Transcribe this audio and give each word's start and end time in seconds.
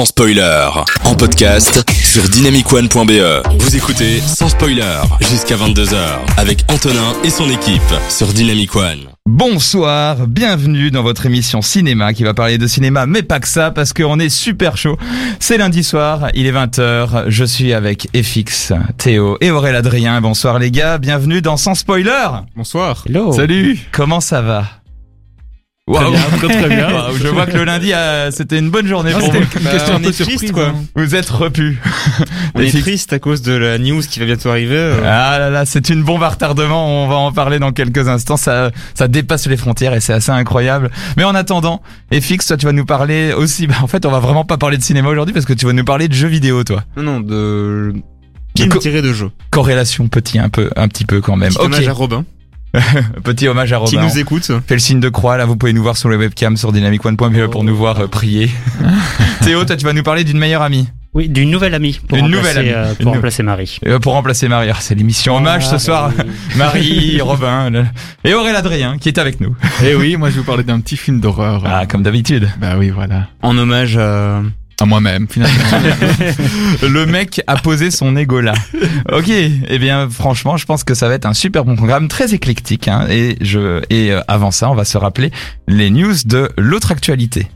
sans 0.00 0.06
spoiler. 0.06 0.66
En 1.04 1.14
podcast 1.14 1.84
sur 2.02 2.22
dynamicone.be. 2.22 3.58
Vous 3.58 3.76
écoutez 3.76 4.20
sans 4.20 4.48
spoiler 4.48 4.82
jusqu'à 5.20 5.56
22h 5.56 5.94
avec 6.38 6.64
Antonin 6.72 7.12
et 7.22 7.28
son 7.28 7.50
équipe 7.50 7.82
sur 8.08 8.28
Dynamic 8.28 8.74
One. 8.74 9.10
Bonsoir, 9.26 10.26
bienvenue 10.26 10.90
dans 10.90 11.02
votre 11.02 11.26
émission 11.26 11.60
cinéma 11.60 12.14
qui 12.14 12.24
va 12.24 12.32
parler 12.32 12.56
de 12.56 12.66
cinéma, 12.66 13.04
mais 13.04 13.22
pas 13.22 13.40
que 13.40 13.48
ça, 13.48 13.72
parce 13.72 13.92
qu'on 13.92 14.18
est 14.18 14.30
super 14.30 14.78
chaud. 14.78 14.96
C'est 15.38 15.58
lundi 15.58 15.84
soir, 15.84 16.28
il 16.32 16.46
est 16.46 16.52
20h, 16.52 17.24
je 17.28 17.44
suis 17.44 17.74
avec 17.74 18.08
FX, 18.16 18.72
Théo 18.96 19.36
et 19.42 19.50
Aurélien 19.50 19.80
Adrien. 19.80 20.18
Bonsoir 20.22 20.58
les 20.58 20.70
gars, 20.70 20.96
bienvenue 20.96 21.42
dans 21.42 21.58
Sans 21.58 21.74
Spoiler 21.74 22.28
Bonsoir. 22.56 23.04
Hello. 23.06 23.34
Salut 23.34 23.78
Comment 23.92 24.20
ça 24.20 24.40
va? 24.40 24.79
Waouh. 25.90 26.10
bien, 26.12 26.20
très, 26.38 26.48
très 26.48 26.68
bien. 26.68 26.88
Je 27.20 27.28
vois 27.28 27.46
que 27.46 27.56
le 27.56 27.64
lundi, 27.64 27.92
euh, 27.92 28.30
c'était 28.30 28.58
une 28.58 28.70
bonne 28.70 28.86
journée 28.86 29.12
pour 29.12 29.20
vous. 29.30 29.38
une 29.38 29.44
question 29.46 29.94
un 29.94 29.96
on 29.96 30.00
peu 30.00 30.08
est 30.08 30.12
triste, 30.12 30.30
surprise, 30.30 30.52
quoi. 30.52 30.70
quoi. 30.70 30.74
Vous 31.02 31.14
êtes 31.14 31.28
repus. 31.28 31.80
On 32.54 32.60
est 32.60 32.80
triste 32.80 33.12
à 33.12 33.18
cause 33.18 33.42
de 33.42 33.52
la 33.52 33.78
news 33.78 34.00
qui 34.08 34.20
va 34.20 34.26
bientôt 34.26 34.50
arriver. 34.50 34.76
euh. 34.76 35.00
Ah 35.04 35.38
là 35.38 35.50
là, 35.50 35.64
c'est 35.66 35.88
une 35.90 36.02
bombe 36.02 36.22
à 36.22 36.28
retardement, 36.28 37.04
on 37.04 37.08
va 37.08 37.16
en 37.16 37.32
parler 37.32 37.58
dans 37.58 37.72
quelques 37.72 38.08
instants, 38.08 38.36
ça, 38.36 38.70
ça 38.94 39.08
dépasse 39.08 39.46
les 39.46 39.56
frontières 39.56 39.94
et 39.94 40.00
c'est 40.00 40.12
assez 40.12 40.30
incroyable. 40.30 40.90
Mais 41.16 41.24
en 41.24 41.34
attendant, 41.34 41.82
FX, 42.12 42.46
toi 42.46 42.56
tu 42.56 42.66
vas 42.66 42.72
nous 42.72 42.84
parler 42.86 43.32
aussi, 43.32 43.66
bah, 43.66 43.74
en 43.82 43.86
fait 43.86 44.06
on 44.06 44.10
va 44.10 44.20
vraiment 44.20 44.44
pas 44.44 44.56
parler 44.58 44.76
de 44.78 44.82
cinéma 44.82 45.08
aujourd'hui 45.08 45.32
parce 45.32 45.46
que 45.46 45.52
tu 45.52 45.66
vas 45.66 45.72
nous 45.72 45.84
parler 45.84 46.08
de 46.08 46.14
jeux 46.14 46.28
vidéo 46.28 46.64
toi. 46.64 46.82
Non, 46.96 47.02
non, 47.02 47.20
de 47.20 47.92
film 48.56 48.72
tiré 48.78 49.02
de 49.02 49.12
jeu. 49.12 49.30
Corrélation 49.50 50.08
petit 50.08 50.38
un 50.38 50.48
peu, 50.48 50.70
un 50.76 50.88
petit 50.88 51.04
peu 51.04 51.20
quand 51.20 51.36
même. 51.36 51.50
Petit 51.50 51.58
Ok, 51.58 51.64
hommage 51.66 51.88
à 51.88 51.92
Robin 51.92 52.24
petit 53.24 53.48
hommage 53.48 53.72
à 53.72 53.78
qui 53.84 53.96
Robin. 53.96 54.08
nous 54.08 54.18
écoute. 54.18 54.50
Fais 54.66 54.74
le 54.74 54.80
signe 54.80 55.00
de 55.00 55.08
croix, 55.08 55.36
là 55.36 55.44
vous 55.44 55.56
pouvez 55.56 55.72
nous 55.72 55.82
voir 55.82 55.96
sur 55.96 56.08
le 56.08 56.16
webcam 56.16 56.56
sur 56.56 56.72
dynamicone.be 56.72 57.46
pour 57.50 57.64
nous 57.64 57.76
voir 57.76 58.00
euh, 58.00 58.06
prier. 58.06 58.50
Théo, 59.42 59.64
toi 59.64 59.76
tu 59.76 59.84
vas 59.84 59.92
nous 59.92 60.02
parler 60.02 60.24
d'une 60.24 60.38
meilleure 60.38 60.62
amie. 60.62 60.88
Oui, 61.12 61.28
d'une 61.28 61.50
nouvelle 61.50 61.74
amie 61.74 61.98
pour 62.06 62.18
Une 62.18 62.26
remplacer, 62.26 62.38
nouvelle 62.62 62.74
amie. 62.76 62.88
euh, 62.88 62.94
pour 63.02 63.12
remplacer 63.12 63.42
Marie. 63.42 63.78
Euh, 63.84 63.98
pour 63.98 64.12
remplacer 64.12 64.46
Marie. 64.46 64.70
Ah, 64.70 64.76
c'est 64.78 64.94
l'émission 64.94 65.36
hommage 65.36 65.66
ce 65.66 65.74
Ah, 65.74 65.78
soir. 65.80 66.12
bah 66.16 66.22
oui. 66.24 66.30
Marie, 66.56 67.20
Robin 67.20 67.68
le- 67.70 67.84
et 68.22 68.32
Aurélien 68.34 68.58
Adrien 68.58 68.96
qui 68.98 69.08
est 69.08 69.18
avec 69.18 69.40
nous. 69.40 69.56
Et 69.84 69.96
oui, 69.96 70.16
moi 70.16 70.28
je 70.30 70.34
vais 70.34 70.40
vous 70.42 70.46
parler 70.46 70.62
d'un 70.62 70.78
petit 70.78 70.96
film 70.96 71.18
d'horreur. 71.18 71.64
Ah, 71.66 71.86
comme 71.86 72.04
d'habitude. 72.04 72.48
Bah 72.60 72.74
oui, 72.78 72.90
voilà. 72.90 73.26
En 73.42 73.58
hommage 73.58 73.96
à... 73.96 74.42
À 74.80 74.86
moi-même, 74.86 75.26
finalement. 75.28 75.62
Le 76.82 77.04
mec 77.04 77.42
a 77.46 77.56
posé 77.56 77.90
son 77.90 78.16
ego 78.16 78.40
là. 78.40 78.54
Ok, 79.12 79.28
eh 79.28 79.78
bien 79.78 80.08
franchement, 80.08 80.56
je 80.56 80.64
pense 80.64 80.84
que 80.84 80.94
ça 80.94 81.06
va 81.06 81.14
être 81.14 81.26
un 81.26 81.34
super 81.34 81.66
bon 81.66 81.76
programme, 81.76 82.08
très 82.08 82.32
éclectique. 82.32 82.88
Hein, 82.88 83.06
et 83.10 83.36
je 83.42 83.82
et 83.90 84.10
euh, 84.10 84.20
avant 84.26 84.50
ça, 84.50 84.70
on 84.70 84.74
va 84.74 84.86
se 84.86 84.96
rappeler 84.96 85.32
les 85.68 85.90
news 85.90 86.14
de 86.24 86.50
l'autre 86.56 86.92
actualité. 86.92 87.46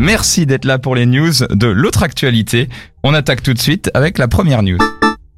Merci 0.00 0.46
d'être 0.46 0.64
là 0.64 0.78
pour 0.78 0.94
les 0.94 1.04
news 1.04 1.30
de 1.50 1.66
l'autre 1.66 2.02
actualité. 2.02 2.70
On 3.04 3.12
attaque 3.12 3.42
tout 3.42 3.52
de 3.52 3.58
suite 3.58 3.90
avec 3.92 4.16
la 4.16 4.28
première 4.28 4.62
news. 4.62 4.78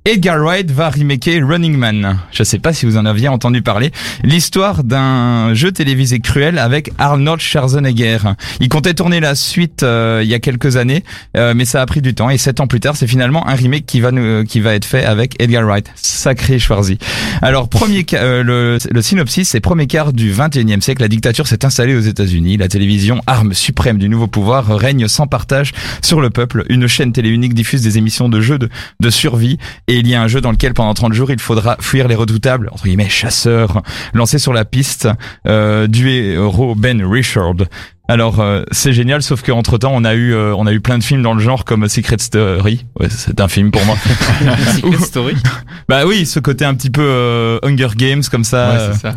Edgar 0.04 0.40
Wright 0.40 0.68
va 0.68 0.90
remaker 0.90 1.46
Running 1.46 1.76
Man. 1.76 2.18
Je 2.32 2.42
sais 2.42 2.58
pas 2.58 2.72
si 2.72 2.86
vous 2.86 2.96
en 2.96 3.06
aviez 3.06 3.28
entendu 3.28 3.62
parler. 3.62 3.92
L'histoire 4.24 4.82
d'un 4.82 5.54
jeu 5.54 5.70
télévisé 5.70 6.18
cruel 6.18 6.58
avec 6.58 6.90
Arnold 6.98 7.40
Schwarzenegger. 7.40 8.18
Il 8.58 8.68
comptait 8.68 8.94
tourner 8.94 9.20
la 9.20 9.36
suite 9.36 9.84
euh, 9.84 10.20
il 10.24 10.28
y 10.28 10.34
a 10.34 10.40
quelques 10.40 10.76
années, 10.76 11.04
euh, 11.36 11.54
mais 11.54 11.64
ça 11.64 11.80
a 11.80 11.86
pris 11.86 12.02
du 12.02 12.14
temps. 12.14 12.30
Et 12.30 12.36
sept 12.36 12.58
ans 12.58 12.66
plus 12.66 12.80
tard, 12.80 12.96
c'est 12.96 13.06
finalement 13.06 13.46
un 13.46 13.54
remake 13.54 13.86
qui 13.86 14.00
va 14.00 14.10
nous, 14.10 14.42
qui 14.42 14.58
va 14.58 14.74
être 14.74 14.84
fait 14.86 15.04
avec 15.04 15.40
Edgar 15.40 15.62
Wright. 15.64 15.88
Sacré 15.94 16.58
Schwarzy. 16.58 16.98
Alors 17.40 17.68
premier, 17.68 18.04
euh, 18.14 18.42
le, 18.42 18.78
le 18.90 19.02
synopsis, 19.02 19.50
c'est 19.50 19.60
premier 19.60 19.86
quart 19.86 20.12
du 20.12 20.32
21e 20.32 20.80
siècle. 20.80 21.02
La 21.02 21.08
dictature 21.08 21.46
s'est 21.46 21.64
installée 21.64 21.94
aux 21.94 22.00
États-Unis. 22.00 22.56
La 22.56 22.66
télévision, 22.66 23.20
arme 23.28 23.54
suprême 23.54 23.98
du 23.98 24.08
nouveau 24.08 24.26
pouvoir, 24.26 24.66
règne 24.66 25.06
sans 25.06 25.28
partage 25.28 25.70
sur 26.02 26.20
le 26.20 26.30
peuple. 26.30 26.64
Une 26.70 26.88
chaîne 26.88 27.12
télé 27.12 27.28
unique 27.28 27.54
diffuse 27.54 27.82
des 27.82 27.98
émissions 27.98 28.28
de 28.28 28.40
jeux 28.40 28.58
de, 28.58 28.68
de 28.98 29.10
survie 29.10 29.58
il 29.98 30.08
y 30.08 30.14
a 30.14 30.22
un 30.22 30.28
jeu 30.28 30.40
dans 30.40 30.50
lequel 30.50 30.74
pendant 30.74 30.94
30 30.94 31.12
jours 31.12 31.30
il 31.30 31.40
faudra 31.40 31.76
fuir 31.80 32.08
les 32.08 32.14
redoutables 32.14 32.68
entre 32.72 32.84
guillemets 32.84 33.08
chasseurs 33.08 33.82
lancés 34.14 34.38
sur 34.38 34.52
la 34.52 34.64
piste 34.64 35.08
euh, 35.46 35.86
du 35.86 36.08
héros 36.10 36.74
Ben 36.74 37.04
Richard. 37.04 37.54
Alors 38.08 38.40
euh, 38.40 38.62
c'est 38.72 38.92
génial 38.92 39.22
sauf 39.22 39.42
qu'entre 39.42 39.78
temps 39.78 39.92
on 39.94 40.04
a 40.04 40.14
eu 40.14 40.34
euh, 40.34 40.54
on 40.56 40.66
a 40.66 40.72
eu 40.72 40.80
plein 40.80 40.98
de 40.98 41.04
films 41.04 41.22
dans 41.22 41.34
le 41.34 41.40
genre 41.40 41.64
comme 41.64 41.88
Secret 41.88 42.18
Story. 42.18 42.84
Ouais, 43.00 43.08
c'est 43.08 43.40
un 43.40 43.48
film 43.48 43.70
pour 43.70 43.84
moi. 43.84 43.96
Secret 44.74 45.04
Story. 45.04 45.34
bah 45.88 46.04
oui, 46.06 46.26
ce 46.26 46.38
côté 46.40 46.64
un 46.64 46.74
petit 46.74 46.90
peu 46.90 47.02
euh, 47.02 47.58
Hunger 47.62 47.88
Games 47.96 48.22
comme 48.30 48.44
ça 48.44 48.72
ouais, 48.72 48.94
c'est 48.94 49.00
ça. 49.00 49.14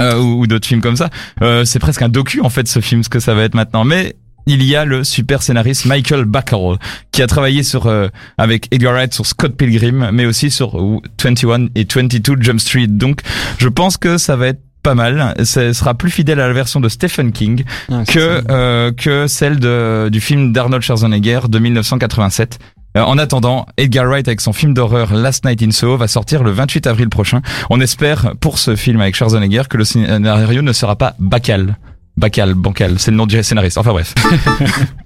euh, 0.00 0.18
ou, 0.18 0.42
ou 0.42 0.46
d'autres 0.46 0.66
films 0.66 0.80
comme 0.82 0.96
ça. 0.96 1.10
Euh, 1.42 1.64
c'est 1.64 1.78
presque 1.78 2.02
un 2.02 2.08
docu 2.08 2.40
en 2.42 2.50
fait 2.50 2.68
ce 2.68 2.80
film, 2.80 3.02
ce 3.02 3.08
que 3.08 3.20
ça 3.20 3.34
va 3.34 3.42
être 3.42 3.54
maintenant. 3.54 3.84
Mais 3.84 4.14
il 4.46 4.62
y 4.62 4.76
a 4.76 4.84
le 4.84 5.04
super 5.04 5.42
scénariste 5.42 5.86
Michael 5.86 6.24
Bacall 6.24 6.78
qui 7.12 7.22
a 7.22 7.26
travaillé 7.26 7.62
sur 7.62 7.86
euh, 7.86 8.08
avec 8.38 8.68
Edgar 8.72 8.92
Wright 8.94 9.12
sur 9.12 9.26
Scott 9.26 9.56
Pilgrim, 9.56 10.10
mais 10.12 10.26
aussi 10.26 10.50
sur 10.50 10.78
euh, 10.80 10.98
21 11.22 11.66
et 11.74 11.86
22 11.92 12.36
Jump 12.40 12.60
Street. 12.60 12.86
Donc 12.86 13.20
je 13.58 13.68
pense 13.68 13.96
que 13.96 14.18
ça 14.18 14.36
va 14.36 14.48
être 14.48 14.60
pas 14.82 14.94
mal. 14.94 15.34
Ce 15.44 15.72
sera 15.72 15.94
plus 15.94 16.10
fidèle 16.10 16.38
à 16.40 16.46
la 16.46 16.52
version 16.52 16.78
de 16.80 16.88
Stephen 16.88 17.32
King 17.32 17.64
Ah, 17.90 18.04
que 18.06 18.12
ça. 18.46 18.52
euh, 18.54 18.92
que 18.92 19.26
celle 19.26 19.58
de, 19.58 20.08
du 20.12 20.20
film 20.20 20.52
d'Arnold 20.52 20.82
Schwarzenegger 20.82 21.40
de 21.48 21.58
1987. 21.58 22.58
Euh, 22.96 23.00
En 23.02 23.18
attendant, 23.18 23.66
Edgar 23.76 24.06
Wright 24.06 24.28
avec 24.28 24.40
son 24.40 24.52
film 24.52 24.74
d'horreur 24.74 25.12
Last 25.12 25.44
Night 25.44 25.60
in 25.62 25.72
Soho 25.72 25.96
va 25.96 26.06
sortir 26.06 26.44
le 26.44 26.52
28 26.52 26.86
avril 26.86 27.08
prochain. 27.08 27.42
On 27.68 27.80
espère 27.80 28.34
pour 28.40 28.58
ce 28.60 28.76
film 28.76 29.00
avec 29.00 29.16
Schwarzenegger 29.16 29.62
que 29.68 29.76
le 29.76 29.84
scénario 29.84 30.62
ne 30.62 30.72
sera 30.72 30.94
pas 30.94 31.14
bacal. 31.18 31.76
Bacal, 32.18 32.54
bancal, 32.54 32.98
c'est 32.98 33.10
le 33.10 33.16
nom 33.18 33.26
du 33.26 33.42
scénariste. 33.42 33.76
Enfin 33.76 33.90
bref. 33.90 34.14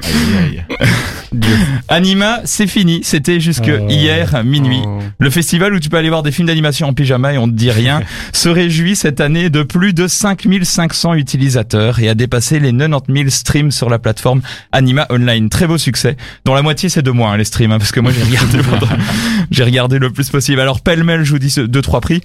Aïe, 0.05 0.39
aïe. 0.39 0.65
Anima, 1.89 2.41
c'est 2.45 2.69
fini. 2.69 3.01
C'était 3.03 3.41
jusque 3.41 3.69
Oh. 3.71 3.87
hier 3.89 4.45
minuit. 4.45 4.83
Oh. 4.85 5.01
Le 5.19 5.31
festival 5.31 5.75
où 5.75 5.81
tu 5.81 5.89
peux 5.89 5.97
aller 5.97 6.09
voir 6.09 6.23
des 6.23 6.31
films 6.31 6.47
d'animation 6.47 6.87
en 6.89 6.93
pyjama 6.95 7.33
et 7.35 7.39
on 7.39 7.47
te 7.49 7.53
dit 7.53 7.71
rien 7.73 8.01
se 8.33 8.49
réjouit 8.49 8.95
cette 8.95 9.21
année 9.21 9.51
de 9.51 9.63
plus 9.65 9.93
de 9.93 10.07
5500 10.07 11.15
utilisateurs 11.15 11.99
et 11.99 12.09
a 12.09 12.15
dépassé 12.15 12.61
les 12.61 12.73
90 12.73 13.13
000 13.13 13.31
streams 13.31 13.71
sur 13.73 13.91
la 13.91 13.99
plateforme 13.99 14.41
Anima 14.71 15.07
Online. 15.11 15.49
Très 15.49 15.67
beau 15.67 15.79
succès, 15.79 16.17
dont 16.45 16.55
la 16.55 16.63
moitié 16.63 16.89
c'est 16.89 17.03
de 17.03 17.11
moi 17.11 17.31
hein, 17.31 17.37
les 17.37 17.45
streams, 17.45 17.73
hein, 17.73 17.79
parce 17.79 17.91
que 17.93 17.99
moi 18.01 18.13
j'ai 18.13 18.23
regardé, 18.25 18.59
pendant- 18.63 18.93
j'ai 19.51 19.65
regardé 19.65 19.99
le 19.99 20.11
plus 20.11 20.31
possible. 20.31 20.61
Alors 20.61 20.81
pêle-mêle, 20.81 21.25
je 21.25 21.33
vous 21.33 21.39
dis 21.41 21.51
ce- 21.51 21.61
deux 21.61 21.83
trois 21.83 22.01
prix. 22.01 22.23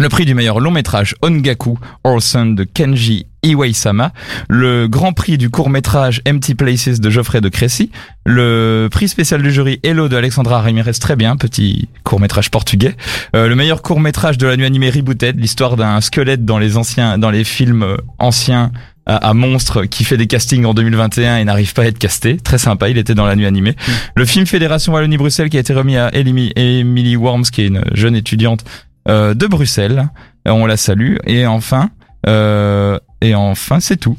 Le 0.00 0.08
prix 0.08 0.24
du 0.24 0.34
meilleur 0.34 0.60
long 0.60 0.70
métrage 0.70 1.14
Ongaku 1.20 1.78
Orson 2.04 2.46
de 2.46 2.64
Kenji 2.64 3.26
Iwaisama, 3.42 4.12
le 4.48 4.88
grand 4.88 5.12
prix 5.12 5.36
du 5.36 5.50
court 5.50 5.68
métrage 5.68 6.22
Empty 6.26 6.54
Places 6.54 7.00
de 7.00 7.10
Geoffrey 7.10 7.42
de 7.42 7.50
Crécy, 7.50 7.90
le 8.24 8.88
prix 8.90 9.08
spécial 9.08 9.42
du 9.42 9.52
jury 9.52 9.78
Hello 9.82 10.08
de 10.08 10.16
Alexandra 10.16 10.62
Ramirez, 10.62 10.94
très 10.94 11.16
bien, 11.16 11.36
petit 11.36 11.90
court 12.02 12.18
métrage 12.18 12.50
portugais, 12.50 12.96
Euh, 13.36 13.46
le 13.46 13.54
meilleur 13.54 13.82
court 13.82 14.00
métrage 14.00 14.38
de 14.38 14.46
la 14.46 14.56
nuit 14.56 14.64
animée 14.64 14.88
Rebooted, 14.88 15.38
l'histoire 15.38 15.76
d'un 15.76 16.00
squelette 16.00 16.46
dans 16.46 16.58
les 16.58 16.78
anciens, 16.78 17.18
dans 17.18 17.30
les 17.30 17.44
films 17.44 17.82
euh, 17.82 17.96
anciens 18.18 18.72
à, 19.04 19.34
monstre 19.34 19.84
qui 19.84 20.04
fait 20.04 20.16
des 20.16 20.28
castings 20.28 20.64
en 20.64 20.72
2021 20.72 21.38
et 21.38 21.44
n'arrive 21.44 21.74
pas 21.74 21.82
à 21.82 21.86
être 21.86 21.98
casté. 21.98 22.36
Très 22.36 22.58
sympa, 22.58 22.88
il 22.88 22.96
était 22.96 23.14
dans 23.14 23.26
la 23.26 23.34
nuit 23.34 23.46
animée. 23.46 23.74
Le 24.14 24.24
film 24.24 24.46
Fédération 24.46 24.92
Wallonie-Bruxelles 24.92 25.50
qui 25.50 25.56
a 25.56 25.60
été 25.60 25.74
remis 25.74 25.96
à 25.96 26.10
Emily 26.14 27.16
Worms, 27.16 27.44
qui 27.44 27.62
est 27.62 27.66
une 27.66 27.82
jeune 27.92 28.14
étudiante 28.14 28.64
de 29.06 29.46
Bruxelles. 29.46 30.08
Euh, 30.48 30.52
On 30.52 30.66
la 30.66 30.76
salue. 30.76 31.16
Et 31.26 31.46
enfin, 31.46 31.90
euh, 32.26 32.98
et 33.22 33.34
enfin, 33.34 33.80
c'est 33.80 33.96
tout. 33.96 34.16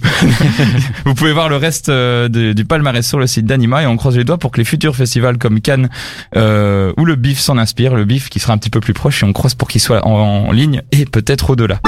Vous 1.06 1.14
pouvez 1.14 1.34
voir 1.34 1.50
le 1.50 1.56
reste 1.56 1.90
euh, 1.90 2.28
du 2.30 2.66
palmarès 2.66 3.08
sur 3.08 3.20
le 3.20 3.28
site 3.28 3.46
d'Anima 3.46 3.84
et 3.84 3.88
on 3.88 3.98
croise 3.98 4.18
les 4.18 4.24
doigts 4.24 4.38
pour 4.38 4.52
que 4.52 4.58
les 4.58 4.66
futurs 4.66 4.96
festivals 4.96 5.38
comme 5.38 5.62
Cannes 5.62 5.90
euh, 6.36 6.94
ou 6.98 7.06
le 7.06 7.16
BIF 7.16 7.40
s'en 7.40 7.58
inspirent. 7.58 7.96
Le 7.96 8.06
BIF 8.06 8.30
qui 8.30 8.40
sera 8.40 8.54
un 8.54 8.58
petit 8.58 8.70
peu 8.70 8.80
plus 8.80 8.94
proche 8.94 9.24
et 9.24 9.26
on 9.26 9.34
croise 9.34 9.56
pour 9.56 9.68
qu'il 9.68 9.82
soit 9.82 10.06
en, 10.06 10.48
en 10.48 10.52
ligne 10.52 10.82
et 10.92 11.06
peut-être 11.06 11.52
au-delà. 11.52 11.80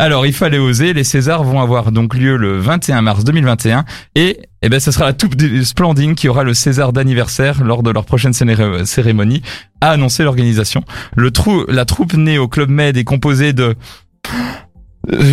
Alors, 0.00 0.26
il 0.26 0.32
fallait 0.32 0.58
oser. 0.58 0.92
Les 0.92 1.02
Césars 1.02 1.42
vont 1.42 1.60
avoir 1.60 1.90
donc 1.90 2.14
lieu 2.14 2.36
le 2.36 2.56
21 2.58 3.02
mars 3.02 3.24
2021 3.24 3.84
et 4.14 4.38
eh 4.62 4.68
ben, 4.68 4.78
ce 4.78 4.92
sera 4.92 5.06
la 5.06 5.12
troupe 5.12 5.34
de 5.34 5.62
Splending 5.62 6.14
qui 6.14 6.28
aura 6.28 6.44
le 6.44 6.54
César 6.54 6.92
d'anniversaire 6.92 7.64
lors 7.64 7.82
de 7.82 7.90
leur 7.90 8.04
prochaine 8.04 8.32
cérémonie, 8.32 9.42
a 9.80 9.90
annoncé 9.90 10.22
l'organisation. 10.22 10.84
Le 11.16 11.32
trou, 11.32 11.64
la 11.68 11.84
troupe 11.84 12.14
née 12.14 12.38
au 12.38 12.46
Club 12.46 12.70
Med 12.70 12.96
est 12.96 13.02
composée 13.02 13.52
de 13.52 13.74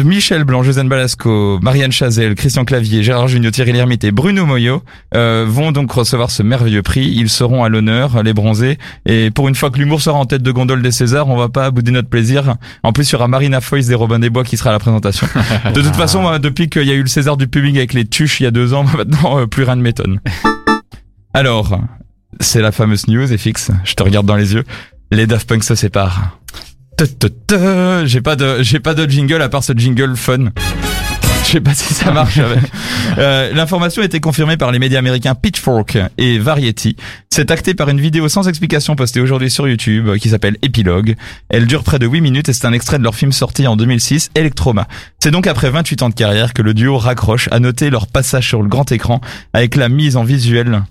Michel 0.06 0.46
Blanc, 0.46 0.64
Josiane 0.64 0.88
Balasco, 0.88 1.60
Marianne 1.62 1.92
Chazelle, 1.92 2.36
Christian 2.36 2.64
Clavier, 2.64 3.04
Gérard 3.04 3.28
Junior, 3.28 3.52
Thierry 3.52 3.74
Lhermitte 3.74 4.06
et 4.06 4.12
Bruno 4.12 4.46
Moyo 4.46 4.82
euh, 5.14 5.46
vont 5.48 5.74
donc 5.74 5.92
recevoir 5.92 6.32
ce 6.32 6.44
merveilleux 6.44 6.82
prix. 6.82 7.08
Ils 7.08 7.30
seront 7.30 7.64
à 7.64 7.70
l'honneur, 7.70 8.24
les 8.24 8.34
bronzés. 8.34 8.78
Et 9.06 9.32
pour 9.32 9.50
une 9.50 9.56
fois 9.56 9.72
que 9.72 9.78
l'humour 9.78 10.02
sera 10.02 10.18
en 10.18 10.26
tête 10.26 10.42
de 10.44 10.52
gondole 10.52 10.82
des 10.82 10.92
Césars, 10.92 11.28
on 11.28 11.36
va 11.36 11.50
pas 11.50 11.72
bouder 11.72 11.92
notre 11.92 12.08
plaisir. 12.08 12.56
En 12.84 12.94
plus, 12.94 13.10
il 13.10 13.14
y 13.14 13.16
aura 13.16 13.28
Marina 13.28 13.60
Foïs 13.60 13.88
des 13.88 13.96
Robin 13.96 14.20
des 14.20 14.30
Bois 14.30 14.46
qui 14.46 14.56
sera 14.56 14.70
à 14.70 14.74
la 14.74 14.80
présentation. 14.80 15.28
De 15.74 15.82
toute 15.82 15.96
façon, 15.96 16.22
moi, 16.22 16.40
depuis 16.40 16.70
qu'il 16.70 16.84
y 16.84 16.92
a 16.92 16.96
eu 16.96 17.02
le 17.02 17.08
César 17.08 17.36
du 17.36 17.48
public 17.48 17.76
avec 17.76 17.94
les 17.94 18.06
tuches 18.06 18.40
il 18.40 18.44
y 18.44 18.48
a 18.48 18.52
deux 18.52 18.74
ans, 18.74 18.84
maintenant, 18.98 19.40
euh, 19.40 19.46
plus 19.46 19.64
rien 19.64 19.76
ne 19.76 19.82
m'étonne. 19.82 20.22
Alors, 21.34 21.78
C'est 22.40 22.62
la 22.62 22.72
fameuse 22.72 23.08
news, 23.08 23.28
FX. 23.28 23.72
Je 23.84 23.94
te 23.94 24.04
regarde 24.04 24.26
dans 24.26 24.38
les 24.38 24.54
yeux. 24.54 24.64
Les 25.12 25.28
Daft 25.28 25.48
Punk 25.50 25.64
se 25.64 25.76
séparent. 25.76 26.40
J'ai 28.06 28.22
pas 28.22 28.36
de, 28.36 28.62
j'ai 28.64 28.80
pas 28.80 28.94
de 28.94 29.10
jingle 29.10 29.42
à 29.42 29.50
part 29.50 29.64
ce 29.64 29.74
jingle 29.74 30.16
fun. 30.16 30.52
Je 31.46 31.52
sais 31.52 31.62
pas 31.62 31.76
si 31.76 31.94
ça 31.94 32.12
marche. 32.12 32.38
avec. 32.40 32.60
Euh, 33.18 33.54
L'information 33.54 34.02
a 34.02 34.06
été 34.06 34.20
confirmée 34.20 34.58
par 34.58 34.72
les 34.72 34.80
médias 34.80 35.00
américains 35.00 35.36
Pitchfork 35.36 35.98
et 36.18 36.38
Variety. 36.38 36.98
C'est 37.30 37.50
acté 37.52 37.74
par 37.74 37.88
une 37.88 38.02
vidéo 38.02 38.28
sans 38.28 38.50
explication 38.50 38.96
postée 38.96 39.22
aujourd'hui 39.22 39.50
sur 39.50 39.68
YouTube 39.70 40.08
euh, 40.10 40.18
qui 40.18 40.30
s'appelle 40.30 40.58
Epilogue. 40.64 41.16
Elle 41.48 41.66
dure 41.66 41.84
près 41.84 41.98
de 42.00 42.08
8 42.08 42.20
minutes 42.20 42.50
et 42.50 42.54
c'est 42.54 42.66
un 42.66 42.74
extrait 42.74 42.98
de 42.98 43.04
leur 43.04 43.16
film 43.16 43.32
sorti 43.32 43.68
en 43.68 43.78
2006, 43.78 44.32
Electroma. 44.36 44.88
C'est 45.20 45.32
donc 45.32 45.48
après 45.48 45.70
28 45.70 46.02
ans 46.02 46.10
de 46.10 46.16
carrière 46.16 46.54
que 46.54 46.62
le 46.62 46.74
duo 46.74 46.98
raccroche 46.98 47.48
à 47.52 47.60
noter 47.60 47.90
leur 47.90 48.08
passage 48.08 48.48
sur 48.50 48.62
le 48.62 48.68
grand 48.68 48.92
écran 48.92 49.22
avec 49.54 49.76
la 49.78 49.88
mise 49.88 50.18
en 50.18 50.24
visuel 50.26 50.82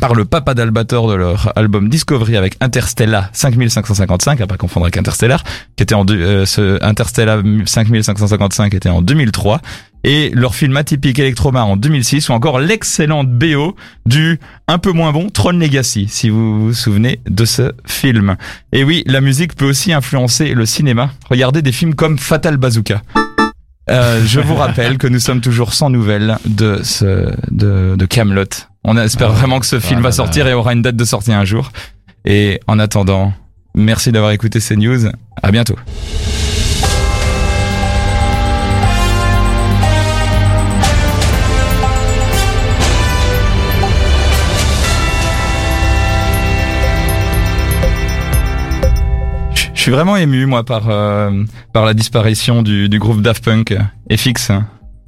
par 0.00 0.14
le 0.14 0.24
papa 0.24 0.54
d'Albator 0.54 1.08
de 1.08 1.14
leur 1.14 1.52
album 1.56 1.88
Discovery 1.88 2.36
avec 2.36 2.56
Interstellar 2.60 3.30
5555, 3.32 4.40
à 4.40 4.46
pas 4.46 4.56
confondre 4.56 4.86
avec 4.86 4.96
Interstellar, 4.96 5.42
qui 5.76 5.82
était 5.82 5.94
en 5.94 6.04
euh, 6.10 6.46
ce 6.46 6.82
Interstellar 6.84 7.42
5555 7.64 8.74
était 8.74 8.88
en 8.88 9.02
2003 9.02 9.60
et 10.04 10.30
leur 10.32 10.54
film 10.54 10.76
atypique 10.76 11.18
Electroma 11.18 11.64
en 11.64 11.76
2006 11.76 12.28
ou 12.28 12.32
encore 12.32 12.60
l'excellente 12.60 13.30
BO 13.30 13.74
du 14.06 14.38
un 14.68 14.78
peu 14.78 14.92
moins 14.92 15.12
bon 15.12 15.28
Tron 15.28 15.52
Legacy 15.52 16.06
si 16.08 16.30
vous 16.30 16.66
vous 16.66 16.72
souvenez 16.72 17.20
de 17.28 17.44
ce 17.44 17.72
film. 17.84 18.36
Et 18.72 18.84
oui, 18.84 19.02
la 19.06 19.20
musique 19.20 19.56
peut 19.56 19.66
aussi 19.66 19.92
influencer 19.92 20.54
le 20.54 20.66
cinéma. 20.66 21.10
Regardez 21.30 21.62
des 21.62 21.72
films 21.72 21.94
comme 21.94 22.18
Fatal 22.18 22.56
Bazooka. 22.56 23.02
Euh, 23.90 24.22
je 24.26 24.40
vous 24.40 24.54
rappelle 24.54 24.98
que 24.98 25.06
nous 25.06 25.18
sommes 25.18 25.40
toujours 25.40 25.72
sans 25.72 25.88
nouvelles 25.88 26.36
de 26.44 26.80
ce 26.82 27.32
de, 27.50 27.96
de 27.96 28.06
Camelot. 28.06 28.44
On 28.90 28.96
espère 28.96 29.32
vraiment 29.32 29.60
que 29.60 29.66
ce 29.66 29.80
film 29.80 29.98
Ah 29.98 30.02
va 30.04 30.08
là 30.08 30.12
sortir 30.12 30.46
et 30.46 30.54
aura 30.54 30.72
une 30.72 30.80
date 30.80 30.96
de 30.96 31.04
sortie 31.04 31.30
un 31.32 31.44
jour. 31.44 31.70
Et 32.24 32.58
en 32.66 32.78
attendant, 32.78 33.34
merci 33.74 34.12
d'avoir 34.12 34.30
écouté 34.32 34.60
ces 34.60 34.76
news. 34.76 35.08
À 35.42 35.50
bientôt. 35.50 35.76
Je 49.74 49.82
suis 49.82 49.90
vraiment 49.92 50.16
ému 50.16 50.44
moi 50.46 50.64
par 50.64 50.88
euh, 50.90 51.30
par 51.72 51.84
la 51.86 51.94
disparition 51.94 52.62
du, 52.62 52.88
du 52.88 52.98
groupe 52.98 53.22
Daft 53.22 53.44
Punk 53.44 53.74
FX. 54.10 54.50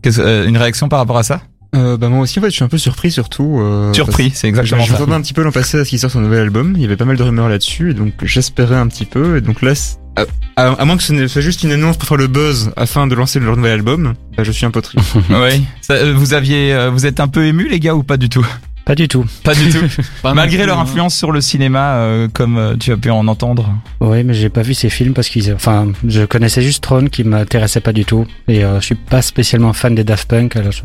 Qu'est-ce- 0.02 0.20
euh, 0.20 0.46
une 0.48 0.56
réaction 0.56 0.88
par 0.88 1.00
rapport 1.00 1.18
à 1.18 1.22
ça? 1.22 1.40
Euh, 1.76 1.96
bah 1.96 2.08
moi 2.08 2.20
aussi 2.20 2.38
en 2.40 2.42
fait 2.42 2.50
je 2.50 2.54
suis 2.56 2.64
un 2.64 2.68
peu 2.68 2.78
surpris 2.78 3.10
surtout. 3.12 3.58
Euh, 3.60 3.92
Surpris, 3.92 4.32
c'est 4.34 4.48
exactement 4.48 4.84
ça. 4.84 4.92
J'attendais 4.92 5.14
un 5.14 5.20
petit 5.20 5.32
peu 5.34 5.42
l'an 5.42 5.52
passé 5.52 5.78
à 5.78 5.84
ce 5.84 5.90
qu'il 5.90 5.98
sorte 6.00 6.12
son 6.14 6.20
nouvel 6.20 6.40
album. 6.40 6.72
Il 6.76 6.82
y 6.82 6.84
avait 6.84 6.96
pas 6.96 7.04
mal 7.04 7.16
de 7.16 7.22
rumeurs 7.22 7.48
là-dessus, 7.48 7.90
et 7.90 7.94
donc 7.94 8.12
j'espérais 8.24 8.74
un 8.76 8.88
petit 8.88 9.04
peu. 9.04 9.36
Et 9.36 9.40
donc 9.40 9.62
là, 9.62 9.72
à, 10.16 10.22
à- 10.56 10.72
à 10.72 10.84
moins 10.84 10.96
que 10.96 11.02
ce 11.04 11.12
ne 11.12 11.26
soit 11.28 11.42
juste 11.42 11.62
une 11.62 11.70
annonce 11.70 11.96
pour 11.96 12.08
faire 12.08 12.16
le 12.16 12.26
buzz 12.26 12.72
afin 12.76 13.06
de 13.06 13.14
lancer 13.14 13.38
leur 13.38 13.56
nouvel 13.56 13.72
album, 13.72 14.14
bah, 14.36 14.42
je 14.42 14.50
suis 14.50 14.66
un 14.66 14.70
peu 14.72 14.82
triste. 14.82 15.14
Oui. 15.30 15.62
Ça, 15.80 15.94
euh, 15.94 16.12
vous 16.16 16.34
aviez, 16.34 16.72
euh, 16.74 16.90
vous 16.90 17.06
êtes 17.06 17.20
un 17.20 17.28
peu 17.28 17.46
ému 17.46 17.68
les 17.68 17.78
gars 17.78 17.94
ou 17.94 18.02
pas 18.02 18.16
du 18.16 18.28
tout? 18.28 18.44
Pas 18.84 18.96
du 18.96 19.06
tout. 19.06 19.24
Pas 19.44 19.54
du 19.54 19.68
tout. 19.70 19.84
Pas 20.22 20.34
Malgré 20.34 20.66
leur 20.66 20.80
hein. 20.80 20.82
influence 20.82 21.14
sur 21.14 21.30
le 21.30 21.40
cinéma, 21.40 21.94
euh, 21.98 22.26
comme 22.32 22.76
tu 22.80 22.90
as 22.90 22.96
pu 22.96 23.10
en 23.10 23.28
entendre. 23.28 23.72
Oui, 24.00 24.24
mais 24.24 24.34
j'ai 24.34 24.48
pas 24.48 24.62
vu 24.62 24.74
ces 24.74 24.88
films 24.88 25.12
parce 25.12 25.28
qu'ils, 25.28 25.52
enfin, 25.52 25.92
je 26.08 26.24
connaissais 26.24 26.62
juste 26.62 26.82
Tron 26.82 27.04
qui 27.06 27.22
m'intéressait 27.22 27.80
pas 27.80 27.92
du 27.92 28.04
tout 28.04 28.26
et 28.48 28.64
euh, 28.64 28.80
je 28.80 28.86
suis 28.86 28.94
pas 28.96 29.22
spécialement 29.22 29.72
fan 29.72 29.94
des 29.94 30.02
Daft 30.02 30.28
Punk. 30.28 30.56
Alors 30.56 30.72
je, 30.72 30.82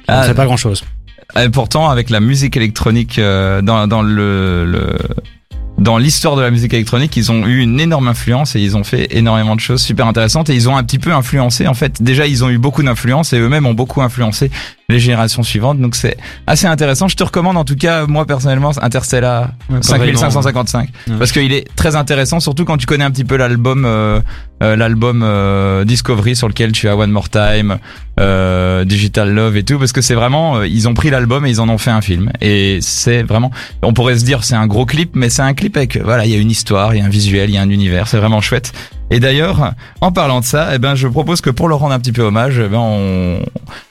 Ah, 0.11 0.23
sais 0.27 0.33
pas 0.33 0.45
grand 0.45 0.57
chose. 0.57 0.83
Et 1.41 1.49
pourtant, 1.49 1.89
avec 1.89 2.09
la 2.09 2.19
musique 2.19 2.57
électronique 2.57 3.17
euh, 3.17 3.61
dans, 3.61 3.87
dans 3.87 4.01
le, 4.01 4.65
le 4.65 4.97
dans 5.77 5.97
l'histoire 5.97 6.35
de 6.35 6.41
la 6.41 6.51
musique 6.51 6.73
électronique, 6.73 7.17
ils 7.17 7.31
ont 7.31 7.47
eu 7.47 7.59
une 7.59 7.79
énorme 7.79 8.07
influence 8.07 8.55
et 8.55 8.59
ils 8.59 8.77
ont 8.77 8.83
fait 8.83 9.15
énormément 9.17 9.55
de 9.55 9.61
choses 9.61 9.81
super 9.81 10.05
intéressantes 10.05 10.49
et 10.51 10.53
ils 10.53 10.69
ont 10.69 10.77
un 10.77 10.83
petit 10.83 10.99
peu 10.99 11.11
influencé. 11.11 11.67
En 11.67 11.73
fait, 11.73 12.03
déjà, 12.03 12.27
ils 12.27 12.43
ont 12.43 12.49
eu 12.49 12.59
beaucoup 12.59 12.83
d'influence 12.83 13.33
et 13.33 13.39
eux-mêmes 13.39 13.65
ont 13.65 13.73
beaucoup 13.73 14.01
influencé 14.01 14.51
les 14.91 14.99
générations 14.99 15.43
suivantes. 15.43 15.79
Donc 15.79 15.95
c'est 15.95 16.17
assez 16.47 16.67
intéressant. 16.67 17.07
Je 17.07 17.15
te 17.15 17.23
recommande 17.23 17.57
en 17.57 17.63
tout 17.65 17.75
cas, 17.75 18.05
moi 18.05 18.25
personnellement, 18.25 18.71
Interstellar 18.81 19.49
Ouais, 19.69 19.77
5555 19.81 20.89
Ouais. 21.07 21.15
parce 21.17 21.31
qu'il 21.31 21.51
est 21.53 21.67
très 21.75 21.95
intéressant, 21.95 22.39
surtout 22.39 22.65
quand 22.65 22.77
tu 22.77 22.85
connais 22.85 23.03
un 23.03 23.11
petit 23.11 23.23
peu 23.23 23.35
l'album, 23.37 23.85
euh, 23.85 24.19
euh, 24.63 24.75
l'album 24.75 25.21
euh, 25.23 25.83
Discovery 25.85 26.35
sur 26.35 26.47
lequel 26.47 26.71
tu 26.71 26.87
as 26.87 26.95
One 26.95 27.11
More 27.11 27.29
Time, 27.29 27.77
euh, 28.19 28.83
Digital 28.85 29.33
Love 29.33 29.57
et 29.57 29.63
tout, 29.63 29.79
parce 29.79 29.91
que 29.91 30.01
c'est 30.01 30.13
vraiment, 30.13 30.61
ils 30.63 30.87
ont 30.87 30.93
pris 30.93 31.09
l'album 31.09 31.45
et 31.45 31.49
ils 31.49 31.61
en 31.61 31.69
ont 31.69 31.77
fait 31.77 31.91
un 31.91 32.01
film. 32.01 32.31
Et 32.41 32.79
c'est 32.81 33.23
vraiment, 33.23 33.51
on 33.81 33.93
pourrait 33.93 34.17
se 34.19 34.25
dire 34.25 34.43
c'est 34.43 34.55
un 34.55 34.67
gros 34.67 34.85
clip, 34.85 35.11
mais 35.15 35.29
c'est 35.29 35.41
un 35.41 35.53
clip 35.53 35.77
avec, 35.77 35.97
voilà, 35.97 36.25
il 36.25 36.31
y 36.31 36.35
a 36.35 36.37
une 36.37 36.51
histoire, 36.51 36.93
il 36.93 36.99
y 36.99 37.01
a 37.01 37.05
un 37.05 37.09
visuel, 37.09 37.49
il 37.49 37.53
y 37.55 37.57
a 37.57 37.61
un 37.61 37.69
univers, 37.69 38.07
c'est 38.07 38.17
vraiment 38.17 38.41
chouette. 38.41 38.71
Et 39.11 39.19
d'ailleurs, 39.19 39.73
en 39.99 40.11
parlant 40.11 40.39
de 40.39 40.45
ça, 40.45 40.69
eh 40.73 40.79
ben, 40.79 40.95
je 40.95 41.07
propose 41.07 41.41
que 41.41 41.49
pour 41.49 41.67
leur 41.67 41.79
rendre 41.79 41.93
un 41.93 41.99
petit 41.99 42.13
peu 42.13 42.21
hommage, 42.21 42.59
eh 42.59 42.69
ben, 42.69 42.79
on, 42.79 43.39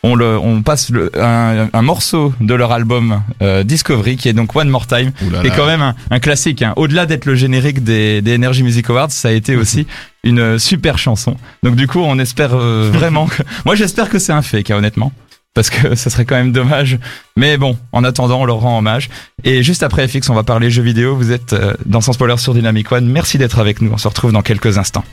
on, 0.02 0.14
le, 0.14 0.38
on 0.38 0.62
passe 0.62 0.88
le, 0.90 1.12
un, 1.20 1.69
un 1.72 1.82
morceau 1.82 2.32
de 2.40 2.55
leur 2.55 2.72
album 2.72 3.22
euh, 3.43 3.62
Discovery, 3.62 4.17
qui 4.17 4.28
est 4.31 4.32
donc 4.32 4.56
One 4.56 4.70
More 4.70 4.87
Time, 4.87 5.12
qui 5.12 5.46
est 5.46 5.55
quand 5.55 5.67
même 5.67 5.82
un, 5.82 5.94
un 6.11 6.19
classique. 6.20 6.62
Hein. 6.62 6.72
Au-delà 6.76 7.05
d'être 7.05 7.26
le 7.26 7.34
générique 7.34 7.84
des, 7.84 8.22
des 8.22 8.34
Energy 8.34 8.62
Music 8.62 8.88
Awards, 8.88 9.11
ça 9.11 9.28
a 9.28 9.32
été 9.32 9.56
aussi 9.56 9.87
une 10.25 10.58
super 10.58 10.96
chanson. 10.96 11.37
Donc 11.62 11.76
du 11.76 11.87
coup, 11.87 12.00
on 12.00 12.19
espère 12.19 12.55
euh, 12.55 12.90
vraiment 12.93 13.26
que... 13.26 13.43
Moi, 13.67 13.75
j'espère 13.75 14.08
que 14.08 14.19
c'est 14.19 14.32
un 14.32 14.43
fake, 14.43 14.70
hein, 14.70 14.76
honnêtement. 14.78 15.12
Parce 15.55 15.70
que 15.70 15.94
ça 15.94 16.11
serait 16.11 16.25
quand 16.25 16.37
même 16.37 16.52
dommage. 16.52 16.99
Mais 17.37 17.56
bon, 17.56 17.76
en 17.93 18.05
attendant, 18.05 18.41
on 18.41 18.44
leur 18.44 18.58
rend 18.58 18.79
hommage. 18.79 19.11
Et 19.44 19.62
juste 19.62 19.82
après 19.82 20.06
FX, 20.06 20.31
on 20.31 20.35
va 20.35 20.43
parler 20.43 20.70
jeux 20.70 20.82
vidéo. 20.82 21.17
Vous 21.17 21.32
êtes 21.32 21.52
euh, 21.52 21.75
dans 21.87 22.00
Sans 22.00 22.12
Spoiler 22.12 22.37
sur 22.37 22.55
Dynamic 22.55 22.91
One. 22.93 23.06
Merci 23.06 23.38
d'être 23.38 23.58
avec 23.58 23.81
nous. 23.81 23.91
On 23.93 23.99
se 23.99 24.08
retrouve 24.08 24.32
dans 24.32 24.43
quelques 24.43 24.79
instants. 24.79 25.05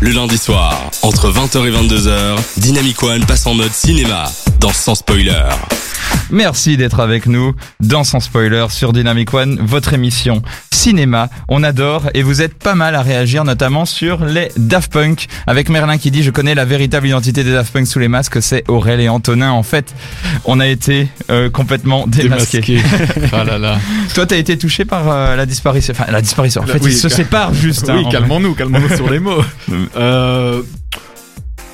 Le 0.00 0.10
lundi 0.10 0.36
soir, 0.36 0.90
entre 1.02 1.32
20h 1.32 1.66
et 1.66 1.70
22h, 1.70 2.36
Dynamic 2.58 3.02
One 3.02 3.24
passe 3.24 3.46
en 3.46 3.54
mode 3.54 3.72
cinéma 3.72 4.26
dans 4.60 4.72
Sans 4.72 4.94
Spoiler. 4.94 5.44
Merci 6.30 6.76
d'être 6.76 7.00
avec 7.00 7.26
nous 7.26 7.54
dans 7.80 8.04
Sans 8.04 8.20
Spoiler 8.20 8.66
sur 8.70 8.92
Dynamic 8.92 9.32
One, 9.32 9.58
votre 9.62 9.92
émission 9.94 10.42
cinéma. 10.72 11.28
On 11.48 11.62
adore 11.62 12.04
et 12.14 12.22
vous 12.22 12.42
êtes 12.42 12.54
pas 12.54 12.74
mal 12.74 12.94
à 12.94 13.02
réagir, 13.02 13.44
notamment 13.44 13.84
sur 13.86 14.24
les 14.24 14.50
Daft 14.56 14.92
Punk. 14.92 15.26
Avec 15.46 15.68
Merlin 15.68 15.98
qui 15.98 16.10
dit 16.10 16.22
je 16.22 16.30
connais 16.30 16.54
la 16.54 16.64
véritable 16.64 17.06
identité 17.06 17.44
des 17.44 17.52
Daft 17.52 17.72
Punk 17.72 17.86
sous 17.86 17.98
les 17.98 18.08
masques, 18.08 18.42
c'est 18.42 18.64
Aurel 18.68 19.00
et 19.00 19.08
Antonin. 19.08 19.50
En 19.52 19.62
fait, 19.62 19.94
on 20.44 20.58
a 20.60 20.66
été 20.66 21.08
euh, 21.30 21.48
complètement 21.50 22.06
démasqués. 22.06 22.60
Démasqué. 22.60 23.28
ah 23.32 23.44
là 23.44 23.58
là. 23.58 23.78
Toi, 24.14 24.26
t'as 24.26 24.36
été 24.36 24.58
touché 24.58 24.84
par 24.84 25.08
euh, 25.10 25.36
la 25.36 25.46
disparition. 25.46 25.92
Enfin, 25.98 26.10
la 26.10 26.20
disparition. 26.20 26.62
En 26.62 26.66
fait, 26.66 26.80
Oui, 26.82 26.92
ils 26.92 26.96
se 26.96 27.08
séparent 27.08 27.54
juste. 27.54 27.88
hein, 27.88 27.96
oui, 27.98 28.06
calmons-nous, 28.10 28.54
calmons-nous 28.54 28.96
sur 28.96 29.10
les 29.10 29.18
mots. 29.20 29.42
Euh, 29.96 30.62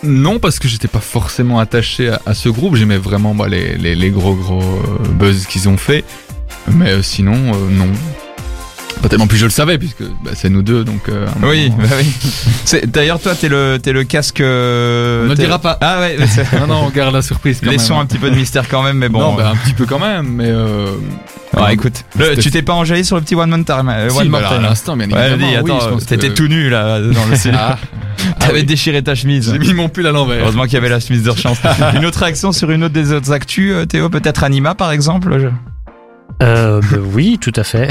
non, 0.03 0.39
parce 0.39 0.59
que 0.59 0.69
j'étais 0.69 0.89
pas 0.89 1.01
forcément 1.01 1.59
attaché 1.59 2.11
à, 2.27 2.35
ce 2.35 2.49
groupe. 2.49 2.75
J'aimais 2.75 2.99
vraiment 2.99 3.35
bah, 3.35 3.49
les 3.49 4.11
gros 4.11 4.35
gros 4.35 4.61
euh, 4.63 5.09
buzz 5.09 5.47
qu'ils 5.47 5.69
ont 5.69 5.77
fait. 5.77 6.05
Mais 6.69 6.91
euh, 6.91 7.03
sinon, 7.03 7.35
euh, 7.35 7.71
non. 7.71 7.89
Pas 9.03 9.09
tellement 9.09 9.27
plus 9.27 9.37
je 9.39 9.45
le 9.47 9.51
savais, 9.51 9.79
puisque 9.79 10.03
bah, 10.25 10.31
c'est 10.35 10.49
nous 10.49 10.63
deux, 10.63 10.85
donc... 10.85 11.09
euh, 11.09 11.27
Oui, 11.43 11.71
moment- 11.71 11.83
bah 11.83 11.95
oui. 11.99 12.07
C'est- 12.65 12.87
D'ailleurs, 12.87 13.19
toi, 13.21 13.35
t'es 13.35 13.49
le, 13.49 13.79
t'es 13.83 13.93
le 13.93 14.05
casque. 14.05 14.41
euh, 14.41 15.27
On 15.27 15.31
ne 15.31 15.35
t'es- 15.35 15.43
dira 15.43 15.59
pas. 15.59 15.77
Ah 15.81 15.99
ouais. 16.01 16.17
mais 16.19 16.27
c'est- 16.29 16.47
non, 16.61 16.67
non, 16.69 16.85
on 16.87 16.91
garde 16.91 17.13
la 17.13 17.23
surprise 17.23 17.61
quand 17.63 17.69
Laissons 17.71 17.95
même. 17.95 18.03
un 18.05 18.07
petit 18.07 18.19
peu 18.19 18.31
de 18.31 18.37
mystère 18.37 18.69
quand 18.69 18.83
même, 18.83 18.99
mais 18.99 19.09
bon. 19.09 19.19
non, 19.21 19.35
bah, 19.35 19.51
un 19.53 19.57
petit 19.57 19.75
peu 19.75 19.87
quand 19.87 19.99
même, 19.99 20.29
mais... 20.29 20.47
Euh... 20.49 20.87
Ouais, 21.55 21.75
écoute, 21.75 22.05
le- 22.19 22.37
tu 22.37 22.51
t'es 22.51 22.63
pas 22.63 22.73
enjaillé 22.73 23.05
sur 23.05 23.17
le 23.17 23.23
petit 23.23 23.35
One 23.35 23.51
Man 23.51 23.65
Time, 23.65 23.89
euh, 23.91 24.09
si, 24.09 24.17
One 24.19 24.29
bah, 24.31 24.39
à 24.49 24.59
l'instant, 24.59 24.97
bien 24.97 25.11
Ouais, 25.11 25.33
évidemment. 25.33 25.51
dis, 25.51 25.59
oui, 25.65 25.71
attends, 25.73 25.85
je 25.85 25.89
pense 25.91 26.07
t'étais 26.07 26.29
que- 26.29 26.35
tout 26.35 26.47
nu 26.49 26.71
là 26.71 27.01
dans 27.01 27.27
le 27.27 27.37
cinéma. 27.37 27.79
Ah, 28.25 28.47
T'avais 28.47 28.61
oui. 28.61 28.65
déchiré 28.67 29.03
ta 29.03 29.17
chemise. 29.17 29.51
J'ai 29.53 29.59
mis 29.59 29.75
mon 29.75 29.89
pull 29.89 30.07
à 30.07 30.13
l'envers. 30.13 30.43
Heureusement 30.43 30.63
qu'il 30.65 30.75
y 30.75 30.77
avait 30.77 30.89
la 30.89 31.01
chemise 31.01 31.25
d'urgence. 31.25 31.59
une 31.97 32.05
autre 32.07 32.21
réaction 32.21 32.53
sur 32.53 32.71
une 32.71 32.85
autre 32.85 32.95
des 32.95 33.13
autres 33.13 33.33
actus, 33.33 33.73
euh, 33.75 33.85
Théo, 33.85 34.11
peut-être 34.11 34.45
Anima 34.45 34.77
par 34.77 34.93
exemple. 34.93 35.41
Euh, 36.43 36.81
bah 36.81 36.97
oui, 37.13 37.39
tout 37.41 37.53
à 37.57 37.65
fait. 37.65 37.89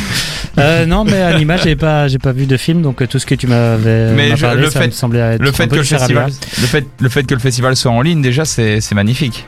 euh, 0.58 0.86
non, 0.86 1.04
mais 1.04 1.20
Anima, 1.22 1.56
j'ai 1.56 1.76
pas, 1.76 2.08
j'ai 2.08 2.18
pas 2.18 2.32
vu 2.32 2.46
de 2.46 2.56
film, 2.56 2.82
donc 2.82 3.00
euh, 3.02 3.06
tout 3.06 3.18
ce 3.18 3.26
que 3.26 3.34
tu 3.34 3.46
m'avais 3.46 4.12
Mais 4.12 4.30
m'as 4.30 4.36
je- 4.36 4.40
parlé, 4.46 4.62
le 4.62 4.70
ça 4.70 4.80
fait- 4.80 4.86
me 4.86 4.92
semblait 4.92 5.20
être 5.20 5.42
Le 5.42 5.48
un 5.48 5.52
fait 5.52 5.66
peu 5.66 5.76
que 5.76 5.80
le 5.80 5.84
festival, 5.86 6.30
le 6.60 6.66
fait, 6.66 6.86
le 7.00 7.08
fait 7.08 7.22
que 7.24 7.34
le 7.34 7.40
festival 7.40 7.76
soit 7.76 7.92
en 7.92 8.00
ligne 8.02 8.20
déjà, 8.22 8.44
c'est 8.44 8.80
c'est 8.80 8.94
magnifique. 8.94 9.44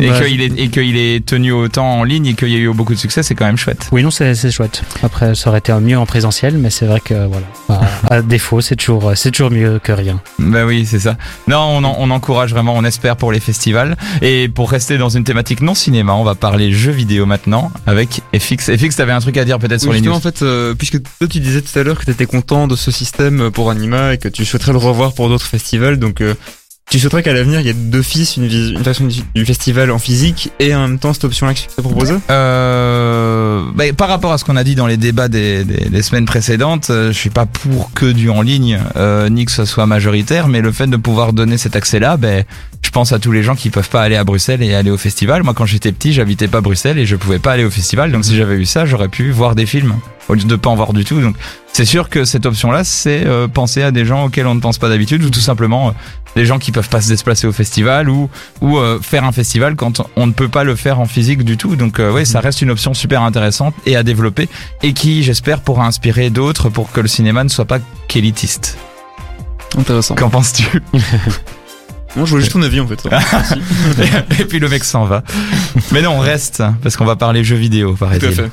Et 0.00 0.08
Bah, 0.08 0.20
qu'il 0.20 0.40
est 0.40 0.58
et 0.58 0.68
qu'il 0.68 0.96
est 0.96 1.24
tenu 1.24 1.52
autant 1.52 1.98
en 2.00 2.04
ligne 2.04 2.26
et 2.26 2.34
qu'il 2.34 2.48
y 2.48 2.56
a 2.56 2.58
eu 2.58 2.72
beaucoup 2.72 2.94
de 2.94 2.98
succès, 2.98 3.22
c'est 3.22 3.34
quand 3.34 3.46
même 3.46 3.56
chouette. 3.56 3.88
Oui, 3.92 4.02
non, 4.02 4.10
c'est 4.10 4.50
chouette. 4.50 4.82
Après, 5.02 5.34
ça 5.34 5.50
aurait 5.50 5.58
été 5.60 5.72
mieux 5.74 5.98
en 5.98 6.06
présentiel, 6.06 6.56
mais 6.58 6.70
c'est 6.70 6.86
vrai 6.86 7.00
que 7.00 7.26
voilà, 7.26 7.46
à, 8.10 8.14
à 8.16 8.22
défaut, 8.22 8.60
c'est 8.60 8.76
toujours, 8.76 9.12
c'est 9.14 9.30
toujours 9.30 9.50
mieux 9.50 9.78
que 9.82 9.92
rien. 9.92 10.20
Bah 10.38 10.64
oui, 10.66 10.86
c'est 10.86 10.98
ça. 11.00 11.16
Non, 11.46 11.58
on, 11.58 11.84
en- 11.84 11.96
on 11.98 12.10
encourage 12.10 12.50
vraiment, 12.52 12.74
on 12.76 12.84
espère 12.84 13.16
pour 13.16 13.32
les 13.32 13.40
festivals. 13.40 13.96
Et 14.22 14.48
pour 14.48 14.70
rester 14.70 14.98
dans 14.98 15.08
une 15.08 15.24
thématique 15.24 15.60
non 15.60 15.74
cinéma, 15.74 16.14
on 16.14 16.24
va 16.24 16.34
parler 16.34 16.72
jeux 16.72 16.92
vidéo 16.92 17.26
maintenant 17.26 17.70
avec 17.86 18.20
FX. 18.38 18.76
FX, 18.76 18.96
t'avais 18.96 19.12
un 19.12 19.20
truc 19.20 19.36
à 19.36 19.44
dire 19.44 19.58
peut-être 19.58 19.80
sur 19.80 19.92
les 19.92 19.98
justement, 19.98 20.14
news. 20.14 20.18
en 20.18 20.20
fait, 20.22 20.42
euh, 20.42 20.74
puisque 20.74 21.02
toi 21.02 21.28
tu 21.28 21.40
disais 21.40 21.62
tout 21.62 21.78
à 21.78 21.82
l'heure 21.82 21.98
que 21.98 22.04
tu 22.04 22.10
étais 22.10 22.26
content 22.26 22.66
de 22.66 22.76
ce 22.76 22.90
système 22.90 23.50
pour 23.50 23.70
Anima 23.70 24.14
et 24.14 24.18
que 24.18 24.28
tu 24.28 24.44
souhaiterais 24.44 24.72
le 24.72 24.78
revoir 24.78 25.12
pour 25.14 25.28
d'autres 25.28 25.46
festivals, 25.46 25.98
donc 25.98 26.20
euh, 26.20 26.34
Tu 26.90 26.98
souhaiterais 26.98 27.22
qu'à 27.22 27.34
l'avenir, 27.34 27.60
il 27.60 27.66
y 27.66 27.68
ait 27.68 27.74
d'office 27.74 28.38
une, 28.38 28.46
vis- 28.46 28.70
une 28.70 28.80
version 28.80 29.06
du 29.34 29.44
festival 29.44 29.90
en 29.90 29.98
physique 29.98 30.50
et 30.58 30.74
en 30.74 30.88
même 30.88 30.98
temps 30.98 31.12
cette 31.12 31.24
option-là 31.24 31.52
que 31.52 31.58
tu 31.58 31.66
as 31.76 31.82
proposée? 31.82 32.14
Euh, 32.30 33.62
bah, 33.74 33.84
par 33.94 34.08
rapport 34.08 34.32
à 34.32 34.38
ce 34.38 34.44
qu'on 34.44 34.56
a 34.56 34.64
dit 34.64 34.74
dans 34.74 34.86
les 34.86 34.96
débats 34.96 35.28
des 35.28 35.66
semaines 36.02 36.24
précédentes, 36.24 36.88
euh, 36.88 37.08
je 37.12 37.18
suis 37.18 37.28
pas 37.28 37.44
pour 37.44 37.92
que 37.92 38.06
du 38.06 38.30
en 38.30 38.40
ligne, 38.40 38.80
euh, 38.96 39.28
ni 39.28 39.44
que 39.44 39.52
ce 39.52 39.66
soit 39.66 39.84
majoritaire, 39.84 40.48
mais 40.48 40.62
le 40.62 40.72
fait 40.72 40.86
de 40.86 40.96
pouvoir 40.96 41.34
donner 41.34 41.58
cet 41.58 41.76
accès-là, 41.76 42.16
ben, 42.16 42.44
je 42.80 42.90
pense 42.90 43.12
à 43.12 43.18
tous 43.18 43.32
les 43.32 43.42
gens 43.42 43.54
qui 43.54 43.68
peuvent 43.68 43.90
pas 43.90 44.00
aller 44.00 44.16
à 44.16 44.24
Bruxelles 44.24 44.62
et 44.62 44.74
aller 44.74 44.90
au 44.90 44.96
festival. 44.96 45.42
Moi, 45.42 45.52
quand 45.52 45.66
j'étais 45.66 45.92
petit, 45.92 46.14
j'habitais 46.14 46.48
pas 46.48 46.62
Bruxelles 46.62 46.98
et 46.98 47.04
je 47.04 47.16
pouvais 47.16 47.38
pas 47.38 47.52
aller 47.52 47.64
au 47.64 47.70
festival, 47.70 48.12
donc 48.12 48.24
si 48.24 48.34
j'avais 48.34 48.54
eu 48.56 48.64
ça, 48.64 48.86
j'aurais 48.86 49.08
pu 49.08 49.30
voir 49.30 49.54
des 49.54 49.66
films 49.66 49.96
au 50.28 50.34
lieu 50.34 50.44
de 50.44 50.56
pas 50.56 50.70
en 50.70 50.74
voir 50.74 50.94
du 50.94 51.04
tout. 51.04 51.20
Donc, 51.20 51.36
c'est 51.78 51.84
sûr 51.84 52.08
que 52.08 52.24
cette 52.24 52.44
option-là, 52.44 52.82
c'est 52.82 53.24
euh, 53.24 53.46
penser 53.46 53.84
à 53.84 53.92
des 53.92 54.04
gens 54.04 54.24
auxquels 54.24 54.48
on 54.48 54.56
ne 54.56 54.60
pense 54.60 54.78
pas 54.78 54.88
d'habitude, 54.88 55.22
ou 55.22 55.30
tout 55.30 55.38
simplement 55.38 55.90
euh, 55.90 55.92
des 56.34 56.44
gens 56.44 56.58
qui 56.58 56.72
peuvent 56.72 56.88
pas 56.88 57.00
se 57.00 57.08
déplacer 57.08 57.46
au 57.46 57.52
festival, 57.52 58.08
ou 58.08 58.28
ou 58.60 58.78
euh, 58.78 58.98
faire 59.00 59.22
un 59.22 59.30
festival 59.30 59.76
quand 59.76 60.02
on 60.16 60.26
ne 60.26 60.32
peut 60.32 60.48
pas 60.48 60.64
le 60.64 60.74
faire 60.74 60.98
en 60.98 61.04
physique 61.04 61.44
du 61.44 61.56
tout. 61.56 61.76
Donc 61.76 62.00
oui, 62.00 62.26
ça 62.26 62.40
reste 62.40 62.62
une 62.62 62.72
option 62.72 62.94
super 62.94 63.22
intéressante 63.22 63.74
et 63.86 63.94
à 63.94 64.02
développer 64.02 64.48
et 64.82 64.92
qui, 64.92 65.22
j'espère, 65.22 65.60
pourra 65.60 65.86
inspirer 65.86 66.30
d'autres 66.30 66.68
pour 66.68 66.90
que 66.90 67.00
le 67.00 67.06
cinéma 67.06 67.44
ne 67.44 67.48
soit 67.48 67.64
pas 67.64 67.78
qu'élitiste. 68.08 68.76
Intéressant. 69.78 70.16
Qu'en 70.16 70.30
penses-tu? 70.30 70.82
Moi, 72.16 72.24
je 72.24 72.30
voulais 72.30 72.42
juste 72.42 72.54
ton 72.54 72.62
avis 72.62 72.80
en 72.80 72.88
fait. 72.88 73.06
Et 74.40 74.44
puis 74.46 74.58
le 74.58 74.68
mec 74.68 74.82
s'en 74.82 75.04
va. 75.04 75.22
Mais 75.92 76.02
non, 76.02 76.16
on 76.16 76.18
reste 76.18 76.60
parce 76.82 76.96
qu'on 76.96 77.04
va 77.04 77.14
parler 77.14 77.44
jeux 77.44 77.54
vidéo, 77.54 77.94
Tout 77.96 78.04
à 78.04 78.18
fait. 78.18 78.50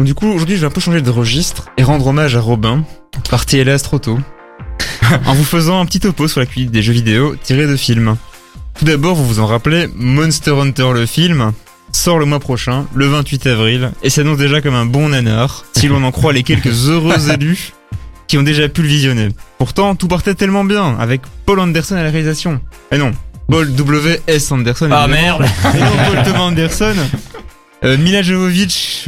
Donc 0.00 0.06
du 0.06 0.14
coup, 0.14 0.28
aujourd'hui, 0.28 0.56
je 0.56 0.62
vais 0.62 0.66
un 0.66 0.70
peu 0.70 0.80
changer 0.80 1.02
de 1.02 1.10
registre 1.10 1.68
et 1.76 1.82
rendre 1.82 2.06
hommage 2.06 2.34
à 2.34 2.40
Robin, 2.40 2.84
parti 3.28 3.58
hélas 3.58 3.82
trop 3.82 3.98
tôt, 3.98 4.18
en 5.26 5.34
vous 5.34 5.44
faisant 5.44 5.78
un 5.78 5.84
petit 5.84 6.00
topo 6.00 6.26
sur 6.26 6.40
la 6.40 6.46
cuite 6.46 6.70
des 6.70 6.80
jeux 6.80 6.94
vidéo 6.94 7.36
tirés 7.36 7.66
de 7.66 7.76
films. 7.76 8.16
Tout 8.78 8.86
d'abord, 8.86 9.14
vous 9.14 9.26
vous 9.26 9.40
en 9.40 9.46
rappelez, 9.46 9.90
Monster 9.94 10.52
Hunter 10.52 10.92
le 10.94 11.04
film 11.04 11.52
sort 11.92 12.18
le 12.18 12.24
mois 12.24 12.40
prochain, 12.40 12.86
le 12.94 13.08
28 13.08 13.46
avril, 13.48 13.92
et 14.02 14.08
s'annonce 14.08 14.38
déjà 14.38 14.62
comme 14.62 14.74
un 14.74 14.86
bon 14.86 15.10
nanar, 15.10 15.66
si 15.76 15.86
l'on 15.86 16.02
en 16.02 16.12
croit 16.12 16.32
les 16.32 16.44
quelques 16.44 16.68
heureux 16.88 17.30
élus 17.30 17.74
qui 18.26 18.38
ont 18.38 18.42
déjà 18.42 18.70
pu 18.70 18.80
le 18.80 18.88
visionner. 18.88 19.28
Pourtant, 19.58 19.96
tout 19.96 20.08
partait 20.08 20.34
tellement 20.34 20.64
bien, 20.64 20.96
avec 20.98 21.20
Paul 21.44 21.60
Anderson 21.60 21.96
à 21.96 22.02
la 22.02 22.10
réalisation. 22.10 22.58
Et 22.90 22.96
non, 22.96 23.12
Paul 23.50 23.70
W.S. 23.74 24.50
Anderson. 24.50 24.88
Ah 24.92 25.08
merde 25.08 25.44
Et 25.74 25.78
non 25.78 25.92
Paul 26.06 26.22
Thomas 26.24 26.44
Anderson. 26.44 26.94
Euh, 27.82 27.96
Mila 27.96 28.20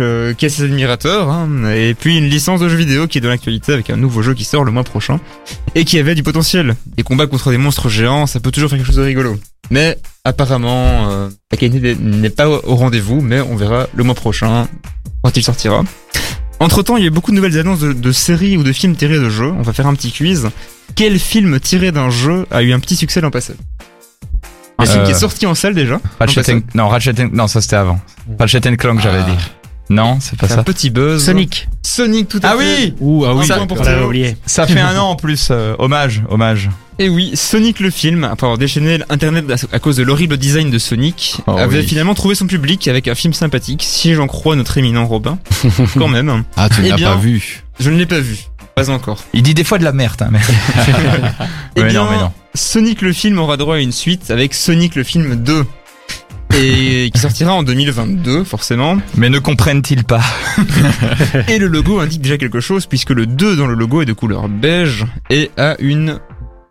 euh, 0.00 0.32
qui 0.32 0.46
a 0.46 0.48
ses 0.48 0.64
admirateurs, 0.64 1.28
hein, 1.28 1.70
et 1.74 1.92
puis 1.92 2.16
une 2.16 2.24
licence 2.24 2.58
de 2.58 2.70
jeux 2.70 2.76
vidéo 2.76 3.06
qui 3.06 3.18
est 3.18 3.20
dans 3.20 3.28
l'actualité 3.28 3.72
avec 3.74 3.90
un 3.90 3.96
nouveau 3.96 4.22
jeu 4.22 4.32
qui 4.32 4.44
sort 4.44 4.64
le 4.64 4.72
mois 4.72 4.82
prochain, 4.82 5.20
et 5.74 5.84
qui 5.84 5.98
avait 5.98 6.14
du 6.14 6.22
potentiel. 6.22 6.74
Des 6.96 7.02
combats 7.02 7.26
contre 7.26 7.50
des 7.50 7.58
monstres 7.58 7.90
géants, 7.90 8.26
ça 8.26 8.40
peut 8.40 8.50
toujours 8.50 8.70
faire 8.70 8.78
quelque 8.78 8.86
chose 8.86 8.96
de 8.96 9.02
rigolo. 9.02 9.38
Mais 9.70 9.98
apparemment, 10.24 11.10
euh, 11.10 11.28
la 11.50 11.58
qualité 11.58 11.96
n'est 12.00 12.30
pas 12.30 12.48
au 12.48 12.74
rendez-vous, 12.74 13.20
mais 13.20 13.40
on 13.42 13.56
verra 13.56 13.88
le 13.94 14.04
mois 14.04 14.14
prochain 14.14 14.66
quand 15.22 15.36
il 15.36 15.42
sortira. 15.42 15.84
Entre 16.58 16.82
temps, 16.82 16.96
il 16.96 17.04
y 17.04 17.06
a 17.06 17.10
beaucoup 17.10 17.32
de 17.32 17.36
nouvelles 17.36 17.58
annonces 17.58 17.80
de, 17.80 17.92
de 17.92 18.12
séries 18.12 18.56
ou 18.56 18.62
de 18.62 18.72
films 18.72 18.96
tirés 18.96 19.18
de 19.18 19.28
jeux. 19.28 19.50
On 19.50 19.62
va 19.62 19.74
faire 19.74 19.86
un 19.86 19.94
petit 19.94 20.12
quiz. 20.12 20.48
Quel 20.94 21.18
film 21.18 21.60
tiré 21.60 21.92
d'un 21.92 22.08
jeu 22.08 22.46
a 22.50 22.62
eu 22.62 22.72
un 22.72 22.80
petit 22.80 22.96
succès 22.96 23.20
l'an 23.20 23.30
passé? 23.30 23.54
Un 24.82 24.86
film 24.86 25.00
Euh, 25.02 25.04
qui 25.06 25.10
est 25.12 25.14
sorti 25.14 25.46
en 25.46 25.54
salle 25.54 25.74
déjà. 25.74 26.00
Ratchet 26.18 26.42
Non, 26.48 26.54
and... 26.58 26.60
Non, 26.74 26.88
Ratchet 26.88 27.14
and... 27.22 27.28
Non, 27.32 27.46
ça 27.48 27.60
c'était 27.60 27.76
avant. 27.76 28.00
Ratchet 28.38 28.66
and 28.68 28.76
Clank, 28.76 29.00
j'avais 29.00 29.22
dit. 29.22 29.38
Non, 29.90 30.18
c'est 30.20 30.38
pas 30.38 30.46
C'est 30.46 30.54
un 30.54 30.56
ça. 30.56 30.62
petit 30.64 30.88
buzz. 30.90 31.22
Sonic. 31.24 31.68
Sonic 31.82 32.28
tout 32.28 32.40
à 32.42 32.50
Ah 32.50 32.56
fait. 32.56 32.64
oui 32.84 32.94
Ouh, 33.00 33.24
ah 33.26 33.34
oui. 33.34 33.46
Ça- 33.46 33.58
pour 33.66 33.78
oublié. 34.06 34.36
Ça 34.46 34.66
fait 34.66 34.80
un 34.80 34.96
an 34.98 35.10
en 35.10 35.16
plus. 35.16 35.48
euh, 35.50 35.74
hommage, 35.78 36.22
hommage. 36.30 36.70
Et 36.98 37.08
oui, 37.08 37.32
Sonic 37.34 37.80
le 37.80 37.90
film, 37.90 38.24
après 38.24 38.46
avoir 38.46 38.58
déchaîné 38.58 38.98
l'internet 38.98 39.44
à- 39.72 39.78
cause 39.78 39.96
de 39.96 40.02
l'horrible 40.02 40.36
design 40.38 40.70
de 40.70 40.78
Sonic, 40.78 41.36
Oh 41.46 41.56
avait 41.58 41.80
oui. 41.80 41.86
finalement 41.86 42.14
trouvé 42.14 42.34
son 42.34 42.46
public 42.46 42.86
avec 42.88 43.08
un 43.08 43.14
film 43.14 43.32
sympathique, 43.34 43.82
si 43.82 44.14
j'en 44.14 44.28
crois 44.28 44.56
notre 44.56 44.78
éminent 44.78 45.04
Robin. 45.06 45.38
Quand 45.98 46.08
même. 46.08 46.44
Ah, 46.56 46.68
tu 46.70 46.82
Eh 46.84 46.88
n'as 46.90 46.96
bien, 46.96 47.10
pas 47.10 47.16
vu. 47.16 47.62
Je 47.80 47.90
ne 47.90 47.96
l'ai 47.98 48.06
pas 48.06 48.20
vu. 48.20 48.38
Pas 48.74 48.88
encore. 48.88 49.18
Il 49.34 49.42
dit 49.42 49.52
des 49.52 49.64
fois 49.64 49.78
de 49.78 49.84
la 49.84 49.92
merde, 49.92 50.22
hein, 50.22 50.28
mais... 50.30 50.38
Eh 51.76 51.82
mais 51.82 51.88
bien, 51.90 52.04
non, 52.04 52.10
mais 52.10 52.18
non. 52.18 52.32
Sonic 52.54 53.02
le 53.02 53.12
film 53.12 53.38
aura 53.38 53.56
droit 53.56 53.76
à 53.76 53.78
une 53.78 53.92
suite 53.92 54.30
avec 54.30 54.54
Sonic 54.54 54.94
le 54.94 55.02
film 55.04 55.36
2. 55.36 55.64
Et 56.54 57.10
qui 57.14 57.20
sortira 57.20 57.54
en 57.54 57.62
2022, 57.62 58.44
forcément. 58.44 58.98
Mais 59.16 59.30
ne 59.30 59.38
comprennent-ils 59.38 60.04
pas 60.04 60.22
Et 61.48 61.58
le 61.58 61.66
logo 61.66 61.98
indique 62.00 62.20
déjà 62.20 62.36
quelque 62.36 62.60
chose, 62.60 62.86
puisque 62.86 63.10
le 63.10 63.26
2 63.26 63.56
dans 63.56 63.66
le 63.66 63.74
logo 63.74 64.02
est 64.02 64.06
de 64.06 64.12
couleur 64.12 64.48
beige 64.48 65.06
et 65.30 65.50
a 65.56 65.76
une 65.78 66.18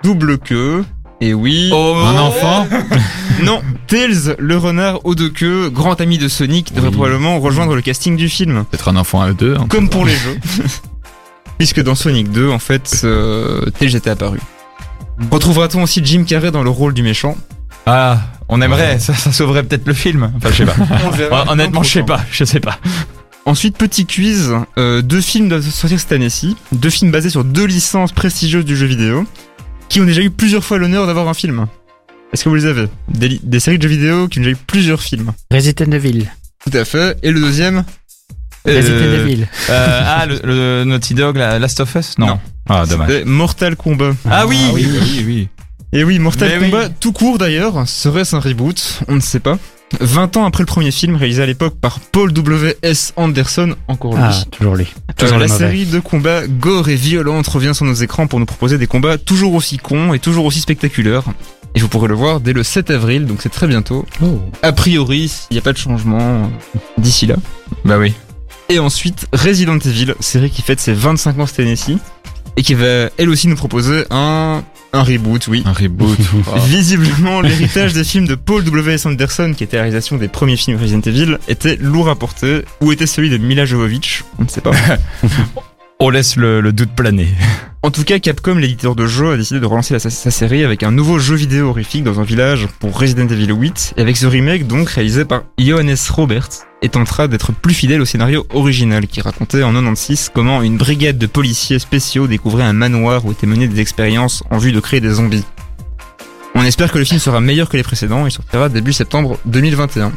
double 0.03 0.38
queue. 0.38 0.85
Et 1.19 1.33
oui. 1.35 1.69
Oh, 1.71 1.95
Un 2.03 2.17
enfant 2.17 2.67
Non, 3.43 3.61
Tails, 3.88 4.35
le 4.39 4.57
renard 4.57 5.03
aux 5.05 5.13
deux 5.15 5.29
queues, 5.29 5.69
grand 5.69 6.00
ami 6.01 6.17
de 6.17 6.27
Sonic, 6.27 6.73
devrait 6.73 6.89
Oui. 6.89 6.95
probablement 6.95 7.39
rejoindre 7.39 7.75
le 7.75 7.81
casting 7.81 8.17
du 8.17 8.27
film. 8.29 8.65
Peut-être 8.69 8.88
un 8.89 8.95
enfant 8.95 9.21
à 9.21 9.31
deux. 9.33 9.55
hein. 9.55 9.65
Comme 9.69 9.89
pour 9.89 10.05
les 10.05 10.13
jeux. 10.15 10.38
Puisque 11.59 11.81
dans 11.83 11.93
Sonic 11.93 12.31
2, 12.31 12.50
en 12.50 12.57
fait, 12.57 13.01
euh, 13.03 13.65
Tails 13.77 13.95
était 13.95 14.09
apparu. 14.09 14.39
Retrouvera-t-on 15.29 15.83
aussi 15.83 16.01
Jim 16.03 16.23
Carrey 16.23 16.51
dans 16.51 16.63
le 16.63 16.69
rôle 16.69 16.93
du 16.93 17.03
méchant? 17.03 17.37
Ah, 17.85 18.21
on 18.49 18.61
aimerait, 18.61 18.99
ça, 18.99 19.13
ça 19.13 19.31
sauverait 19.31 19.63
peut-être 19.63 19.87
le 19.87 19.93
film. 19.93 20.31
Enfin, 20.37 20.49
je 20.51 20.57
sais 20.57 20.65
pas. 20.65 20.75
On 21.47 21.51
Honnêtement, 21.51 21.83
je 21.83 21.89
sais 21.89 22.03
pas, 22.03 22.21
je 22.31 22.43
sais 22.43 22.59
pas. 22.59 22.79
Ensuite, 23.45 23.77
petit 23.77 24.05
quiz. 24.05 24.53
Euh, 24.77 25.01
deux 25.01 25.21
films 25.21 25.49
doivent 25.49 25.67
sortir 25.67 25.99
cette 25.99 26.11
année-ci. 26.11 26.55
Deux 26.71 26.89
films 26.89 27.11
basés 27.11 27.29
sur 27.29 27.43
deux 27.43 27.65
licences 27.65 28.11
prestigieuses 28.11 28.65
du 28.65 28.75
jeu 28.75 28.85
vidéo. 28.85 29.25
Qui 29.89 29.99
ont 29.99 30.05
déjà 30.05 30.21
eu 30.21 30.29
plusieurs 30.29 30.63
fois 30.63 30.77
l'honneur 30.77 31.07
d'avoir 31.07 31.27
un 31.27 31.33
film. 31.33 31.67
Est-ce 32.31 32.43
que 32.43 32.49
vous 32.49 32.55
les 32.55 32.65
avez? 32.65 32.87
Des, 33.09 33.39
des 33.43 33.59
séries 33.59 33.77
de 33.77 33.83
jeux 33.83 33.89
vidéo 33.89 34.27
qui 34.27 34.39
ont 34.39 34.43
déjà 34.43 34.53
eu 34.53 34.57
plusieurs 34.67 35.01
films. 35.01 35.33
Resident 35.51 35.91
Evil. 35.91 36.29
Tout 36.63 36.77
à 36.77 36.85
fait. 36.85 37.17
Et 37.23 37.31
le 37.31 37.39
deuxième? 37.41 37.83
Resident 38.65 38.95
Euh, 38.95 39.25
Evil. 39.25 39.47
euh, 39.69 40.01
ah, 40.05 40.25
le, 40.25 40.39
le 40.43 40.83
Naughty 40.85 41.13
Dog, 41.13 41.37
la 41.37 41.57
Last 41.59 41.79
of 41.79 41.95
Us 41.95 42.17
Non. 42.17 42.27
Non. 42.27 42.39
Ah, 42.69 42.85
dommage. 42.85 43.09
c'était 43.09 43.25
Mortal 43.25 43.75
Kombat. 43.75 44.13
Ah 44.29 44.45
oui, 44.47 44.57
Ah 44.67 44.71
oui, 44.73 44.87
oui, 44.91 45.23
oui. 45.25 45.47
Et 45.93 46.03
oui, 46.03 46.19
Mortal 46.19 46.49
Mais 46.59 46.69
Kombat, 46.69 46.85
oui. 46.87 46.93
tout 46.99 47.11
court 47.11 47.37
d'ailleurs, 47.37 47.87
serait-ce 47.87 48.35
un 48.35 48.39
reboot 48.39 49.01
On 49.07 49.15
ne 49.15 49.19
sait 49.19 49.39
pas. 49.39 49.57
20 49.99 50.37
ans 50.37 50.45
après 50.45 50.61
le 50.63 50.67
premier 50.67 50.91
film, 50.91 51.15
réalisé 51.17 51.43
à 51.43 51.45
l'époque 51.45 51.75
par 51.81 51.99
Paul 51.99 52.31
W.S. 52.31 53.11
Anderson, 53.17 53.75
encore 53.89 54.13
lui. 54.13 54.21
Ah, 54.23 54.43
toujours 54.51 54.75
lui. 54.77 54.85
Euh, 55.09 55.13
Toujours 55.17 55.37
la 55.37 55.49
série 55.49 55.85
de 55.85 55.99
combats 55.99 56.47
gore 56.47 56.87
et 56.87 56.95
violente 56.95 57.45
revient 57.47 57.75
sur 57.75 57.83
nos 57.85 57.93
écrans 57.93 58.25
pour 58.27 58.39
nous 58.39 58.45
proposer 58.45 58.77
des 58.77 58.87
combats 58.87 59.17
toujours 59.17 59.53
aussi 59.53 59.75
cons 59.77 60.13
et 60.13 60.19
toujours 60.19 60.45
aussi 60.45 60.61
spectaculaires. 60.61 61.23
Et 61.75 61.81
vous 61.81 61.89
pourrez 61.89 62.07
le 62.07 62.13
voir 62.15 62.39
dès 62.39 62.53
le 62.53 62.63
7 62.63 62.89
avril, 62.89 63.25
donc 63.25 63.39
c'est 63.41 63.49
très 63.51 63.67
bientôt. 63.67 64.05
Oh. 64.23 64.39
A 64.61 64.71
priori, 64.71 65.29
il 65.49 65.53
n'y 65.55 65.57
a 65.57 65.61
pas 65.61 65.73
de 65.73 65.77
changement 65.77 66.19
euh, 66.45 66.79
d'ici 66.97 67.25
là. 67.25 67.35
Bah 67.83 67.97
oui. 67.97 68.13
Et 68.71 68.79
ensuite, 68.79 69.27
Resident 69.33 69.77
Evil, 69.79 70.15
série 70.21 70.49
qui 70.49 70.61
fête 70.61 70.79
ses 70.79 70.93
25 70.93 71.39
ans 71.39 71.45
cette 71.45 71.59
année-ci, 71.59 71.97
et 72.55 72.63
qui 72.63 72.73
va 72.73 73.09
elle 73.17 73.29
aussi 73.29 73.49
nous 73.49 73.57
proposer 73.57 74.05
un, 74.11 74.63
un 74.93 75.03
reboot, 75.03 75.45
oui. 75.49 75.61
Un 75.65 75.73
reboot. 75.73 76.17
Visiblement, 76.67 77.41
l'héritage 77.41 77.91
des 77.91 78.05
films 78.05 78.27
de 78.27 78.35
Paul 78.35 78.63
W.S. 78.63 79.05
Anderson, 79.05 79.53
qui 79.57 79.65
était 79.65 79.75
la 79.75 79.83
réalisation 79.83 80.15
des 80.15 80.29
premiers 80.29 80.55
films 80.55 80.79
Resident 80.81 81.01
Evil, 81.01 81.37
était 81.49 81.75
lourd 81.75 82.07
à 82.07 82.15
porter. 82.15 82.61
Où 82.79 82.93
était 82.93 83.07
celui 83.07 83.29
de 83.29 83.37
Mila 83.37 83.65
Jovovich 83.65 84.23
On 84.39 84.43
ne 84.43 84.47
sait 84.47 84.61
pas. 84.61 84.71
On 86.03 86.10
laisse 86.10 86.36
le, 86.36 86.62
le 86.62 86.74
doute 86.74 86.91
planer. 86.96 87.27
En 87.84 87.91
tout 87.91 88.03
cas, 88.03 88.17
Capcom, 88.17 88.55
l'éditeur 88.55 88.96
de 88.96 89.05
jeux, 89.05 89.31
a 89.34 89.38
décidé 89.38 89.60
de 89.60 89.65
relancer 89.67 89.93
la- 89.93 90.00
sa, 90.00 90.10
sa 90.10 90.31
série 90.31 90.63
avec 90.63 90.81
un 90.81 90.91
nouveau 90.91 91.20
jeu 91.20 91.36
vidéo 91.36 91.70
horrifique 91.70 92.03
dans 92.03 92.20
un 92.20 92.24
village 92.24 92.67
pour 92.79 93.00
Resident 93.00 93.27
Evil 93.27 93.51
8, 93.53 93.93
et 93.98 94.01
avec 94.01 94.17
ce 94.17 94.25
remake 94.25 94.65
donc 94.65 94.89
réalisé 94.89 95.25
par 95.25 95.43
Johannes 95.60 95.96
Roberts, 96.10 96.50
et 96.81 96.89
tentera 96.89 97.27
d'être 97.27 97.51
plus 97.53 97.75
fidèle 97.75 98.01
au 98.01 98.05
scénario 98.05 98.48
original 98.51 99.05
qui 99.05 99.22
racontait 99.22 99.62
en 99.62 99.74
96 99.74 100.31
comment 100.34 100.63
une 100.63 100.77
brigade 100.77 101.20
de 101.20 101.27
policiers 101.27 101.77
spéciaux 101.77 102.25
découvrait 102.25 102.63
un 102.63 102.74
manoir 102.74 103.24
où 103.25 103.31
étaient 103.31 103.46
menées 103.48 103.67
des 103.67 103.79
expériences 103.79 104.43
en 104.50 104.58
vue 104.58 104.72
de 104.72 104.79
créer 104.79 105.01
des 105.01 105.12
zombies. 105.12 105.46
On 106.55 106.63
espère 106.63 106.91
que 106.91 106.98
le 106.98 107.05
film 107.05 107.20
sera 107.20 107.41
meilleur 107.41 107.70
que 107.70 107.77
les 107.77 107.84
précédents 107.84 108.25
et 108.25 108.31
sortira 108.31 108.70
début 108.70 108.93
septembre 108.93 109.38
2021. 109.46 110.12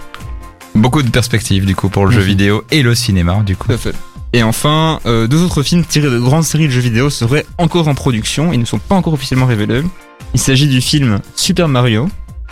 Beaucoup 0.74 1.02
de 1.02 1.10
perspectives, 1.10 1.66
du 1.66 1.76
coup, 1.76 1.88
pour 1.90 2.06
le 2.06 2.12
jeu 2.12 2.20
Mhm. 2.20 2.26
vidéo 2.26 2.64
et 2.70 2.82
le 2.82 2.94
cinéma, 2.94 3.42
du 3.44 3.54
coup. 3.56 3.68
Tout 3.68 3.74
à 3.74 3.78
fait. 3.78 3.94
Et 4.34 4.42
enfin, 4.42 4.98
euh, 5.06 5.28
deux 5.28 5.42
autres 5.42 5.62
films 5.62 5.84
tirés 5.84 6.10
de 6.10 6.18
grandes 6.18 6.42
séries 6.42 6.66
de 6.66 6.72
jeux 6.72 6.80
vidéo 6.80 7.08
seraient 7.08 7.46
encore 7.56 7.86
en 7.86 7.94
production 7.94 8.52
et 8.52 8.56
ne 8.56 8.64
sont 8.64 8.80
pas 8.80 8.96
encore 8.96 9.12
officiellement 9.12 9.46
révélés. 9.46 9.80
Il 10.34 10.40
s'agit 10.40 10.66
du 10.66 10.80
film 10.80 11.20
Super 11.36 11.68
Mario, 11.68 12.08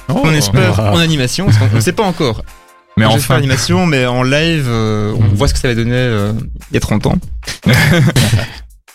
Oh. 0.08 0.20
on 0.24 0.32
espère 0.32 0.78
Ah. 0.78 0.92
en 0.92 0.98
animation, 0.98 1.46
parce 1.46 1.58
qu'on 1.58 1.74
ne 1.74 1.80
sait 1.80 1.92
pas 1.92 2.04
encore. 2.04 2.42
Mais 2.96 3.04
enfin, 3.04 3.34
en 3.34 3.38
animation, 3.38 3.86
mais 3.86 4.04
en 4.06 4.22
live, 4.22 4.66
euh, 4.68 5.12
on 5.18 5.22
Mhm. 5.22 5.34
voit 5.34 5.48
ce 5.48 5.54
que 5.54 5.58
ça 5.58 5.66
va 5.68 5.74
donner 5.74 5.92
euh, 5.94 6.32
il 6.70 6.74
y 6.74 6.76
a 6.76 6.80
30 6.80 7.06
ans. 7.06 7.18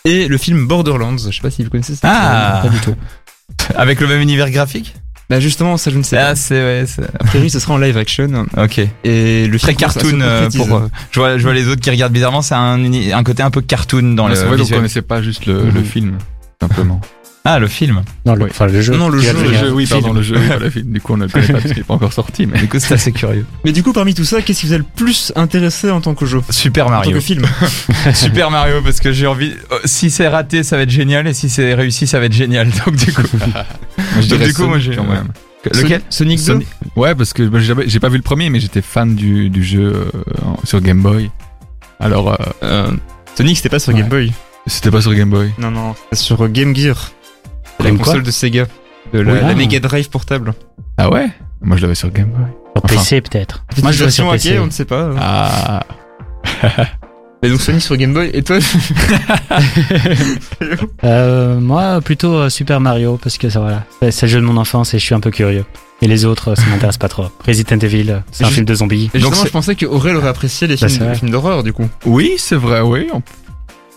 Et 0.04 0.28
le 0.28 0.38
film 0.38 0.66
Borderlands, 0.66 1.18
je 1.18 1.30
sais 1.34 1.42
pas 1.42 1.50
si 1.50 1.64
vous 1.64 1.70
connaissez 1.70 1.96
ça. 1.96 2.08
Ah. 2.10 2.60
Pas 2.62 2.68
du 2.68 2.78
tout. 2.78 2.94
avec 3.74 4.00
le 4.00 4.06
même 4.06 4.20
univers 4.20 4.50
graphique? 4.50 4.94
Bah 5.30 5.40
justement, 5.40 5.76
ça 5.76 5.90
je 5.90 5.98
ne 5.98 6.02
sais 6.02 6.16
Ah, 6.16 6.28
pas. 6.30 6.34
c'est, 6.36 6.54
ouais, 6.62 6.84
c'est... 6.86 7.02
A 7.02 7.24
priori, 7.24 7.50
ce 7.50 7.58
sera 7.58 7.74
en 7.74 7.78
live 7.78 7.96
action. 7.98 8.46
Ok. 8.56 8.80
Et 9.04 9.46
le 9.46 9.58
Très 9.58 9.74
cartoon 9.74 10.20
euh, 10.22 10.48
pour. 10.56 10.74
euh, 10.74 10.88
je 11.10 11.20
vois, 11.20 11.36
je 11.36 11.42
vois 11.42 11.52
les 11.52 11.68
autres 11.68 11.82
qui 11.82 11.90
regardent 11.90 12.14
bizarrement. 12.14 12.40
C'est 12.40 12.54
un, 12.54 12.82
un 12.82 13.22
côté 13.24 13.42
un 13.42 13.50
peu 13.50 13.60
cartoon 13.60 14.14
dans 14.14 14.24
Ouais, 14.24 14.30
le 14.30 14.36
c'est 14.36 14.42
vrai, 14.44 14.50
donc 14.52 14.60
on 14.60 14.62
visuel. 14.62 14.78
connaissait 14.78 15.02
pas 15.02 15.20
juste 15.20 15.44
le, 15.44 15.64
Mhm. 15.64 15.74
le 15.74 15.82
film, 15.82 16.18
simplement. 16.62 17.00
Ah, 17.44 17.58
le 17.58 17.66
film. 17.68 18.02
Non, 18.26 18.34
le, 18.34 18.44
Oui. 18.44 18.50
enfin 18.50 18.66
le 18.66 18.82
jeu. 18.82 18.94
Non, 18.96 19.08
le 19.08 19.20
jeu, 19.20 19.32
Le 19.32 19.38
devenir 19.42 19.60
jeu, 19.60 19.70
oui, 19.72 19.86
film. 19.86 20.00
pardon, 20.00 20.14
le 20.14 20.22
jeu, 20.22 20.36
oui, 20.38 20.48
pas 20.48 20.58
le 20.58 20.68
film. 20.70 20.92
Du 20.92 21.00
coup, 21.00 21.14
on 21.14 21.16
ne 21.16 21.24
le 21.24 21.30
connaît 21.30 21.46
pas 21.46 21.52
parce 21.54 21.64
qu'il 21.68 21.76
n'est 21.78 21.82
pas 21.84 21.94
encore 21.94 22.12
sorti. 22.12 22.46
Mais... 22.46 22.58
Du 22.60 22.68
coup, 22.68 22.78
c'est 22.78 22.92
assez 22.92 23.12
curieux. 23.12 23.46
Mais 23.64 23.72
du 23.72 23.82
coup, 23.82 23.92
parmi 23.94 24.12
tout 24.12 24.24
ça, 24.24 24.42
qu'est-ce 24.42 24.60
qui 24.60 24.66
vous 24.66 24.72
a 24.74 24.78
le 24.78 24.84
plus 24.84 25.32
intéressé 25.34 25.90
en 25.90 26.00
tant 26.02 26.14
que 26.14 26.26
jeu 26.26 26.40
Super 26.50 26.86
En 26.86 26.88
tant 26.90 26.94
Mario. 26.96 27.12
que 27.12 27.20
film 27.20 27.46
Super 28.14 28.50
Mario, 28.50 28.82
parce 28.82 29.00
que 29.00 29.12
j'ai 29.12 29.26
envie. 29.26 29.54
euh, 29.72 29.78
Si 29.84 30.10
c'est 30.10 30.28
raté, 30.28 30.62
ça 30.62 30.76
va 30.76 30.82
être 30.82 30.90
génial, 30.90 31.26
et 31.26 31.32
si 31.32 31.48
c'est 31.48 31.72
réussi, 31.74 32.06
ça 32.06 32.18
va 32.18 32.26
être 32.26 32.32
génial. 32.34 32.68
Donc, 32.84 32.96
du 32.96 33.12
coup. 33.12 33.22
Je 34.20 34.28
Donc, 34.28 34.42
du 34.42 34.52
coup, 34.52 34.66
moi, 34.66 34.78
j'ai- 34.78 34.94
quand 34.96 35.04
même. 35.04 35.28
Lequel 35.74 36.02
Sonic 36.10 36.38
2 36.38 36.44
Sonic- 36.44 36.68
Ouais, 36.96 37.14
parce 37.14 37.32
que 37.32 37.42
bah, 37.42 37.58
j'ai 37.60 38.00
pas 38.00 38.08
vu 38.08 38.16
le 38.16 38.22
premier, 38.22 38.48
mais 38.50 38.60
j'étais 38.60 38.80
fan 38.82 39.14
du, 39.14 39.50
du 39.50 39.62
jeu 39.64 39.92
euh, 39.94 40.10
en- 40.44 40.58
sur 40.64 40.80
Game 40.80 41.00
Boy. 41.02 41.30
Alors, 42.00 42.32
euh, 42.32 42.36
Euh, 42.62 42.90
Sonic, 43.36 43.56
c'était 43.56 43.68
pas 43.68 43.78
sur 43.78 43.92
Ouais. 43.92 44.00
Game 44.00 44.08
Boy. 44.08 44.32
c'était 44.66 44.90
pas 44.90 45.00
sur 45.02 45.12
Game 45.14 45.30
Boy. 45.30 45.50
Non, 45.58 45.70
non, 45.70 45.94
c'était 46.10 46.22
sur 46.22 46.48
Game 46.48 46.74
Gear. 46.76 47.12
La 47.80 47.86
Comme 47.86 47.98
quoi 47.98 48.06
console 48.06 48.22
de 48.22 48.30
Sega. 48.30 48.66
De 49.12 49.20
la, 49.20 49.32
Oui. 49.32 49.38
la. 49.42 49.54
Mega 49.54 49.80
Drive 49.80 50.08
portable. 50.10 50.52
Ah 50.96 51.10
ouais 51.10 51.28
Moi, 51.62 51.76
je 51.76 51.82
l'avais 51.82 51.94
sur 51.94 52.10
Game 52.10 52.28
Boy. 52.30 52.44
Sur 52.76 52.84
Enfin. 52.84 52.94
PC 52.96 53.20
peut-être. 53.20 53.64
Moi, 53.82 53.90
je 53.92 53.96
sur 53.96 54.04
version 54.06 54.30
PC. 54.30 54.48
hackée, 54.50 54.58
on 54.60 54.66
ne 54.66 54.70
sait 54.70 54.84
pas. 54.84 55.10
Ah, 55.20 55.82
Et 57.42 57.50
donc 57.50 57.60
Sonic 57.60 57.82
sur 57.82 57.96
Game 57.96 58.12
Boy. 58.14 58.30
Et 58.34 58.42
toi 58.42 58.58
Euh, 61.04 61.60
moi 61.60 62.00
plutôt 62.00 62.34
euh, 62.34 62.48
Super 62.48 62.80
Mario 62.80 63.18
parce 63.22 63.38
que 63.38 63.48
ça 63.48 63.60
voilà, 63.60 63.84
c'est 64.02 64.10
c'est 64.10 64.26
le 64.26 64.32
jeu 64.32 64.40
de 64.40 64.44
mon 64.44 64.56
enfance 64.56 64.94
et 64.94 64.98
je 64.98 65.04
suis 65.04 65.14
un 65.14 65.20
peu 65.20 65.30
curieux. 65.30 65.64
Et 66.02 66.06
les 66.08 66.24
autres, 66.24 66.48
euh, 66.50 66.54
ça 66.54 66.64
m'intéresse 66.66 66.96
pas 66.96 67.08
trop. 67.08 67.26
Resident 67.46 67.78
Evil, 67.78 68.10
euh, 68.10 68.18
c'est 68.32 68.44
un 68.44 68.48
Je- 68.48 68.54
film 68.54 68.66
de 68.66 68.74
zombies. 68.74 69.10
Et 69.14 69.18
Donc 69.18 69.30
justement, 69.32 69.34
c'est- 69.34 69.46
je 69.48 69.52
pensais 69.52 69.74
que 69.74 69.86
Aurel 69.86 70.16
aurait 70.16 70.28
apprécié 70.28 70.66
les 70.66 70.74
Bah, 70.74 70.86
films, 70.86 70.90
c'est 70.90 70.98
vrai. 71.04 71.12
les 71.12 71.18
films 71.18 71.30
d'horreur, 71.30 71.62
du 71.62 71.72
coup. 71.72 71.88
oui, 72.06 72.34
c'est 72.38 72.56
vrai, 72.56 72.80
oui. 72.80 73.08
on- 73.12 73.22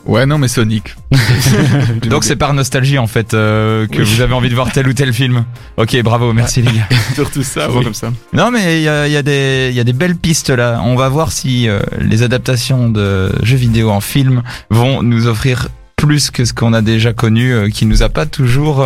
Ouais, 0.05 0.25
non, 0.25 0.38
mais 0.38 0.48
Sonic. 0.48 0.96
Donc, 2.10 2.24
c'est 2.24 2.36
par 2.36 2.53
nostalgie, 2.53 2.98
en 2.98 3.08
fait, 3.08 3.34
euh, 3.34 3.86
que 3.88 4.00
Oui. 4.00 4.03
vous 4.15 4.22
avez 4.22 4.34
envie 4.34 4.50
de 4.50 4.55
voir 4.55 4.72
tel 4.72 4.88
ou 4.88 4.93
tel 4.93 5.13
film. 5.13 5.46
Ok, 5.77 5.96
bravo, 6.03 6.34
merci 6.34 6.62
les 6.62 6.72
gars. 6.72 6.88
surtout 7.15 7.43
ça, 7.43 7.67
Souvent 7.67 7.84
comme 7.84 7.93
ça. 7.93 8.12
Non, 8.34 8.50
mais 8.51 8.79
il 8.79 8.84
y 8.84 8.89
a, 8.89 9.08
y, 9.08 9.15
a 9.15 9.22
des- 9.24 9.67
il 9.72 9.75
y 9.75 9.79
a 9.79 9.84
des 9.84 9.93
belles 9.93 10.15
pistes 10.15 10.50
là. 10.50 10.81
On 10.84 10.96
va 10.96 11.08
voir 11.10 11.31
si 11.31 11.70
euh, 11.70 11.79
les 12.00 12.24
adaptations 12.24 12.89
de 12.89 13.31
jeux 13.43 13.58
vidéo 13.58 13.89
en 13.91 14.01
film 14.01 14.41
vont 14.70 15.03
nous 15.03 15.27
offrir 15.27 15.67
plus 15.96 16.31
que 16.31 16.46
ce 16.46 16.53
qu'on 16.53 16.74
a 16.74 16.81
déjà 16.81 17.13
connu, 17.13 17.53
euh, 17.53 17.70
qui 17.70 17.86
nous 17.86 18.01
a 18.01 18.10
pas 18.10 18.25
toujours 18.25 18.84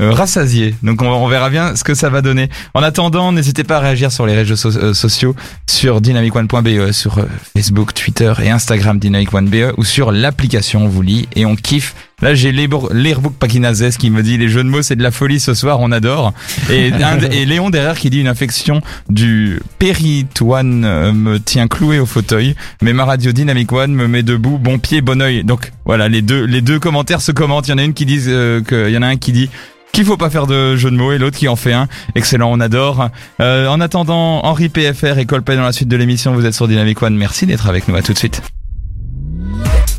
euh, 0.00 0.10
rassasié. 0.10 0.74
Donc 0.82 1.02
on, 1.02 1.28
verra 1.28 1.50
bien 1.50 1.76
ce 1.76 1.84
que 1.84 1.94
ça 1.94 2.10
va 2.10 2.20
donner. 2.20 2.48
En 2.74 2.82
attendant, 2.82 3.30
n'hésitez 3.30 3.62
pas 3.62 3.76
à 3.76 3.80
réagir 3.80 4.10
sur 4.10 4.26
les 4.26 4.34
réseaux 4.34 4.76
euh, 4.76 4.92
sociaux, 4.92 5.36
sur 5.68 6.00
dynamicone.be, 6.00 6.90
sur 6.90 7.18
euh, 7.18 7.24
Facebook, 7.56 7.94
Twitter 7.94 8.32
et 8.42 8.50
Instagram 8.50 8.98
dynamicone.be 8.98 9.72
ou 9.76 9.84
sur 9.84 10.10
l'application 10.10 10.84
On 10.84 10.88
vous 10.88 11.02
lit 11.02 11.28
et 11.36 11.46
on 11.46 11.54
kiffe. 11.54 11.94
Là, 12.22 12.34
j'ai 12.34 12.52
l'Airbook 12.52 13.34
Pakinazes 13.34 13.96
qui 13.98 14.10
me 14.10 14.22
dit 14.22 14.38
les 14.38 14.48
jeux 14.48 14.62
de 14.62 14.68
mots 14.68 14.82
c'est 14.82 14.96
de 14.96 15.02
la 15.02 15.10
folie 15.10 15.40
ce 15.40 15.54
soir, 15.54 15.80
on 15.80 15.92
adore. 15.92 16.32
Et, 16.70 16.90
Léon 17.44 17.70
derrière 17.70 17.98
qui 17.98 18.10
dit 18.10 18.20
une 18.20 18.28
infection 18.28 18.80
du 19.08 19.60
péritoine 19.78 20.84
euh, 20.84 21.12
me 21.12 21.38
tient 21.38 21.68
cloué 21.68 21.98
au 21.98 22.06
fauteuil, 22.06 22.54
mais 22.82 22.92
ma 22.92 23.04
radio 23.04 23.32
Dynamic 23.32 23.72
One 23.72 23.92
me 23.92 24.06
met 24.06 24.22
debout, 24.22 24.58
bon 24.58 24.78
pied, 24.78 25.00
bon 25.00 25.20
oeil. 25.20 25.44
Donc 25.44 25.72
voilà, 25.84 26.08
les 26.08 26.22
deux, 26.22 26.44
les 26.44 26.60
deux 26.60 26.78
commentaires 26.78 27.20
se 27.20 27.32
commentent. 27.32 27.68
Il 27.68 27.72
y 27.72 27.74
en 27.74 27.78
a 27.78 27.84
une 27.84 27.94
qui 27.94 28.06
dit 28.06 28.22
euh, 28.28 28.60
que, 28.62 28.88
il 28.88 28.94
y 28.94 28.98
en 28.98 29.02
a 29.02 29.08
un 29.08 29.16
qui 29.16 29.32
dit 29.32 29.50
qu'il 29.92 30.04
faut 30.04 30.16
pas 30.16 30.30
faire 30.30 30.46
de 30.46 30.76
jeu 30.76 30.90
de 30.90 30.96
mots 30.96 31.12
et 31.12 31.18
l'autre 31.18 31.38
qui 31.38 31.48
en 31.48 31.56
fait 31.56 31.72
un. 31.72 31.88
Excellent, 32.14 32.50
on 32.50 32.60
adore. 32.60 33.10
Euh, 33.40 33.68
en 33.68 33.80
attendant, 33.80 34.44
Henri 34.44 34.68
PFR 34.68 35.18
et 35.18 35.26
Colpay 35.26 35.56
dans 35.56 35.62
la 35.62 35.72
suite 35.72 35.88
de 35.88 35.96
l'émission, 35.96 36.34
vous 36.34 36.46
êtes 36.46 36.54
sur 36.54 36.68
Dynamic 36.68 37.00
One. 37.02 37.16
Merci 37.16 37.46
d'être 37.46 37.68
avec 37.68 37.88
nous. 37.88 37.94
À 37.94 38.02
tout 38.02 38.12
de 38.12 38.18
suite. 38.18 38.42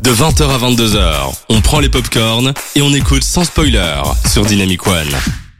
De 0.02 0.10
20h 0.10 0.44
à 0.44 0.58
22h, 0.58 1.34
on 1.48 1.60
prend 1.60 1.80
les 1.80 1.88
popcorns 1.88 2.52
et 2.74 2.82
on 2.82 2.92
écoute 2.92 3.24
sans 3.24 3.44
spoiler 3.44 4.02
sur 4.26 4.44
Dynamic 4.44 4.86
One. 4.86 5.08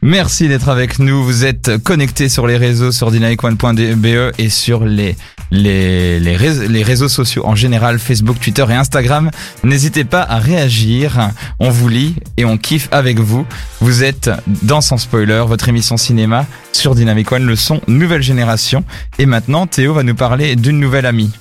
Merci 0.01 0.47
d'être 0.47 0.69
avec 0.69 0.99
nous. 0.99 1.23
Vous 1.23 1.43
êtes 1.43 1.77
connectés 1.83 2.29
sur 2.29 2.45
les 2.45 2.55
réseaux 2.55 2.91
sur 2.91 3.11
dynamicone.be 3.11 4.31
et 4.37 4.49
sur 4.49 4.85
les 4.85 5.15
réseaux, 5.51 6.67
les 6.67 6.83
réseaux 6.83 7.09
sociaux 7.09 7.45
en 7.45 7.55
général, 7.55 7.97
Facebook, 7.97 8.39
Twitter 8.39 8.63
et 8.69 8.73
Instagram. 8.73 9.31
N'hésitez 9.63 10.03
pas 10.03 10.21
à 10.21 10.37
réagir. 10.37 11.31
On 11.59 11.69
vous 11.69 11.89
lit 11.89 12.15
et 12.37 12.45
on 12.45 12.57
kiffe 12.57 12.89
avec 12.91 13.19
vous. 13.19 13.45
Vous 13.81 14.03
êtes 14.03 14.29
dans 14.61 14.81
Sans 14.81 14.97
Spoiler, 14.97 15.43
votre 15.47 15.67
émission 15.67 15.97
cinéma 15.97 16.45
sur 16.71 16.93
Dynamic 16.93 17.31
One, 17.31 17.45
le 17.45 17.55
son 17.55 17.81
nouvelle 17.87 18.21
génération. 18.21 18.83
Et 19.17 19.25
maintenant, 19.25 19.65
Théo 19.65 19.93
va 19.93 20.03
nous 20.03 20.15
parler 20.15 20.55
d'une 20.55 20.79
nouvelle 20.79 21.07
amie. 21.07 21.31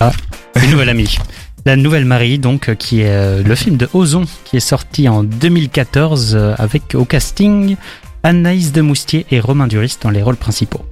Une 0.62 0.70
nouvelle 0.70 0.88
amie. 0.88 1.16
La 1.64 1.76
Nouvelle 1.76 2.04
Marie, 2.04 2.38
donc, 2.38 2.68
euh, 2.68 2.74
qui 2.74 3.00
est 3.00 3.10
euh, 3.10 3.42
le 3.42 3.54
film 3.54 3.76
de 3.76 3.88
Ozon, 3.92 4.24
qui 4.44 4.56
est 4.56 4.60
sorti 4.60 5.08
en 5.08 5.24
2014 5.24 6.34
euh, 6.34 6.54
avec 6.58 6.94
au 6.94 7.04
casting 7.04 7.76
Anaïs 8.22 8.72
de 8.72 8.82
Moustier 8.82 9.26
et 9.30 9.40
Romain 9.40 9.66
Duris 9.66 9.96
dans 10.00 10.10
les 10.10 10.22
rôles 10.22 10.36
principaux. 10.36 10.84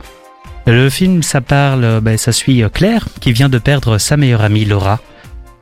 Le 0.66 0.88
film, 0.88 1.22
ça 1.22 1.40
parle, 1.40 2.00
ben, 2.00 2.16
ça 2.16 2.32
suit 2.32 2.64
Claire, 2.72 3.06
qui 3.20 3.32
vient 3.32 3.48
de 3.48 3.58
perdre 3.58 3.98
sa 3.98 4.16
meilleure 4.16 4.42
amie 4.42 4.64
Laura. 4.64 4.98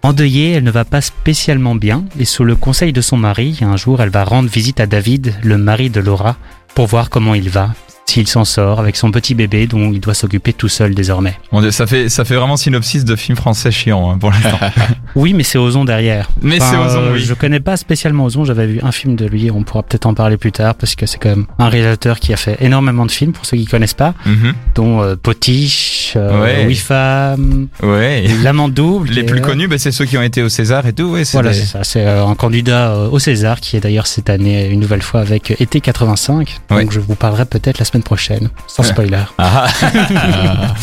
Endeuillée, 0.02 0.52
elle 0.52 0.64
ne 0.64 0.70
va 0.70 0.84
pas 0.84 1.00
spécialement 1.00 1.74
bien, 1.74 2.04
et 2.18 2.24
sous 2.24 2.44
le 2.44 2.56
conseil 2.56 2.92
de 2.92 3.00
son 3.00 3.16
mari, 3.16 3.58
un 3.62 3.76
jour, 3.76 4.00
elle 4.00 4.10
va 4.10 4.24
rendre 4.24 4.48
visite 4.48 4.80
à 4.80 4.86
David, 4.86 5.34
le 5.42 5.58
mari 5.58 5.90
de 5.90 6.00
Laura, 6.00 6.36
pour 6.74 6.86
voir 6.86 7.10
comment 7.10 7.34
il 7.34 7.50
va, 7.50 7.70
s'il 8.12 8.28
s'en 8.28 8.44
sort 8.44 8.78
avec 8.80 8.96
son 8.96 9.10
petit 9.10 9.34
bébé 9.34 9.66
dont 9.66 9.90
il 9.92 10.00
doit 10.00 10.14
s'occuper 10.14 10.52
tout 10.52 10.68
seul 10.68 10.94
désormais. 10.94 11.34
Ça 11.70 11.86
fait 11.86 12.08
ça 12.08 12.24
fait 12.24 12.34
vraiment 12.36 12.56
synopsis 12.56 13.04
de 13.04 13.16
film 13.16 13.36
français 13.36 13.70
chiant 13.70 14.10
hein, 14.12 14.18
pour 14.18 14.30
l'instant. 14.30 14.58
Oui, 15.14 15.34
mais 15.34 15.42
c'est 15.42 15.58
Ozon 15.58 15.84
derrière. 15.84 16.30
Mais 16.40 16.56
Enfin, 16.60 16.70
c'est 16.70 16.76
Ozon, 16.78 17.00
euh, 17.02 17.12
oui. 17.12 17.20
Je 17.20 17.34
connais 17.34 17.60
pas 17.60 17.76
spécialement 17.76 18.24
Ozon, 18.24 18.44
j'avais 18.46 18.66
vu 18.66 18.80
un 18.82 18.92
film 18.92 19.14
de 19.14 19.26
lui, 19.26 19.50
on 19.50 19.62
pourra 19.62 19.82
peut-être 19.82 20.06
en 20.06 20.14
parler 20.14 20.38
plus 20.38 20.52
tard, 20.52 20.74
parce 20.74 20.94
que 20.94 21.04
c'est 21.04 21.18
quand 21.18 21.28
même 21.28 21.44
un 21.58 21.68
réalisateur 21.68 22.18
qui 22.18 22.32
a 22.32 22.36
fait 22.38 22.56
énormément 22.60 23.04
de 23.04 23.10
films, 23.10 23.32
pour 23.32 23.44
ceux 23.44 23.58
qui 23.58 23.66
connaissent 23.66 23.92
pas, 23.92 24.14
Mhm. 24.24 24.54
dont 24.74 25.02
euh, 25.02 25.14
Potiche, 25.16 26.14
euh, 26.16 26.42
Ouais. 26.42 26.64
Oui 26.66 26.74
Femme, 26.76 27.66
Ouais. 27.82 28.24
L'amant 28.42 28.68
double. 28.70 29.10
Les 29.10 29.24
plus 29.24 29.40
connus, 29.42 29.68
bah, 29.68 29.76
c'est 29.78 29.92
ceux 29.92 30.04
qui 30.06 30.16
ont 30.16 30.22
été 30.22 30.42
au 30.42 30.48
César 30.48 30.86
et 30.86 30.92
tout. 30.94 31.04
Ouais, 31.04 31.24
c'est 31.24 31.36
Voilà, 31.36 31.50
des- 31.50 31.56
c'est 31.58 31.66
ça. 31.66 31.84
C'est 31.84 32.06
euh, 32.06 32.24
un 32.24 32.34
candidat 32.34 32.92
euh, 32.92 33.08
au 33.10 33.18
César 33.18 33.60
qui 33.60 33.76
est 33.76 33.80
d'ailleurs 33.80 34.06
cette 34.06 34.30
année 34.30 34.66
une 34.68 34.80
nouvelle 34.80 35.02
fois 35.02 35.20
avec 35.20 35.50
Été 35.60 35.80
85. 35.80 36.60
Donc 36.70 36.90
je 36.90 37.00
vous 37.00 37.14
parlerai 37.16 37.44
peut-être 37.44 37.78
la 37.78 37.84
semaine 37.84 38.01
prochaine, 38.02 38.50
sans 38.66 38.82
spoiler. 38.82 39.22
Ah, 39.38 39.66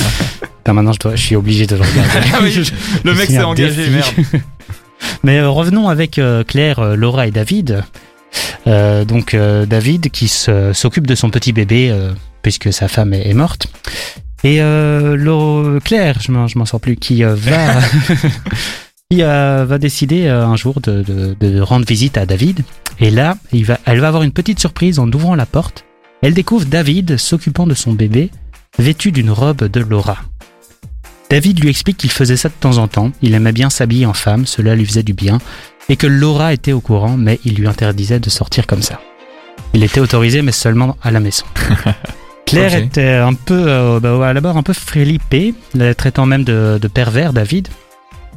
Enfin, 0.66 0.74
maintenant, 0.74 0.94
je, 0.94 1.00
dois, 1.00 1.16
je 1.16 1.22
suis 1.24 1.36
obligé 1.36 1.66
de 1.66 1.76
le 1.76 1.82
regarder. 1.82 2.30
Ah 2.32 2.40
le 3.04 3.14
mec 3.16 3.28
s'est 3.30 3.40
engagé, 3.42 3.76
défi. 3.76 3.90
merde. 3.90 4.44
Mais 5.24 5.40
euh, 5.40 5.50
revenons 5.50 5.88
avec 5.90 6.20
euh, 6.20 6.44
Claire, 6.44 6.80
euh, 6.80 6.96
Laura 6.96 7.26
et 7.26 7.32
David. 7.32 7.84
Euh, 8.68 9.04
donc 9.06 9.34
euh, 9.34 9.66
David 9.66 10.12
qui 10.12 10.28
s'occupe 10.28 11.08
de 11.08 11.16
son 11.16 11.32
petit 11.32 11.54
bébé 11.54 11.90
euh, 11.90 12.12
puisque 12.44 12.72
sa 12.72 12.88
femme 12.88 13.14
est, 13.16 13.28
est 13.28 13.34
morte. 13.34 13.68
Et 14.44 14.58
Claire, 15.84 16.18
je 16.22 16.32
m'en, 16.32 16.66
sors 16.66 16.80
plus, 16.80 16.96
qui 16.98 17.24
va 17.24 17.34
qui 19.12 19.22
va 19.22 19.78
décider 19.80 20.28
un 20.28 20.56
jour 20.56 20.80
de, 20.82 21.02
de- 21.02 21.36
de 21.40 21.60
rendre 21.62 21.86
visite 21.86 22.18
à 22.18 22.26
David. 22.28 22.62
Et 23.00 23.10
là, 23.10 23.38
il 23.52 23.66
va, 23.66 23.80
elle 23.86 24.00
va 24.00 24.08
avoir 24.10 24.24
une 24.24 24.32
petite 24.32 24.60
surprise 24.60 25.00
en 25.00 25.12
ouvrant 25.12 25.34
la 25.36 25.46
porte. 25.48 25.84
Elle 26.22 26.34
découvre 26.34 26.66
David 26.66 27.18
s'occupant 27.18 27.66
de 27.66 27.74
son 27.74 27.94
bébé, 27.94 28.30
vêtu 28.78 29.12
d'une 29.12 29.32
robe 29.32 29.64
de 29.66 29.80
Laura. 29.80 30.18
David 31.30 31.62
lui 31.62 31.70
explique 31.70 31.98
qu'il 31.98 32.12
faisait 32.12 32.38
ça 32.38 32.50
de 32.50 32.56
temps 32.60 32.78
en 32.78 32.88
temps, 32.88 33.12
il 33.22 33.36
aimait 33.36 33.52
bien 33.52 33.70
s'habiller 33.70 34.06
en 34.06 34.14
femme, 34.14 34.46
cela 34.46 34.76
lui 34.76 34.86
faisait 34.86 35.04
du 35.04 35.14
bien, 35.14 35.38
et 35.88 35.96
que 35.96 36.08
Laura 36.08 36.54
était 36.54 36.74
au 36.74 36.82
courant, 36.82 37.18
mais 37.18 37.40
il 37.46 37.56
lui 37.56 37.68
interdisait 37.68 38.20
de 38.20 38.30
sortir 38.30 38.68
comme 38.68 38.82
ça. 38.82 39.00
Il 39.74 39.84
était 39.84 40.00
autorisé, 40.00 40.42
mais 40.42 40.52
seulement 40.52 40.98
à 41.02 41.12
la 41.12 41.20
maison. 41.20 41.46
Claire 42.46 42.74
était 42.74 43.14
un 43.14 43.36
peu, 43.36 43.66
euh, 43.68 44.00
bah, 44.00 44.28
à 44.28 44.34
la 44.34 44.42
barre 44.42 44.58
un 44.58 44.64
peu 44.64 44.74
flippée, 44.74 45.54
la 45.76 45.94
traitant 45.94 46.26
même 46.26 46.44
de, 46.44 46.80
de 46.82 46.88
pervers, 46.88 47.32
David. 47.32 47.68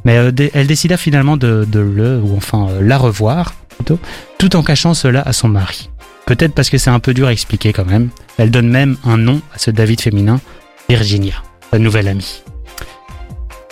Mais 0.05 0.17
euh, 0.17 0.31
elle 0.53 0.67
décida 0.67 0.97
finalement 0.97 1.35
de, 1.35 1.65
de 1.67 1.79
le, 1.79 2.19
ou 2.19 2.37
enfin 2.37 2.67
euh, 2.69 2.81
la 2.81 2.97
revoir, 2.99 3.55
plutôt, 3.69 3.99
tout 4.37 4.55
en 4.55 4.61
cachant 4.61 4.93
cela 4.93 5.21
à 5.21 5.33
son 5.33 5.47
mari. 5.47 5.89
Peut-être 6.25 6.53
parce 6.53 6.69
que 6.69 6.77
c'est 6.77 6.89
un 6.89 6.99
peu 6.99 7.13
dur 7.13 7.27
à 7.27 7.31
expliquer 7.33 7.73
quand 7.73 7.85
même. 7.85 8.09
Elle 8.37 8.51
donne 8.51 8.69
même 8.69 8.97
un 9.03 9.17
nom 9.17 9.41
à 9.53 9.57
ce 9.59 9.71
David 9.71 10.01
féminin, 10.01 10.39
Virginia, 10.89 11.33
sa 11.71 11.79
nouvelle 11.79 12.07
amie. 12.07 12.41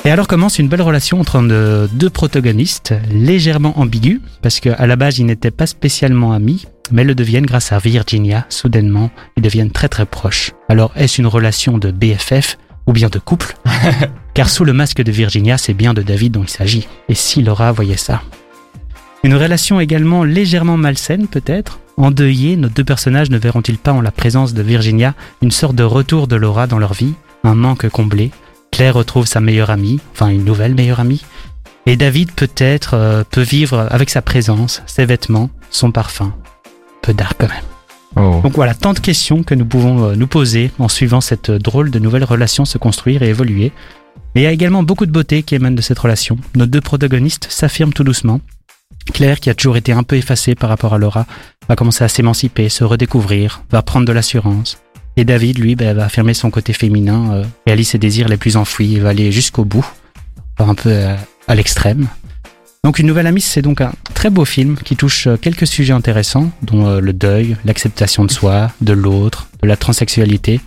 Et 0.04 0.10
alors 0.10 0.28
commence 0.28 0.58
une 0.58 0.68
belle 0.68 0.82
relation 0.82 1.20
entre 1.20 1.42
de- 1.44 1.88
deux 1.94 2.10
protagonistes, 2.10 2.94
légèrement 3.12 3.80
ambiguës, 3.80 4.20
parce 4.42 4.60
qu'à 4.60 4.86
la 4.88 4.96
base 4.96 5.20
ils 5.20 5.26
n'étaient 5.26 5.52
pas 5.52 5.68
spécialement 5.68 6.32
amis, 6.34 6.66
mais 6.92 7.04
le 7.04 7.14
deviennent 7.14 7.46
grâce 7.46 7.72
à 7.72 7.78
Virginia, 7.78 8.46
soudainement, 8.50 9.12
ils 9.38 9.44
deviennent 9.44 9.72
très 9.72 9.90
très 9.90 10.06
proches. 10.08 10.52
Alors 10.70 10.92
est-ce 10.96 11.22
une 11.22 11.28
relation 11.28 11.78
de 11.78 11.92
BFF 11.92 12.58
ou 12.88 12.94
bien 12.94 13.10
de 13.10 13.20
couple? 13.20 13.56
Car 14.34 14.50
sous 14.50 14.66
le 14.66 14.74
masque 14.74 15.04
de 15.04 15.12
Virginia, 15.12 15.58
c'est 15.60 15.76
bien 15.76 15.94
de 15.94 16.02
David 16.02 16.32
dont 16.34 16.44
il 16.44 16.50
s'agit. 16.50 16.88
Et 17.08 17.14
si 17.16 17.44
Laura 17.44 17.72
voyait 17.72 17.96
ça? 17.98 18.24
Une 19.24 19.36
relation 19.36 19.80
également 19.80 20.24
légèrement 20.24 20.78
malsaine 20.78 21.28
peut-être 21.28 21.80
Endeuillés, 21.98 22.56
nos 22.56 22.70
deux 22.70 22.84
personnages 22.84 23.30
ne 23.30 23.38
verront-ils 23.38 23.78
pas 23.78 23.94
en 23.94 24.02
la 24.02 24.12
présence 24.12 24.54
de 24.54 24.64
Virginia 24.64 25.14
une 25.42 25.52
sorte 25.52 25.76
de 25.76 25.84
retour 25.84 26.28
de 26.28 26.36
Laura 26.36 26.66
dans 26.66 26.80
leur 26.80 26.94
vie, 26.94 27.14
un 27.44 27.54
manque 27.54 27.88
comblé 27.90 28.32
Claire 28.72 28.96
retrouve 28.96 29.28
sa 29.28 29.42
meilleure 29.42 29.70
amie, 29.70 30.00
enfin 30.14 30.30
une 30.30 30.46
nouvelle 30.46 30.74
meilleure 30.74 31.02
amie, 31.02 31.24
Et 31.86 31.98
David 31.98 32.32
peut-être 32.32 32.94
euh, 32.94 33.24
peut 33.30 33.42
vivre 33.42 33.88
avec 33.92 34.10
sa 34.10 34.22
présence, 34.22 34.82
ses 34.88 35.06
vêtements, 35.06 35.50
son 35.70 35.92
parfum. 35.92 36.34
Peu 37.02 37.14
d'art 37.14 37.34
quand 37.38 37.50
même. 37.50 37.64
Oh. 38.16 38.42
Donc 38.44 38.54
voilà, 38.54 38.74
tant 38.74 38.94
de 38.94 39.00
questions 39.00 39.44
que 39.44 39.56
nous 39.56 39.66
pouvons 39.66 40.06
euh, 40.06 40.16
nous 40.16 40.28
poser 40.28 40.72
en 40.80 40.88
suivant 40.88 41.22
cette 41.22 41.50
euh, 41.50 41.60
drôle 41.60 41.92
de 41.92 42.00
nouvelle 42.00 42.24
relation 42.24 42.66
se 42.66 42.78
construire 42.78 43.24
et 43.24 43.30
évoluer. 43.30 43.72
Mais 44.34 44.42
il 44.42 44.44
y 44.46 44.48
a 44.48 44.52
également 44.52 44.84
beaucoup 44.84 45.06
de 45.06 45.12
beauté 45.12 45.44
qui 45.44 45.56
émane 45.56 45.76
de 45.76 45.82
cette 45.82 46.00
relation. 46.00 46.38
Nos 46.56 46.66
deux 46.66 46.82
protagonistes 46.82 47.48
s'affirment 47.50 47.94
tout 47.94 48.04
doucement. 48.04 48.42
Claire, 49.14 49.40
qui 49.40 49.50
a 49.50 49.56
toujours 49.56 49.78
été 49.78 49.92
un 49.92 50.04
peu 50.04 50.16
effacée 50.16 50.56
par 50.56 50.70
rapport 50.70 50.94
à 50.94 50.98
Laura, 50.98 51.26
va 51.68 51.76
commencer 51.76 52.04
à 52.04 52.08
s'émanciper, 52.08 52.70
se 52.70 52.84
redécouvrir, 52.84 53.64
va 53.72 53.82
prendre 53.82 54.06
de 54.06 54.12
l'assurance. 54.12 54.78
Et 55.18 55.26
David, 55.26 55.58
lui, 55.58 55.76
ben, 55.76 55.96
va 55.96 56.06
affirmer 56.06 56.34
son 56.34 56.50
côté 56.52 56.74
féminin, 56.74 57.34
euh, 57.34 57.44
réalise 57.68 57.90
ses 57.90 57.98
désirs 57.98 58.30
les 58.30 58.38
plus 58.38 58.58
enfouis, 58.58 59.00
va 59.00 59.10
aller 59.10 59.32
jusqu'au 59.32 59.66
bout, 59.66 59.86
un 60.60 60.76
peu 60.76 60.90
euh, 60.90 61.16
à 61.48 61.56
l'extrême. 61.56 62.08
Donc 62.84 62.98
Une 62.98 63.06
nouvelle 63.06 63.28
amie, 63.28 63.42
c'est 63.42 63.62
donc 63.62 63.80
un 63.80 63.94
très 64.16 64.32
beau 64.32 64.44
film 64.44 64.76
qui 64.76 64.96
touche 64.96 65.28
euh, 65.28 65.38
quelques 65.38 65.68
sujets 65.68 65.94
intéressants, 65.94 66.52
dont 66.64 66.88
euh, 66.88 67.00
le 67.00 67.14
deuil, 67.14 67.56
l'acceptation 67.64 68.26
de 68.26 68.32
soi, 68.32 68.72
de 68.82 68.94
l'autre, 68.94 69.50
de 69.62 69.68
la 69.68 69.78
transsexualité. 69.78 70.60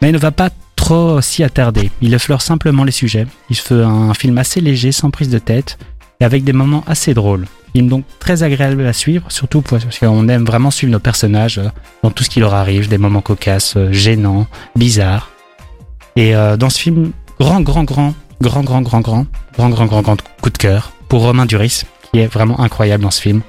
Mais 0.00 0.10
il 0.10 0.12
ne 0.12 0.18
va 0.18 0.30
pas 0.30 0.50
trop 0.76 1.20
s'y 1.20 1.42
attarder. 1.42 1.90
Il 2.00 2.14
effleure 2.14 2.42
simplement 2.42 2.84
les 2.84 2.92
sujets. 2.92 3.26
Il 3.50 3.56
fait 3.56 3.82
un 3.82 4.14
film 4.14 4.38
assez 4.38 4.60
léger, 4.60 4.92
sans 4.92 5.10
prise 5.10 5.30
de 5.30 5.38
tête, 5.40 5.78
et 6.20 6.24
avec 6.24 6.44
des 6.44 6.52
moments 6.52 6.84
assez 6.86 7.12
drôles. 7.12 7.46
Film 7.78 7.88
donc 7.88 8.04
très 8.18 8.42
agréable 8.42 8.84
à 8.86 8.92
suivre, 8.92 9.30
surtout 9.30 9.62
parce 9.62 9.84
qu'on 10.00 10.26
aime 10.28 10.44
vraiment 10.44 10.72
suivre 10.72 10.90
nos 10.90 10.98
personnages 10.98 11.58
euh, 11.58 11.68
dans 12.02 12.10
tout 12.10 12.24
ce 12.24 12.28
qui 12.30 12.40
leur 12.40 12.52
arrive, 12.54 12.88
des 12.88 12.98
moments 12.98 13.20
cocasses, 13.20 13.74
euh, 13.76 13.92
gênants, 13.92 14.48
bizarres. 14.74 15.30
Et 16.16 16.34
euh, 16.34 16.56
dans 16.56 16.70
ce 16.70 16.80
film, 16.80 17.12
grand, 17.38 17.60
grand, 17.60 17.84
grand, 17.84 18.14
grand, 18.42 18.62
grand, 18.64 18.80
grand, 18.82 19.00
grand, 19.00 19.26
grand, 19.56 19.68
grand, 19.68 19.86
grand, 19.86 20.02
grand 20.02 20.16
coup 20.40 20.50
de 20.50 20.58
cœur 20.58 20.90
pour 21.08 21.22
Romain 21.22 21.46
Duris, 21.46 21.84
qui 22.12 22.18
est 22.18 22.26
vraiment 22.26 22.58
incroyable 22.58 23.04
dans 23.04 23.12
ce 23.12 23.20
film. 23.20 23.42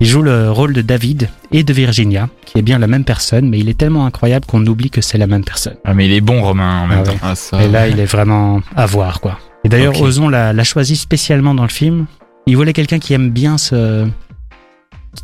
Il 0.00 0.08
joue 0.08 0.22
le 0.22 0.50
rôle 0.50 0.72
de 0.72 0.82
David 0.82 1.28
et 1.52 1.62
de 1.62 1.72
Virginia, 1.72 2.28
qui 2.46 2.58
est 2.58 2.62
bien 2.62 2.80
la 2.80 2.88
même 2.88 3.04
personne, 3.04 3.48
mais 3.48 3.60
il 3.60 3.68
est 3.68 3.78
tellement 3.78 4.06
incroyable 4.06 4.44
qu'on 4.46 4.66
oublie 4.66 4.90
que 4.90 5.00
c'est 5.00 5.18
la 5.18 5.28
même 5.28 5.44
personne. 5.44 5.76
Ah, 5.84 5.94
mais 5.94 6.06
il 6.06 6.12
est 6.12 6.20
bon, 6.20 6.42
Romain, 6.42 6.80
en 6.82 6.86
même 6.88 6.98
Ah 7.02 7.06
temps. 7.06 7.12
ouais. 7.12 7.18
Ah, 7.22 7.34
ça. 7.36 7.62
Et 7.62 7.68
là, 7.68 7.86
il 7.86 8.00
est 8.00 8.06
vraiment 8.06 8.60
à 8.74 8.86
voir, 8.86 9.20
quoi. 9.20 9.38
Et 9.64 9.68
d'ailleurs, 9.68 9.96
Ok. 9.96 10.02
Ozon 10.02 10.28
l'a 10.28 10.52
l'a 10.52 10.64
choisi 10.64 10.96
spécialement 10.96 11.54
dans 11.54 11.64
le 11.64 11.68
film. 11.68 12.06
Il 12.48 12.56
voulait 12.56 12.72
quelqu'un 12.72 12.98
qui 12.98 13.12
aime 13.12 13.30
bien 13.30 13.58
se 13.58 14.06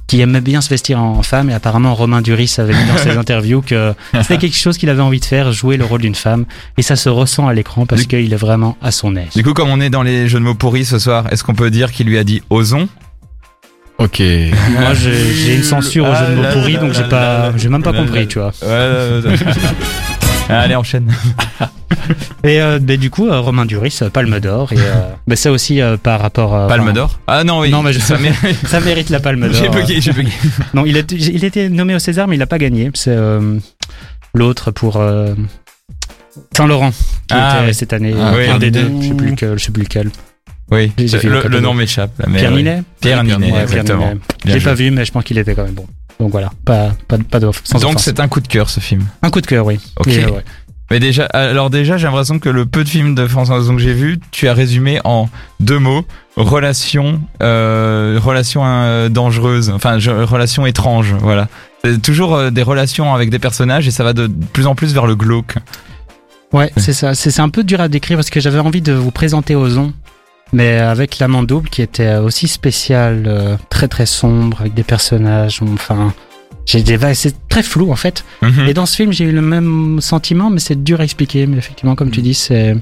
qui 0.06 0.20
aimait 0.20 0.42
bien 0.42 0.60
se 0.60 0.68
vestir 0.68 1.00
en 1.00 1.22
femme 1.22 1.48
et 1.48 1.54
apparemment 1.54 1.94
Romain 1.94 2.20
Duris 2.20 2.52
avait 2.58 2.74
mis 2.74 2.84
dans 2.86 2.98
ses 2.98 3.10
interviews 3.16 3.62
que 3.62 3.94
c'était 4.12 4.38
quelque 4.38 4.56
chose 4.56 4.76
qu'il 4.76 4.90
avait 4.90 5.00
envie 5.00 5.20
de 5.20 5.24
faire, 5.24 5.50
jouer 5.52 5.78
le 5.78 5.84
rôle 5.84 6.02
d'une 6.02 6.14
femme 6.14 6.44
et 6.76 6.82
ça 6.82 6.96
se 6.96 7.08
ressent 7.08 7.48
à 7.48 7.54
l'écran 7.54 7.86
parce 7.86 8.04
qu'il 8.04 8.32
est 8.32 8.36
vraiment 8.36 8.76
à 8.82 8.90
son 8.90 9.16
aise. 9.16 9.32
Du 9.34 9.42
coup, 9.42 9.54
comme 9.54 9.70
on 9.70 9.80
est 9.80 9.88
dans 9.90 10.02
les 10.02 10.28
jeux 10.28 10.38
de 10.38 10.44
mots 10.44 10.54
pourris 10.54 10.84
ce 10.84 10.98
soir, 10.98 11.32
est-ce 11.32 11.44
qu'on 11.44 11.54
peut 11.54 11.70
dire 11.70 11.92
qu'il 11.92 12.06
lui 12.06 12.18
a 12.18 12.24
dit 12.24 12.42
osons 12.50 12.88
Ok. 13.98 14.20
Moi, 14.72 14.92
j'ai 14.94 15.54
une 15.54 15.62
censure 15.62 16.04
aux 16.04 16.14
jeux 16.14 16.26
de 16.26 16.34
mots 16.34 16.52
pourris 16.52 16.76
donc 16.76 16.92
j'ai 16.92 17.08
pas 17.08 17.56
j'ai 17.56 17.70
même 17.70 17.82
pas 17.82 17.92
là 17.92 18.00
compris, 18.00 18.20
là. 18.20 18.26
tu 18.26 18.38
vois. 18.38 18.52
Allez, 20.60 20.74
enchaîne. 20.76 21.12
Et 22.44 22.60
euh, 22.60 22.78
du 22.78 23.08
coup, 23.10 23.28
euh, 23.28 23.40
Romain 23.40 23.64
Duris, 23.64 23.98
euh, 24.02 24.10
Palme 24.10 24.38
d'Or 24.40 24.72
et 24.72 24.76
euh, 24.78 25.10
ça 25.36 25.50
aussi 25.52 25.80
par 26.02 26.20
rapport 26.20 26.68
Palme 26.68 26.92
d'or 26.92 27.18
Ah 27.26 27.44
non, 27.44 27.60
oui. 27.60 27.70
Non, 27.70 27.82
mais 27.82 27.92
je- 27.92 28.00
ça 28.00 28.18
mérite. 28.18 28.38
Ça 28.66 28.80
mérite 28.80 29.08
la 29.10 29.20
Palme 29.20 29.48
d'Or. 29.48 29.54
J'ai 29.54 29.68
bugué, 29.68 30.00
j'ai 30.00 30.12
bugué. 30.12 30.30
Non, 30.74 30.84
il, 30.84 30.98
a, 30.98 31.02
il 31.10 31.44
était 31.44 31.68
nommé 31.70 31.94
au 31.94 31.98
César, 31.98 32.26
mais 32.28 32.36
il 32.36 32.38
n'a 32.40 32.46
pas 32.46 32.58
gagné. 32.58 32.90
C'est 32.94 33.16
l'autre 34.34 34.70
pour 34.70 35.02
Saint-Laurent, 36.56 36.90
qui 36.90 36.96
Ah, 37.30 37.58
était 37.60 37.68
oui. 37.68 37.74
cette 37.74 37.92
année. 37.92 38.14
Ah, 38.20 38.32
oui. 38.36 38.48
un 38.48 38.58
des 38.58 38.70
deux, 38.70 38.90
je 39.00 39.08
sais 39.08 39.14
plus 39.14 39.30
lequel. 39.30 39.58
Je 39.58 39.64
sais 39.64 39.72
plus 39.72 39.82
lequel. 39.84 40.10
Oui, 40.70 40.92
J'ai- 40.98 41.08
j'ai 41.08 41.22
le 41.22 41.28
le, 41.28 41.34
le 41.36 41.42
cadeau. 41.42 41.60
nom 41.60 41.74
m'échappe. 41.74 42.10
Pierre 42.34 42.50
oui. 42.50 42.58
Ninet 42.58 42.82
Pierre 43.00 43.22
Ninet, 43.22 43.52
Ouais, 43.52 43.62
exactement. 43.62 44.14
Joué. 44.46 44.60
pas 44.60 44.74
vu, 44.74 44.90
mais 44.90 45.04
je 45.04 45.12
pense 45.12 45.22
qu'il 45.24 45.38
était 45.38 45.54
quand 45.54 45.64
même 45.64 45.74
bon. 45.74 45.86
Donc 46.20 46.30
voilà, 46.30 46.50
pas, 46.64 46.90
pas, 47.08 47.16
pas 47.18 47.40
d'offre. 47.40 47.60
sans 47.64 47.78
Donc 47.80 48.00
c'est 48.00 48.20
un 48.20 48.28
coup 48.28 48.40
de 48.40 48.48
cœur 48.48 48.70
ce 48.70 48.80
film. 48.80 49.04
un 49.22 49.30
coup 49.30 49.40
de 49.40 49.46
cœur, 49.46 49.66
oui. 49.66 49.80
Ok. 49.98 50.08
Et, 50.08 50.24
ouais. 50.26 50.44
Mais 50.90 51.00
déjà, 51.00 51.24
alors 51.26 51.70
déjà, 51.70 51.96
j'ai 51.96 52.06
l'impression 52.06 52.38
que 52.38 52.48
le 52.50 52.66
peu 52.66 52.84
de 52.84 52.88
films 52.88 53.14
de 53.14 53.26
François 53.26 53.56
Ozon 53.56 53.74
que 53.74 53.82
j'ai 53.82 53.94
vu, 53.94 54.20
tu 54.30 54.48
as 54.48 54.54
résumé 54.54 55.00
en 55.04 55.28
deux 55.60 55.78
mots 55.78 56.04
relation, 56.36 57.20
euh, 57.42 58.18
relation 58.22 58.62
euh, 58.64 59.08
dangereuse, 59.08 59.70
enfin 59.70 59.98
je- 59.98 60.10
relation 60.10 60.66
étrange, 60.66 61.14
voilà. 61.20 61.48
C'est 61.84 62.00
toujours 62.02 62.34
euh, 62.34 62.50
des 62.50 62.62
relations 62.62 63.14
avec 63.14 63.30
des 63.30 63.38
personnages 63.38 63.88
et 63.88 63.90
ça 63.90 64.04
va 64.04 64.12
de 64.12 64.26
plus 64.52 64.66
en 64.66 64.74
plus 64.74 64.92
vers 64.92 65.06
le 65.06 65.14
glauque. 65.16 65.54
Ouais, 66.52 66.70
c'est 66.76 66.92
ça. 66.92 67.14
C'est 67.14 67.30
c'est 67.30 67.42
un 67.42 67.48
peu 67.48 67.64
dur 67.64 67.80
à 67.80 67.88
décrire 67.88 68.16
parce 68.18 68.30
que 68.30 68.38
j'avais 68.40 68.58
envie 68.60 68.82
de 68.82 68.92
vous 68.92 69.10
présenter 69.10 69.54
Ozon, 69.56 69.92
mais 70.54 70.78
avec 70.78 71.18
l'amant 71.18 71.42
double 71.42 71.68
qui 71.68 71.82
était 71.82 72.16
aussi 72.16 72.48
spécial, 72.48 73.24
euh, 73.26 73.56
très 73.70 73.88
très 73.88 74.06
sombre, 74.06 74.60
avec 74.60 74.72
des 74.74 74.84
personnages. 74.84 75.60
Enfin, 75.62 76.14
j'ai 76.64 76.82
des 76.82 76.98
c'est 77.14 77.48
très 77.48 77.62
flou 77.62 77.90
en 77.92 77.96
fait. 77.96 78.24
Mhm. 78.40 78.68
Et 78.68 78.74
dans 78.74 78.86
ce 78.86 78.96
film, 78.96 79.12
j'ai 79.12 79.24
eu 79.24 79.32
le 79.32 79.42
même 79.42 80.00
sentiment, 80.00 80.50
mais 80.50 80.60
c'est 80.60 80.82
dur 80.82 81.00
à 81.00 81.04
expliquer. 81.04 81.46
Mais 81.46 81.58
effectivement, 81.58 81.94
comme 81.96 82.10
tu 82.10 82.22
dis, 82.22 82.34
c'est 82.34 82.76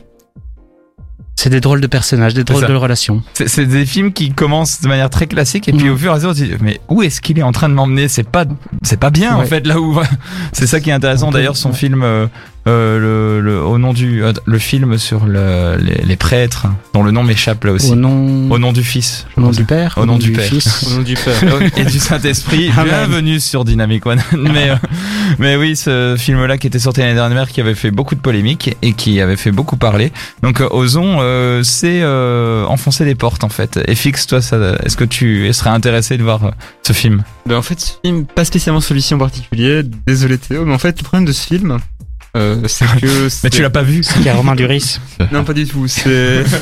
c'est 1.35 1.49
des 1.51 1.61
drôles 1.61 1.81
de 1.81 1.87
personnages, 1.87 2.35
des 2.35 2.45
drôles 2.45 2.67
de 2.67 2.75
relations. 2.75 3.23
C'est 3.33 3.67
des 3.67 3.87
films 3.87 4.13
qui 4.13 4.31
commencent 4.33 4.83
de 4.83 4.87
manière 4.89 5.11
très 5.11 5.27
classique 5.27 5.67
et 5.69 5.73
puis 5.73 5.87
Mhm. 5.87 5.95
au 5.95 5.97
fur 5.97 6.11
et 6.11 6.13
à 6.13 6.17
mesure, 6.17 6.35
tu 6.35 6.43
dis, 6.47 6.55
mais 6.61 6.79
où 6.89 7.03
est-ce 7.03 7.21
qu'il 7.21 7.39
est 7.39 7.43
en 7.43 7.53
train 7.53 7.69
de 7.69 7.75
m'emmener? 7.75 8.07
C'est 8.07 8.29
pas, 8.29 8.45
c'est 8.83 9.01
pas 9.01 9.11
bien 9.11 9.35
en 9.35 9.45
fait 9.45 9.67
là 9.67 9.81
où. 9.81 9.99
C'est 10.53 10.67
ça 10.67 10.79
qui 10.79 10.91
est 10.91 10.93
intéressant. 10.93 11.31
D'ailleurs, 11.31 11.57
son 11.57 11.71
ouais. 11.71 11.75
film, 11.77 12.03
euh, 12.05 12.27
euh, 12.69 12.99
le, 12.99 13.41
le- 13.41 13.61
au 13.63 13.79
nom 13.79 13.93
du, 13.93 14.23
euh, 14.23 14.33
le 14.45 14.59
film 14.59 14.97
sur 14.99 15.27
le, 15.27 15.77
les, 15.81 16.03
les 16.05 16.17
prêtres, 16.17 16.67
dont 16.95 17.03
le 17.03 17.11
nom 17.11 17.23
m'échappe 17.25 17.65
là 17.65 17.73
aussi. 17.73 17.91
Au 17.93 17.97
nom, 17.97 18.51
Au 18.51 18.59
nom 18.59 18.73
du 18.73 18.85
Fils. 18.85 19.27
au 19.37 19.41
nom 19.41 19.51
du 19.51 19.65
Père, 19.65 19.95
Au 19.97 20.07
nom 20.07 20.17
du 20.19 20.33
Père. 20.33 20.45
Fils. 20.45 20.87
Au 20.87 20.97
nom 20.97 21.03
du 21.03 21.15
père. 21.15 21.43
et 21.77 21.85
du 21.85 21.99
Saint-Esprit. 21.99 22.71
Amen. 22.77 22.85
Bienvenue 22.87 23.41
sur 23.41 23.65
Dynamic 23.65 24.07
One. 24.07 24.21
mais, 24.39 24.71
euh, 24.71 24.77
mais 25.39 25.57
oui, 25.57 25.75
ce 25.77 26.15
film-là 26.19 26.59
qui 26.59 26.67
était 26.69 26.79
sorti 26.79 27.01
l'année 27.01 27.15
dernière, 27.15 27.49
qui 27.49 27.61
avait 27.61 27.75
fait 27.75 27.91
beaucoup 27.91 28.15
de 28.15 28.21
polémiques 28.21 28.77
et 28.83 28.93
qui 28.93 29.21
avait 29.21 29.37
fait 29.37 29.51
beaucoup 29.53 29.77
parler. 29.77 30.13
Donc, 30.43 30.61
euh, 30.61 30.69
Ozon, 30.71 31.17
euh, 31.21 31.63
c'est 31.65 32.01
euh, 32.03 32.65
enfoncer 32.67 33.05
des 33.05 33.15
portes 33.15 33.45
en 33.45 33.49
fait. 33.49 33.81
Et 33.89 33.95
fixe, 33.95 34.27
toi, 34.27 34.41
ça, 34.41 34.57
est-ce 34.85 34.97
que 34.97 35.05
tu 35.05 35.53
serais 35.53 35.71
intéressé 35.71 36.17
de 36.17 36.23
voir 36.23 36.45
euh, 36.45 36.51
ce 36.87 36.93
film? 36.93 37.23
Ben 37.47 37.57
en 37.57 37.63
fait, 37.63 37.81
ce 37.81 37.93
film, 38.05 38.25
pas 38.25 38.45
spécialement 38.45 38.81
celui-ci 38.81 39.15
en 39.15 39.19
particulier, 39.19 39.83
désolé 40.07 40.39
Théo, 40.39 40.65
mais 40.65 40.75
en 40.75 40.79
fait, 40.79 40.97
le 41.01 41.03
problème 41.05 41.25
de 41.27 41.33
ce 41.33 41.45
film, 41.45 41.79
euh, 42.37 42.63
c'est 42.67 42.87
que. 43.01 43.25
Mais 43.25 43.29
c'est- 43.31 43.51
tu 43.51 43.63
l'as 43.63 43.71
pas 43.71 43.83
vu 43.83 44.03
Il 44.19 44.23
y 44.23 44.29
a 44.29 44.35
Romain 44.35 44.55
Duris. 44.57 44.99
Non, 45.33 45.45
pas 45.45 45.53
du 45.53 45.67
tout. 45.67 45.87
C'est 45.89 46.45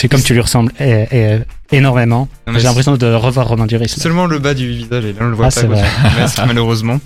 C'est 0.00 0.08
comme 0.08 0.20
tu 0.22 0.32
lui 0.34 0.40
ressembles 0.40 0.72
eh, 0.80 1.06
eh, 1.12 1.38
énormément. 1.76 2.28
J'ai 2.56 2.62
l'impression 2.64 2.96
de 2.96 3.06
revoir 3.06 3.46
Romain 3.48 3.64
Duris. 3.66 3.88
c'est 3.88 4.00
seulement 4.00 4.26
le 4.26 4.38
bas 4.38 4.52
du 4.52 4.68
visage 4.68 5.04
et 5.04 5.12
là 5.12 5.18
on 5.20 5.26
le 5.28 5.34
voit 5.36 5.46
Ah, 5.46 5.48
pas. 5.48 5.60
c'est 5.60 5.66
quoi. 5.66 5.76
vrai. 5.76 5.86
Masque, 6.20 6.40
malheureusement. 6.46 7.00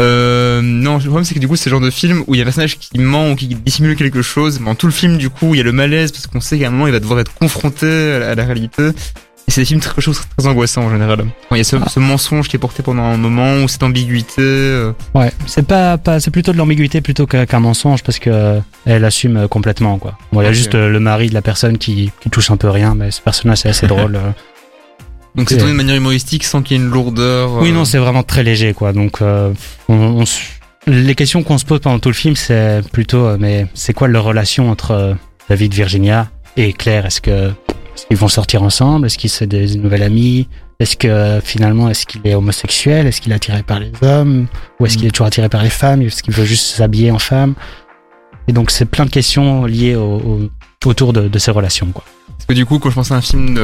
Euh, 0.00 0.60
non, 0.62 0.94
le 0.94 1.00
problème 1.00 1.24
c'est 1.24 1.34
que 1.34 1.38
du 1.40 1.46
coup, 1.46 1.56
c'est 1.56 1.68
le 1.70 1.76
genre 1.76 1.84
de 1.84 1.90
film 1.90 2.24
où 2.26 2.34
il 2.34 2.38
y 2.38 2.40
a 2.40 2.44
un 2.44 2.46
personnage 2.46 2.78
qui 2.78 2.98
ment 2.98 3.30
ou 3.30 3.36
qui 3.36 3.46
dissimule 3.48 3.94
quelque 3.96 4.22
chose. 4.22 4.58
Mais 4.58 4.66
dans 4.66 4.74
tout 4.74 4.86
le 4.86 4.92
film, 4.92 5.18
du 5.18 5.28
coup, 5.28 5.54
il 5.54 5.58
y 5.58 5.60
a 5.60 5.64
le 5.64 5.72
malaise 5.72 6.12
parce 6.12 6.26
qu'on 6.26 6.40
sait 6.40 6.58
qu'à 6.58 6.68
un 6.68 6.70
moment, 6.70 6.86
il 6.86 6.92
va 6.92 7.00
devoir 7.00 7.20
être 7.20 7.34
confronté 7.34 7.86
à 7.86 8.18
la, 8.20 8.30
à 8.30 8.34
la 8.34 8.44
réalité. 8.44 8.88
Et 9.50 9.52
c'est 9.52 9.62
des 9.62 9.64
films 9.64 9.80
très, 9.80 10.00
très 10.00 10.46
angoissants 10.46 10.84
en 10.84 10.90
général. 10.92 11.24
Il 11.50 11.56
y 11.56 11.60
a 11.60 11.64
ce, 11.64 11.74
Ah. 11.74 11.88
ce 11.88 11.98
mensonge 11.98 12.46
qui 12.46 12.54
est 12.54 12.60
porté 12.60 12.84
pendant 12.84 13.02
un 13.02 13.16
moment 13.16 13.56
ou 13.64 13.66
cette 13.66 13.82
ambiguïté. 13.82 14.34
euh, 14.42 14.92
Ouais, 15.12 15.32
c'est 15.46 15.66
pas, 15.66 15.98
pas 15.98 16.20
c'est 16.20 16.30
plutôt 16.30 16.52
de 16.52 16.56
l'ambiguïté 16.56 17.00
plutôt 17.00 17.26
qu'un 17.26 17.58
mensonge 17.58 18.04
parce 18.04 18.20
que 18.20 18.30
euh, 18.30 18.60
elle 18.86 19.04
assume 19.04 19.36
euh, 19.36 19.48
complètement 19.48 19.98
quoi. 19.98 20.16
Bon, 20.32 20.40
il 20.40 20.44
y 20.44 20.46
a 20.46 20.52
juste 20.52 20.74
le 20.76 21.00
mari 21.00 21.30
de 21.30 21.34
la 21.34 21.42
personne 21.42 21.78
qui, 21.78 22.12
qui 22.20 22.30
touche 22.30 22.52
un 22.52 22.56
peu 22.56 22.70
rien, 22.70 22.94
mais 22.94 23.10
ce 23.10 23.20
personnage 23.20 23.58
c'est 23.58 23.70
assez 23.70 23.86
drôle. 23.94 24.20
Donc 25.34 25.48
c'est 25.50 25.56
tourné 25.56 25.72
de 25.72 25.76
manière 25.76 25.96
humoristique 25.96 26.44
sans 26.44 26.62
qu'il 26.62 26.76
y 26.76 26.80
ait 26.80 26.84
une 26.84 26.90
lourdeur. 26.90 27.54
Oui, 27.54 27.72
non, 27.72 27.84
c'est 27.84 27.98
vraiment 27.98 28.22
très 28.22 28.44
léger 28.44 28.72
quoi. 28.72 28.92
Donc 28.92 29.20
euh, 29.20 29.52
on, 29.88 29.94
on 29.96 30.22
s- 30.22 30.42
les 30.86 31.16
questions 31.16 31.42
qu'on 31.42 31.58
se 31.58 31.64
pose 31.64 31.80
pendant 31.80 31.98
tout 31.98 32.08
le 32.10 32.14
film, 32.14 32.36
c'est 32.36 32.82
plutôt 32.92 33.36
mais 33.36 33.66
c'est 33.74 33.94
quoi 33.94 34.06
leur 34.06 34.22
relation 34.22 34.70
entre 34.70 35.16
David, 35.48 35.74
Virginia 35.74 36.28
et 36.56 36.72
Claire? 36.72 37.06
Est-ce 37.06 37.20
que 37.20 37.50
est-ce 38.00 38.06
qu'ils 38.08 38.16
vont 38.16 38.28
sortir 38.28 38.62
ensemble? 38.62 39.06
Est-ce 39.06 39.18
qu'ils 39.18 39.30
sont 39.30 39.46
des 39.46 39.76
nouvelles 39.76 40.02
amies? 40.02 40.48
Est-ce 40.78 40.96
que 40.96 41.40
finalement 41.44 41.88
est-ce 41.90 42.06
qu'il 42.06 42.20
est 42.26 42.34
homosexuel? 42.34 43.06
Est-ce 43.06 43.20
qu'il 43.20 43.32
est 43.32 43.34
attiré 43.34 43.62
par 43.62 43.78
les 43.80 43.92
hommes? 44.02 44.46
Ou 44.78 44.86
est-ce 44.86 44.96
qu'il 44.96 45.06
est 45.06 45.10
toujours 45.10 45.26
attiré 45.26 45.48
par 45.48 45.62
les 45.62 45.70
femmes? 45.70 46.02
Est-ce 46.02 46.22
qu'il 46.22 46.32
veut 46.34 46.44
juste 46.46 46.64
s'habiller 46.76 47.10
en 47.10 47.18
femme? 47.18 47.54
Et 48.48 48.52
donc 48.52 48.70
c'est 48.70 48.86
plein 48.86 49.04
de 49.04 49.10
questions 49.10 49.64
liées 49.66 49.94
au, 49.96 50.16
au- 50.16 50.50
autour 50.86 51.12
de, 51.12 51.28
de 51.28 51.38
ces 51.38 51.50
relations 51.50 51.88
quoi. 51.92 52.04
Parce 52.28 52.46
que 52.46 52.54
du 52.54 52.64
coup, 52.64 52.78
quand 52.78 52.88
je 52.88 52.94
pensais 52.94 53.12
à 53.12 53.18
un 53.18 53.20
film 53.20 53.56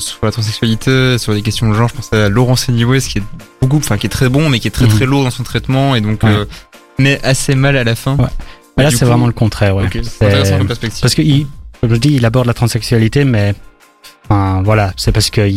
sur 0.00 0.18
la 0.22 0.30
transsexualité, 0.32 1.18
sur 1.18 1.34
des 1.34 1.42
questions 1.42 1.68
de 1.68 1.74
genre, 1.74 1.88
je 1.88 1.94
pensais 1.94 2.16
à 2.16 2.28
Laurence 2.30 2.70
Anyways, 2.70 3.00
qui 3.02 3.18
est 3.18 3.22
beaucoup, 3.60 3.76
enfin, 3.76 3.98
qui 3.98 4.06
est 4.06 4.10
très 4.10 4.30
bon, 4.30 4.48
mais 4.48 4.58
qui 4.58 4.68
est 4.68 4.70
très 4.72 4.88
très 4.88 5.04
lourd 5.04 5.22
dans 5.24 5.30
son 5.30 5.42
traitement, 5.42 5.94
et 5.94 6.00
donc, 6.00 6.22
Ouais. 6.22 6.30
euh, 6.30 6.44
mais 6.98 7.20
assez 7.24 7.54
mal 7.54 7.76
à 7.76 7.84
la 7.84 7.94
fin. 7.94 8.16
Ouais. 8.16 8.24
Mais 8.78 8.84
là 8.84 8.90
c'est 8.90 9.04
vraiment 9.04 9.26
le 9.26 9.34
contraire. 9.34 9.76
Ouais. 9.76 9.84
Intéressant 9.84 10.56
comme 10.56 10.66
perspective. 10.66 11.02
Parce 11.02 11.14
que, 11.14 11.20
il, 11.20 11.46
comme 11.82 11.90
je 11.90 11.96
dis, 12.00 12.14
il 12.14 12.24
aborde 12.24 12.46
la 12.46 12.54
transsexualité, 12.54 13.24
mais 13.26 13.54
enfin, 14.28 14.62
voilà, 14.64 14.92
c'est 14.96 15.12
parce 15.12 15.30
que 15.30 15.48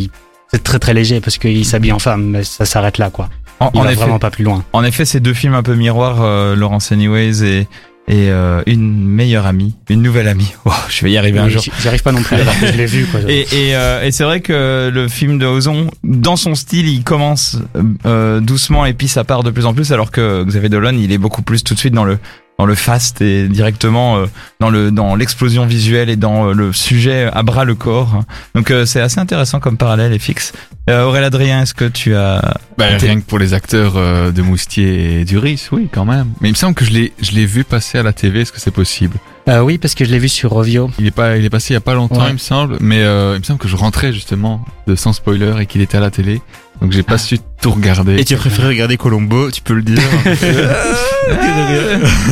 c'est 0.51 0.63
très 0.63 0.79
très 0.79 0.93
léger, 0.93 1.19
parce 1.21 1.37
qu'il 1.37 1.65
s'habille 1.65 1.91
en 1.91 1.99
femme, 1.99 2.23
mais 2.25 2.43
ça 2.43 2.65
s'arrête 2.65 2.97
là, 2.97 3.09
quoi. 3.09 3.29
En, 3.59 3.71
Il 3.73 3.79
en 3.79 3.83
va 3.83 3.91
effet, 3.91 4.01
vraiment 4.01 4.19
pas 4.19 4.31
plus 4.31 4.43
loin. 4.43 4.63
en 4.73 4.83
effet, 4.83 5.05
ces 5.05 5.19
deux 5.19 5.33
films 5.33 5.53
un 5.53 5.63
peu 5.63 5.75
miroirs, 5.75 6.21
euh, 6.21 6.55
Laurence 6.55 6.91
Anyways 6.91 7.43
et 7.43 7.67
et 8.07 8.29
euh, 8.29 8.61
une 8.67 9.03
meilleure 9.03 9.47
amie, 9.47 9.73
une 9.89 10.03
nouvelle 10.03 10.27
amie. 10.27 10.53
Oh, 10.65 10.71
je 10.89 11.03
vais 11.03 11.11
y 11.11 11.17
arriver 11.17 11.39
un 11.39 11.49
jour. 11.49 11.63
j'y- 11.63 11.71
J'y 11.81 11.87
arrive 11.87 12.03
pas 12.03 12.11
non 12.11 12.21
plus 12.21 12.35
alors 12.35 12.53
que 12.59 12.67
je 12.67 12.73
l'ai 12.73 12.85
vu. 12.85 13.05
Quoi. 13.07 13.21
Et, 13.27 13.47
et, 13.51 13.75
euh, 13.75 14.03
et 14.03 14.11
c'est 14.11 14.23
vrai 14.23 14.41
que 14.41 14.91
le 14.93 15.07
film 15.07 15.39
de 15.39 15.47
Ozon, 15.47 15.89
dans 16.03 16.35
son 16.35 16.53
style, 16.53 16.87
il 16.87 17.03
commence 17.03 17.57
euh, 18.05 18.41
doucement 18.41 18.85
et 18.85 18.93
puis 18.93 19.07
ça 19.07 19.23
part 19.23 19.41
de 19.41 19.49
plus 19.49 19.65
en 19.65 19.73
plus, 19.73 19.91
alors 19.91 20.11
que 20.11 20.43
Xavier 20.43 20.69
Dolan, 20.69 20.95
il 20.99 21.11
est 21.11 21.17
beaucoup 21.17 21.41
plus 21.41 21.63
tout 21.63 21.73
de 21.73 21.79
suite 21.79 21.95
dans 21.95 22.03
le 22.05 22.19
dans 22.57 22.65
le 22.65 22.75
fast 22.75 23.21
et 23.21 23.47
directement 23.49 24.17
euh, 24.17 24.25
dans 24.59 24.69
le 24.69 24.89
dans 24.91 25.15
l'explosion 25.15 25.65
visuelle 25.65 26.09
et 26.09 26.15
dans 26.15 26.47
euh, 26.49 26.53
le 26.53 26.71
sujet 26.73 27.29
à 27.33 27.43
bras 27.43 27.65
le 27.65 27.75
corps. 27.75 28.23
Donc 28.55 28.71
euh, 28.71 28.85
c'est 28.85 29.01
assez 29.01 29.19
intéressant 29.19 29.59
comme 29.59 29.77
parallèle 29.77 30.13
et 30.13 30.19
fixe. 30.19 30.53
Euh, 30.89 31.03
Aurélien 31.03 31.27
Adrien, 31.27 31.61
est-ce 31.63 31.73
que 31.73 31.85
tu 31.85 32.15
as 32.15 32.57
Bah, 32.77 32.85
rien 32.99 33.19
que 33.19 33.25
pour 33.25 33.39
les 33.39 33.53
acteurs 33.53 33.93
de 33.95 34.41
Moustier 34.41 35.21
et 35.21 35.25
Duris, 35.25 35.67
oui, 35.71 35.89
quand 35.91 36.05
même. 36.05 36.27
Mais 36.41 36.49
il 36.49 36.51
me 36.51 36.57
semble 36.57 36.75
que 36.75 36.85
je 36.85 36.91
l'ai, 36.91 37.11
je 37.21 37.31
l'ai 37.31 37.45
vu 37.45 37.63
passer 37.63 37.97
à 37.97 38.03
la 38.03 38.13
TV. 38.13 38.41
Est-ce 38.41 38.51
que 38.51 38.59
c'est 38.61 38.71
possible? 38.71 39.17
Euh, 39.49 39.59
oui, 39.61 39.77
parce 39.77 39.93
que 39.95 40.05
je 40.05 40.11
l'ai 40.11 40.19
vu 40.19 40.29
sur 40.29 40.51
Rovio. 40.51 40.89
Il 40.99 41.05
est 41.07 41.11
pas, 41.11 41.37
il 41.37 41.45
est 41.45 41.49
passé 41.49 41.73
il 41.73 41.75
y 41.75 41.77
a 41.77 41.81
pas 41.81 41.93
longtemps, 41.93 42.21
Ouais. 42.21 42.29
il 42.29 42.33
me 42.33 42.37
semble. 42.39 42.77
Mais 42.81 43.01
euh, 43.03 43.33
il 43.35 43.39
me 43.39 43.43
semble 43.43 43.59
que 43.59 43.67
je 43.67 43.75
rentrais 43.75 44.13
justement 44.13 44.63
de 44.87 44.95
sans 44.95 45.13
spoiler 45.13 45.53
et 45.59 45.65
qu'il 45.65 45.81
était 45.81 45.97
à 45.97 46.01
la 46.01 46.09
télé. 46.11 46.41
Donc 46.81 46.91
j'ai 46.91 47.03
pas 47.03 47.17
su 47.17 47.37
tout 47.61 47.71
regarder. 47.71 48.17
Et 48.19 48.25
tu 48.25 48.35
préfères 48.35 48.67
regarder 48.67 48.97
Colombo, 48.97 49.49
tu 49.51 49.61
peux 49.61 49.73
le 49.73 49.81
dire. 49.81 50.01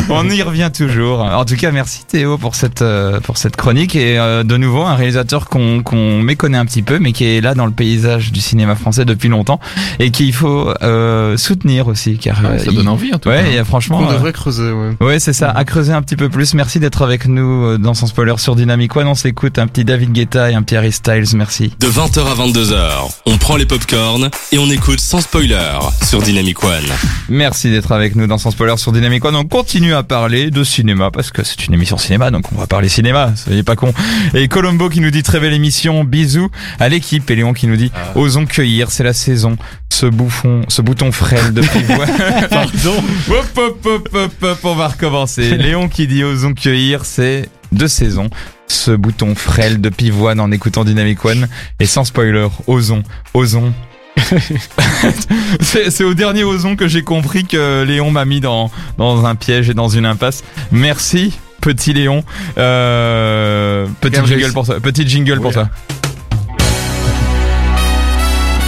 On 0.09 0.29
y 0.29 0.41
revient 0.43 0.69
toujours. 0.75 1.21
En 1.21 1.45
tout 1.45 1.55
cas, 1.55 1.71
merci 1.71 2.05
Théo 2.05 2.38
pour 2.38 2.55
cette 2.55 2.81
euh, 2.81 3.19
pour 3.19 3.38
cette 3.38 3.55
chronique 3.55 3.95
et 3.95 4.19
euh, 4.19 4.43
de 4.43 4.57
nouveau 4.57 4.83
un 4.83 4.95
réalisateur 4.95 5.47
qu'on 5.49 5.81
qu'on 5.81 6.21
méconnaît 6.21 6.57
un 6.57 6.65
petit 6.65 6.81
peu, 6.83 6.99
mais 6.99 7.12
qui 7.12 7.25
est 7.25 7.41
là 7.41 7.55
dans 7.55 7.65
le 7.65 7.71
paysage 7.71 8.31
du 8.31 8.41
cinéma 8.41 8.75
français 8.75 9.05
depuis 9.05 9.29
longtemps 9.29 9.59
et 9.99 10.12
qu'il 10.12 10.33
faut 10.33 10.71
euh, 10.83 11.38
soutenir 11.38 11.88
aussi, 11.88 12.17
car 12.17 12.41
Ouais, 12.43 12.49
euh, 12.49 12.57
ça 12.59 12.65
il- 12.69 12.75
donne 12.77 12.88
envie 12.88 13.13
en 13.13 13.19
tout 13.19 13.29
Ouais, 13.29 13.43
cas. 13.43 13.62
et 13.62 13.63
franchement. 13.63 13.99
On 14.01 14.09
euh, 14.09 14.13
devrait 14.13 14.33
creuser, 14.33 14.71
ouais. 14.71 14.91
Ouais, 15.01 15.19
c'est 15.19 15.33
ça, 15.33 15.49
à 15.49 15.63
creuser 15.65 15.93
un 15.93 16.01
petit 16.01 16.15
peu 16.15 16.29
plus. 16.29 16.53
Merci 16.53 16.79
d'être 16.79 17.01
avec 17.01 17.27
nous 17.27 17.65
euh, 17.65 17.77
dans 17.77 17.93
son 17.93 18.07
spoiler 18.07 18.36
sur 18.38 18.55
Dynamic 18.55 18.95
One. 18.95 19.07
On 19.07 19.15
s'écoute 19.15 19.57
un 19.57 19.67
petit 19.67 19.86
David 19.86 20.12
Guetta 20.12 20.51
et 20.51 20.53
un 20.53 20.62
petit 20.62 20.75
Harry 20.75 20.91
Styles. 20.91 21.25
Merci. 21.36 21.73
De 21.79 21.88
20h 21.88 22.19
à 22.19 22.36
22h, 22.36 23.12
on 23.25 23.38
prend 23.38 23.55
les 23.55 23.65
popcorns 23.65 24.29
et 24.51 24.59
on 24.59 24.69
écoute 24.69 24.99
sans 25.13 25.21
spoiler 25.21 25.78
sur 26.02 26.23
Dynamic 26.23 26.63
One. 26.63 26.89
Merci 27.30 27.69
d'être 27.69 27.91
avec 27.91 28.15
nous 28.15 28.26
dans 28.26 28.39
son 28.39 28.49
spoiler 28.49 28.78
sur 28.78 28.91
Dynamic 28.91 29.23
One. 29.23 29.36
On 29.36 29.43
continue 29.43 29.93
à 29.93 30.02
parler 30.02 30.49
de 30.49 30.63
cinéma 30.63 31.12
parce 31.12 31.30
que 31.30 31.43
c'est 31.43 31.67
une 31.67 31.73
émission 31.76 31.99
cinéma, 31.99 32.32
donc 32.32 32.45
on 32.52 32.58
va 32.58 32.65
parler 32.65 32.89
cinéma. 32.89 33.32
Soyez 33.36 33.62
pas 33.62 33.76
con. 33.76 33.93
Et 34.34 34.47
Colombo 34.47 34.89
qui 34.89 35.02
nous 35.02 35.12
dit 35.12 35.21
très 35.21 35.39
belle 35.39 35.54
émission. 35.54 36.04
Bisous 36.04 36.49
à 36.80 36.89
l'équipe. 36.89 37.30
Et 37.30 37.36
Léon 37.36 37.54
qui 37.54 37.67
nous 37.67 37.76
dit 37.76 37.91
osons 38.15 38.47
cueillir, 38.47 38.89
c'est 38.89 39.04
la 39.04 39.13
saison. 39.13 39.56
Ce 39.91 40.08
bouffon, 40.08 40.63
ce 40.67 40.82
bouton 40.82 41.12
frêle 41.12 41.54
de 41.54 41.62
pivoine. 41.62 42.10
Pardon. 42.49 43.04
hop, 43.30 43.45
hop, 43.56 43.86
hop, 43.86 44.10
hop, 44.15 44.32
hop, 44.41 44.60
on 44.63 44.73
va 44.73 44.88
recommencer. 44.88 45.58
Léon 45.58 45.89
qui 45.89 46.08
dit 46.08 46.23
osons 46.23 46.56
cueillir, 46.56 47.06
c'est 47.06 47.49
de 47.71 47.86
saison. 47.86 48.32
Ce 48.67 48.89
bouton 48.89 49.36
frêle 49.36 49.80
de 49.80 49.89
pivoine 49.89 50.39
en 50.39 50.49
écoutant 50.49 50.84
Dynamic 50.84 51.23
One. 51.23 51.47
Et 51.80 51.86
sans 51.86 52.04
spoiler, 52.04 52.47
osons, 52.65 53.04
osons. 53.36 53.73
c'est 55.62 56.04
au 56.04 56.13
dernier 56.13 56.43
ozon 56.43 56.76
que 56.76 56.88
j'ai 56.88 57.04
compris 57.04 57.45
que 57.45 57.84
Léon 57.84 58.12
m'a 58.12 58.26
mis 58.26 58.39
dans, 58.39 58.71
dans 58.97 59.26
un 59.26 59.36
piège 59.36 59.69
et 59.69 59.73
dans 59.73 59.89
une 59.89 60.06
impasse. 60.06 60.43
Merci, 60.71 61.38
petit 61.62 61.93
Léon. 61.93 62.23
Euh, 62.58 63.88
petit 64.02 64.26
jingle 64.26 64.54
pour 64.54 64.65
toi. 64.65 64.80
Petit 64.80 65.08
jingle 65.08 65.39
pour 65.39 65.54
toi. 65.54 65.69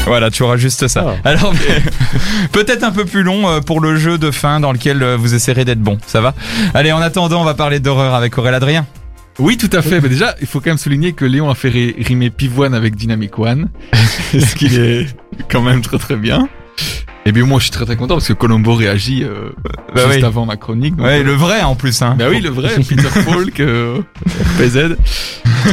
Voilà, 0.06 0.30
tu 0.30 0.44
auras 0.44 0.58
juste 0.58 0.88
ça. 0.88 1.04
Oh. 1.08 1.20
Alors, 1.24 1.52
peut-être 2.52 2.84
un 2.84 2.92
peu 2.92 3.06
plus 3.06 3.24
long 3.24 3.50
euh, 3.50 3.60
pour 3.60 3.82
le 3.82 3.98
jeu 3.98 4.20
de 4.20 4.30
fin 4.30 4.60
dans 4.60 4.72
lequel 4.72 5.02
euh, 5.02 5.18
vous 5.18 5.34
essaierez 5.34 5.66
d'être 5.66 5.82
bon. 5.82 5.98
Ça 6.06 6.22
va? 6.22 6.36
Allez, 6.76 6.92
en 6.92 7.02
attendant, 7.02 7.42
on 7.42 7.44
va 7.44 7.56
parler 7.56 7.80
d'horreur 7.80 8.14
avec 8.14 8.38
Aurélien 8.38 8.58
Adrien. 8.58 8.86
Oui, 9.40 9.58
tout 9.58 9.70
à 9.74 9.82
fait. 9.82 10.00
Mais 10.02 10.10
déjà, 10.10 10.36
il 10.42 10.48
faut 10.48 10.60
quand 10.60 10.70
même 10.70 10.78
souligner 10.78 11.14
que 11.14 11.26
Léon 11.26 11.50
a 11.50 11.56
fait 11.56 11.70
ri- 11.70 11.96
rimer 12.00 12.30
pivoine 12.30 12.74
avec 12.74 12.96
Dynamic 12.96 13.38
One. 13.38 13.70
ce 14.32 14.56
qui 14.56 14.68
est 14.68 15.08
quand 15.50 15.62
même 15.62 15.82
très 15.82 15.98
très 15.98 16.16
bien. 16.16 16.48
Et 17.28 17.32
bien 17.32 17.44
moi, 17.46 17.58
je 17.58 17.64
suis 17.64 17.72
très 17.72 17.86
très 17.86 17.96
content 17.98 18.16
parce 18.16 18.28
que 18.28 18.34
Colombo 18.34 18.76
réagit 18.76 19.24
euh, 19.24 19.50
Bah 19.96 20.04
juste 20.06 20.18
oui. 20.20 20.24
avant 20.24 20.46
ma 20.46 20.58
chronique. 20.58 20.96
donc, 20.96 21.08
Ouais, 21.08 21.22
euh, 21.22 21.24
le 21.24 21.32
vrai 21.34 21.64
en 21.64 21.74
plus. 21.76 22.00
Hein. 22.04 22.16
Bah 22.20 22.26
oui, 22.30 22.40
le 22.40 22.50
vrai 22.50 22.76
Peter 22.88 23.02
Falk, 23.10 23.60
euh, 23.62 24.02
PZ. 24.60 24.96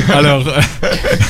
Alors, 0.15 0.51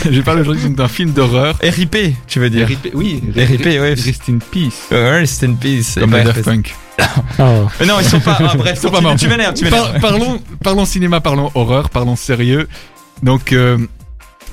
je 0.05 0.11
vais 0.11 0.23
parler 0.23 0.43
aujourd'hui 0.43 0.71
d'un 0.71 0.87
film 0.87 1.11
d'horreur. 1.11 1.59
RIP, 1.61 1.97
tu 2.29 2.39
veux 2.39 2.51
dire? 2.51 2.69
RIP, 2.69 2.91
oui, 2.95 3.21
RIP, 3.35 3.67
ouais. 3.67 3.95
Rest 3.95 4.23
in 4.31 4.39
Peace. 4.53 4.87
Rest 4.93 5.43
in 5.43 5.55
peace. 5.55 5.97
Comme 5.99 6.13
Daft 6.13 6.43
Punk. 6.45 6.75
Oh. 7.39 7.67
Mais 7.81 7.87
non, 7.87 7.95
ils 8.01 8.05
sont 8.09 8.21
pas. 8.21 8.37
Ah, 8.41 8.55
bref, 8.57 8.75
Ils 8.77 8.81
sont 8.81 8.91
pas 8.91 9.01
morts. 9.01 9.17
tu 9.17 9.29
m'énerves, 9.29 9.55
tu 9.55 9.65
m'énerves. 9.65 9.93
Par- 10.01 10.11
parlons, 10.13 10.41
parlons 10.63 10.85
cinéma, 10.85 11.21
parlons 11.21 11.51
horreur, 11.55 11.91
parlons 11.91 12.17
sérieux. 12.17 12.69
Donc, 13.23 13.53
euh, 13.53 13.79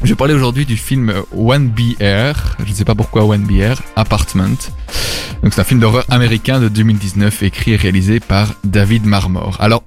je 0.04 0.10
vais 0.10 0.16
parler 0.16 0.34
aujourd'hui 0.34 0.66
du 0.66 0.78
film 0.78 1.14
One 1.36 1.68
BR. 1.68 2.56
Je 2.66 2.70
ne 2.70 2.74
sais 2.74 2.86
pas 2.86 2.96
pourquoi 2.96 3.26
One 3.26 3.44
BR. 3.44 3.82
Apartment. 3.96 4.56
Donc, 5.44 5.54
c'est 5.54 5.62
un 5.62 5.66
film 5.66 5.80
d'horreur 5.80 6.06
américain 6.10 6.60
de 6.60 6.68
2019, 6.70 7.44
écrit 7.44 7.74
et 7.74 7.76
réalisé 7.76 8.20
par 8.20 8.54
David 8.64 9.06
Marmor. 9.06 9.58
Alors, 9.60 9.84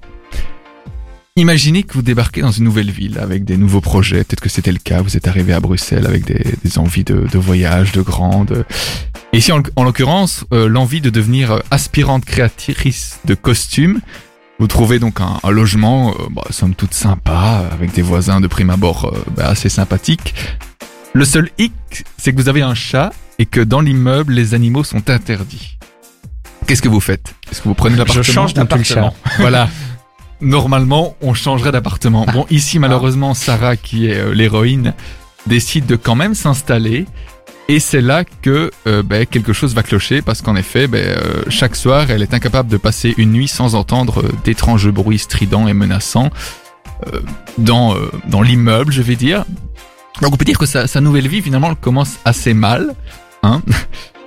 imaginez 1.35 1.81
que 1.83 1.93
vous 1.93 2.03
débarquez 2.03 2.41
dans 2.41 2.51
une 2.51 2.63
nouvelle 2.63 2.91
ville 2.91 3.17
avec 3.19 3.43
des 3.43 3.57
nouveaux 3.57 3.81
projets. 3.81 4.23
Peut-être 4.23 4.39
que 4.41 4.49
c'était 4.49 4.71
le 4.71 4.77
cas. 4.77 5.01
Vous 5.01 5.17
êtes 5.17 5.27
arrivé 5.27 5.53
à 5.53 5.59
Bruxelles 5.59 6.05
avec 6.05 6.25
des, 6.25 6.45
des 6.63 6.77
envies 6.77 7.03
de, 7.03 7.25
de 7.31 7.37
voyage, 7.39 7.91
de 7.91 8.01
grande. 8.01 8.65
Et 9.33 9.37
ici, 9.37 9.51
en, 9.51 9.63
en 9.75 9.83
l'occurrence, 9.83 10.45
euh, 10.53 10.67
l'envie 10.67 11.01
de 11.01 11.09
devenir 11.09 11.61
aspirante 11.71 12.23
créatrice 12.25 13.19
de 13.25 13.33
costumes. 13.33 13.99
Vous 14.59 14.67
trouvez 14.67 14.99
donc 14.99 15.19
un, 15.21 15.39
un 15.43 15.49
logement, 15.49 16.11
euh, 16.11 16.23
bah, 16.29 16.43
somme 16.51 16.75
toute 16.75 16.93
sympa, 16.93 17.67
avec 17.71 17.93
des 17.93 18.03
voisins 18.03 18.39
de 18.39 18.47
prime 18.47 18.69
abord 18.69 19.05
euh, 19.05 19.25
bah, 19.35 19.47
assez 19.47 19.69
sympathiques. 19.69 20.35
Le 21.13 21.25
seul 21.25 21.49
hic, 21.57 21.73
c'est 22.17 22.31
que 22.31 22.37
vous 22.41 22.49
avez 22.49 22.61
un 22.61 22.75
chat 22.75 23.11
et 23.39 23.47
que 23.47 23.59
dans 23.59 23.81
l'immeuble, 23.81 24.33
les 24.33 24.53
animaux 24.53 24.83
sont 24.83 25.09
interdits. 25.09 25.77
Qu'est-ce 26.67 26.81
que 26.83 26.89
vous 26.89 26.99
faites? 27.01 27.33
Est-ce 27.51 27.61
que 27.61 27.67
vous 27.67 27.73
prenez 27.73 27.95
Je 27.95 27.99
l'appartement 27.99 28.23
change 28.23 28.51
le 28.51 28.55
chat. 28.55 28.61
d'appartement. 28.63 29.15
Voilà. 29.39 29.67
Normalement, 30.41 31.15
on 31.21 31.33
changerait 31.33 31.71
d'appartement. 31.71 32.25
Bon, 32.33 32.45
ici, 32.49 32.79
malheureusement, 32.79 33.33
Sarah, 33.33 33.77
qui 33.77 34.07
est 34.07 34.17
euh, 34.17 34.33
l'héroïne, 34.33 34.93
décide 35.47 35.85
de 35.85 35.95
quand 35.95 36.15
même 36.15 36.35
s'installer. 36.35 37.05
Et 37.69 37.79
c'est 37.79 38.01
là 38.01 38.25
que 38.25 38.71
euh, 38.87 39.03
ben, 39.03 39.25
quelque 39.25 39.53
chose 39.53 39.73
va 39.73 39.83
clocher 39.83 40.21
parce 40.21 40.41
qu'en 40.41 40.55
effet, 40.55 40.87
ben, 40.87 40.99
euh, 40.99 41.43
chaque 41.47 41.75
soir, 41.75 42.11
elle 42.11 42.21
est 42.21 42.33
incapable 42.33 42.69
de 42.69 42.77
passer 42.77 43.13
une 43.17 43.31
nuit 43.31 43.47
sans 43.47 43.75
entendre 43.75 44.23
d'étranges 44.43 44.89
bruits 44.89 45.19
stridents 45.19 45.67
et 45.67 45.73
menaçants 45.73 46.29
dans, 47.57 47.97
dans 48.29 48.41
l'immeuble, 48.41 48.93
je 48.93 49.01
vais 49.01 49.17
dire. 49.17 49.43
Donc 50.21 50.33
on 50.33 50.37
peut 50.37 50.45
dire 50.45 50.57
que 50.57 50.65
sa, 50.65 50.87
sa 50.87 51.01
nouvelle 51.01 51.27
vie, 51.27 51.41
finalement, 51.41 51.69
elle 51.69 51.75
commence 51.75 52.17
assez 52.23 52.53
mal. 52.53 52.95
Hein 53.43 53.61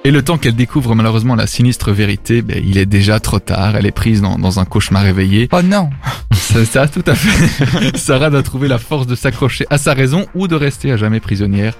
et 0.07 0.13
le 0.13 0.23
temps 0.23 0.39
qu'elle 0.39 0.55
découvre 0.55 0.95
malheureusement 0.95 1.35
la 1.35 1.49
sinistre 1.49 1.91
vérité, 1.91 2.41
ben, 2.41 2.63
il 2.65 2.79
est 2.79 2.87
déjà 2.87 3.19
trop 3.19 3.41
tard. 3.41 3.75
Elle 3.75 3.87
est 3.87 3.91
prise 3.91 4.23
dans, 4.23 4.39
dans 4.39 4.61
un 4.61 4.65
cauchemar 4.65 5.05
éveillé. 5.05 5.49
Oh 5.51 5.63
non 5.63 5.91
C'est 6.33 6.65
ça, 6.65 6.87
tout 6.87 7.03
à 7.09 7.17
fait. 7.17 7.97
Sarah 7.99 8.31
doit 8.31 8.45
trouver 8.45 8.69
la 8.69 8.79
force 8.79 9.09
de 9.09 9.17
s'accrocher 9.17 9.67
à 9.69 9.79
sa 9.79 9.95
raison 9.95 10.27
ou 10.37 10.47
de 10.47 10.55
rester 10.55 10.93
à 10.93 10.97
jamais 10.97 11.19
prisonnière 11.19 11.75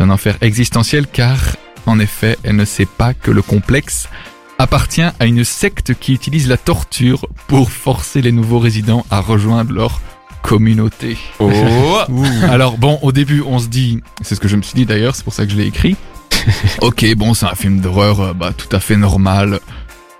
d'un 0.00 0.10
enfer 0.10 0.36
existentiel 0.40 1.06
car, 1.06 1.38
en 1.86 2.00
effet, 2.00 2.36
elle 2.42 2.56
ne 2.56 2.64
sait 2.64 2.84
pas 2.84 3.14
que 3.14 3.30
le 3.30 3.42
complexe 3.42 4.08
appartient 4.58 5.02
à 5.02 5.26
une 5.26 5.44
secte 5.44 5.94
qui 5.94 6.12
utilise 6.12 6.48
la 6.48 6.56
torture 6.56 7.28
pour 7.46 7.70
forcer 7.70 8.22
les 8.22 8.32
nouveaux 8.32 8.58
résidents 8.58 9.06
à 9.08 9.20
rejoindre 9.20 9.72
leur 9.72 10.00
communauté. 10.42 11.16
Oh 11.38 11.48
Alors 12.50 12.76
bon, 12.76 12.98
au 13.02 13.12
début, 13.12 13.44
on 13.46 13.60
se 13.60 13.68
dit, 13.68 14.00
c'est 14.22 14.34
ce 14.34 14.40
que 14.40 14.48
je 14.48 14.56
me 14.56 14.62
suis 14.62 14.74
dit 14.74 14.84
d'ailleurs, 14.84 15.14
c'est 15.14 15.22
pour 15.22 15.32
ça 15.32 15.46
que 15.46 15.52
je 15.52 15.56
l'ai 15.56 15.66
écrit. 15.66 15.96
ok, 16.80 17.14
bon, 17.16 17.34
c'est 17.34 17.46
un 17.46 17.54
film 17.54 17.80
d'horreur, 17.80 18.20
euh, 18.20 18.32
bah, 18.32 18.52
tout 18.56 18.74
à 18.74 18.80
fait 18.80 18.96
normal, 18.96 19.60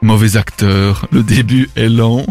mauvais 0.03 0.37
acteur, 0.37 1.07
le 1.11 1.23
début 1.23 1.69
est 1.77 1.89
lent, 1.89 2.25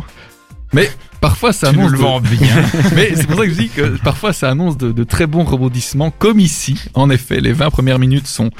mais 0.73 0.89
parfois 1.21 1.53
ça 1.53 1.71
Tu 1.71 1.77
nous 1.77 1.87
annonce. 1.87 1.91
le 1.91 1.97
de- 1.97 2.03
vends 2.03 2.19
bien. 2.21 2.63
Mais 2.95 3.11
c'est 3.15 3.25
pour 3.27 3.37
ça 3.39 3.43
que 3.45 3.49
je 3.51 3.55
dis 3.59 3.69
que 3.69 3.97
parfois 4.03 4.33
ça 4.33 4.49
annonce 4.49 4.77
de, 4.77 4.91
de 4.91 5.03
très 5.03 5.25
bons 5.27 5.43
rebondissements, 5.43 6.11
comme 6.11 6.39
ici. 6.39 6.79
En 6.93 7.09
effet, 7.09 7.39
les 7.39 7.53
20 7.53 7.69
premières 7.71 7.99
minutes 7.99 8.27
sont... 8.27 8.51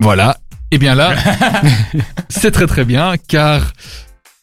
Voilà. 0.00 0.36
Et 0.70 0.78
bien 0.78 0.94
là, 0.94 1.14
c'est 2.28 2.50
très 2.50 2.66
très 2.66 2.84
bien, 2.84 3.14
car... 3.28 3.72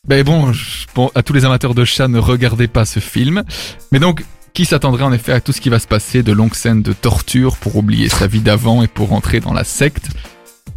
Ben 0.07 0.23
bon, 0.23 0.51
je- 0.51 0.87
bon, 0.95 1.11
à 1.13 1.21
tous 1.21 1.33
les 1.33 1.45
amateurs 1.45 1.75
de 1.75 1.85
chats, 1.85 2.07
ne 2.07 2.17
regardez 2.17 2.67
pas 2.67 2.85
ce 2.85 2.99
film. 2.99 3.43
Mais 3.91 3.99
donc, 3.99 4.23
qui 4.53 4.65
s'attendrait 4.65 5.03
en 5.03 5.13
effet 5.13 5.31
à 5.31 5.41
tout 5.41 5.51
ce 5.51 5.61
qui 5.61 5.69
va 5.69 5.79
se 5.79 5.87
passer, 5.87 6.23
de 6.23 6.31
longues 6.31 6.55
scènes 6.55 6.81
de 6.81 6.93
torture 6.93 7.57
pour 7.57 7.75
oublier 7.75 8.09
sa 8.09 8.27
vie 8.27 8.41
d'avant 8.41 8.83
et 8.83 8.87
pour 8.87 9.13
entrer 9.13 9.39
dans 9.39 9.53
la 9.53 9.63
secte? 9.63 10.09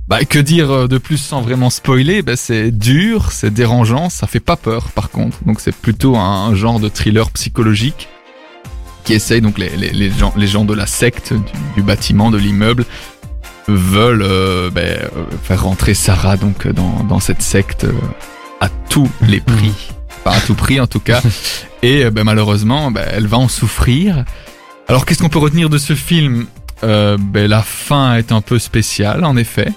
Bah, 0.06 0.24
que 0.24 0.38
dire 0.38 0.70
euh, 0.70 0.87
de 0.87 0.98
plus 0.98 1.16
sans 1.16 1.40
vraiment 1.40 1.70
spoiler? 1.70 2.22
Bah, 2.22 2.37
C'est 2.37 2.70
dur, 2.70 3.32
c'est 3.32 3.52
dérangeant, 3.52 4.10
ça 4.10 4.26
fait 4.26 4.40
pas 4.40 4.56
peur 4.56 4.90
par 4.90 5.10
contre. 5.10 5.42
Donc 5.44 5.60
c'est 5.60 5.74
plutôt 5.74 6.16
un, 6.16 6.54
genre 6.54 6.78
de 6.78 6.88
thriller 6.88 7.30
psychologique 7.30 8.08
qui 9.04 9.12
essaye, 9.12 9.42
donc 9.42 9.58
les, 9.58 10.46
gens, 10.46 10.64
de 10.64 10.72
la 10.72 10.87
secte, 10.87 11.34
du, 11.74 11.82
bâtiment, 11.82 12.30
de 12.30 12.38
l'immeuble, 12.38 12.87
veulent 13.68 14.22
euh, 14.22 14.70
bah, 14.70 14.80
euh, 14.80 15.08
faire 15.42 15.64
rentrer 15.64 15.92
Sarah 15.92 16.38
donc 16.38 16.66
dans, 16.68 17.20
cette 17.20 17.42
secte 17.42 17.87
à 18.60 18.70
tous 18.88 19.10
les 19.20 19.40
prix. 19.40 19.74
Pas 20.24 20.32
à 20.32 20.40
tout 20.40 20.54
prix 20.54 20.80
en 20.80 20.87
tout 20.87 21.00
cas. 21.00 21.22
Et 21.82 22.04
euh, 22.04 22.10
ben, 22.10 22.24
malheureusement, 22.24 22.90
ben, 22.90 23.04
elle 23.12 23.26
va 23.26 23.37
en 23.37 23.48
souffrir. 23.48 24.24
Alors 24.88 25.06
qu'est-ce 25.06 25.22
qu'on 25.22 25.28
peut 25.28 25.38
retenir 25.38 25.68
de 25.68 25.78
ce 25.78 25.94
film? 25.94 26.46
Euh, 26.82 27.16
ben, 27.20 27.48
La 27.48 27.62
fin 27.62 28.16
est 28.16 28.32
un 28.32 28.40
peu 28.40 28.58
spéciale, 28.58 29.24
en 29.24 29.37
effet. 29.37 29.68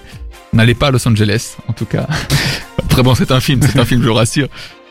N'allez 0.53 0.73
pas 0.73 0.87
à 0.87 0.91
Los 0.91 1.05
Angeles, 1.07 1.57
en 1.67 1.73
tout 1.73 1.85
cas. 1.85 2.07
Après 2.83 3.03
bon, 3.03 3.13
c'est 3.13 3.31
un 3.31 3.39
film, 3.39 3.61
c'est 3.61 3.77
un 3.77 3.85
film, 3.85 4.01
je 4.01 4.07
vous 4.07 4.13
rassure. 4.13 4.47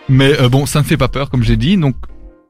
Mais 0.09 0.39
euh, 0.41 0.49
bon, 0.49 0.67
ça 0.67 0.81
ne 0.81 0.85
fait 0.85 0.97
pas 0.97 1.09
peur, 1.09 1.31
comme 1.31 1.43
j'ai 1.43 1.57
dit, 1.57 1.77
donc 1.77 1.97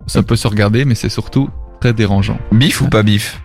ça 0.07 0.23
peut 0.23 0.37
se 0.37 0.47
regarder, 0.47 0.85
mais 0.85 0.95
c'est 0.95 1.09
surtout 1.09 1.49
très 1.81 1.93
dérangeant. 1.93 2.39
Bif 2.53 2.81
ou 2.81 2.89
pas 2.89 3.03
bif? 3.03 3.41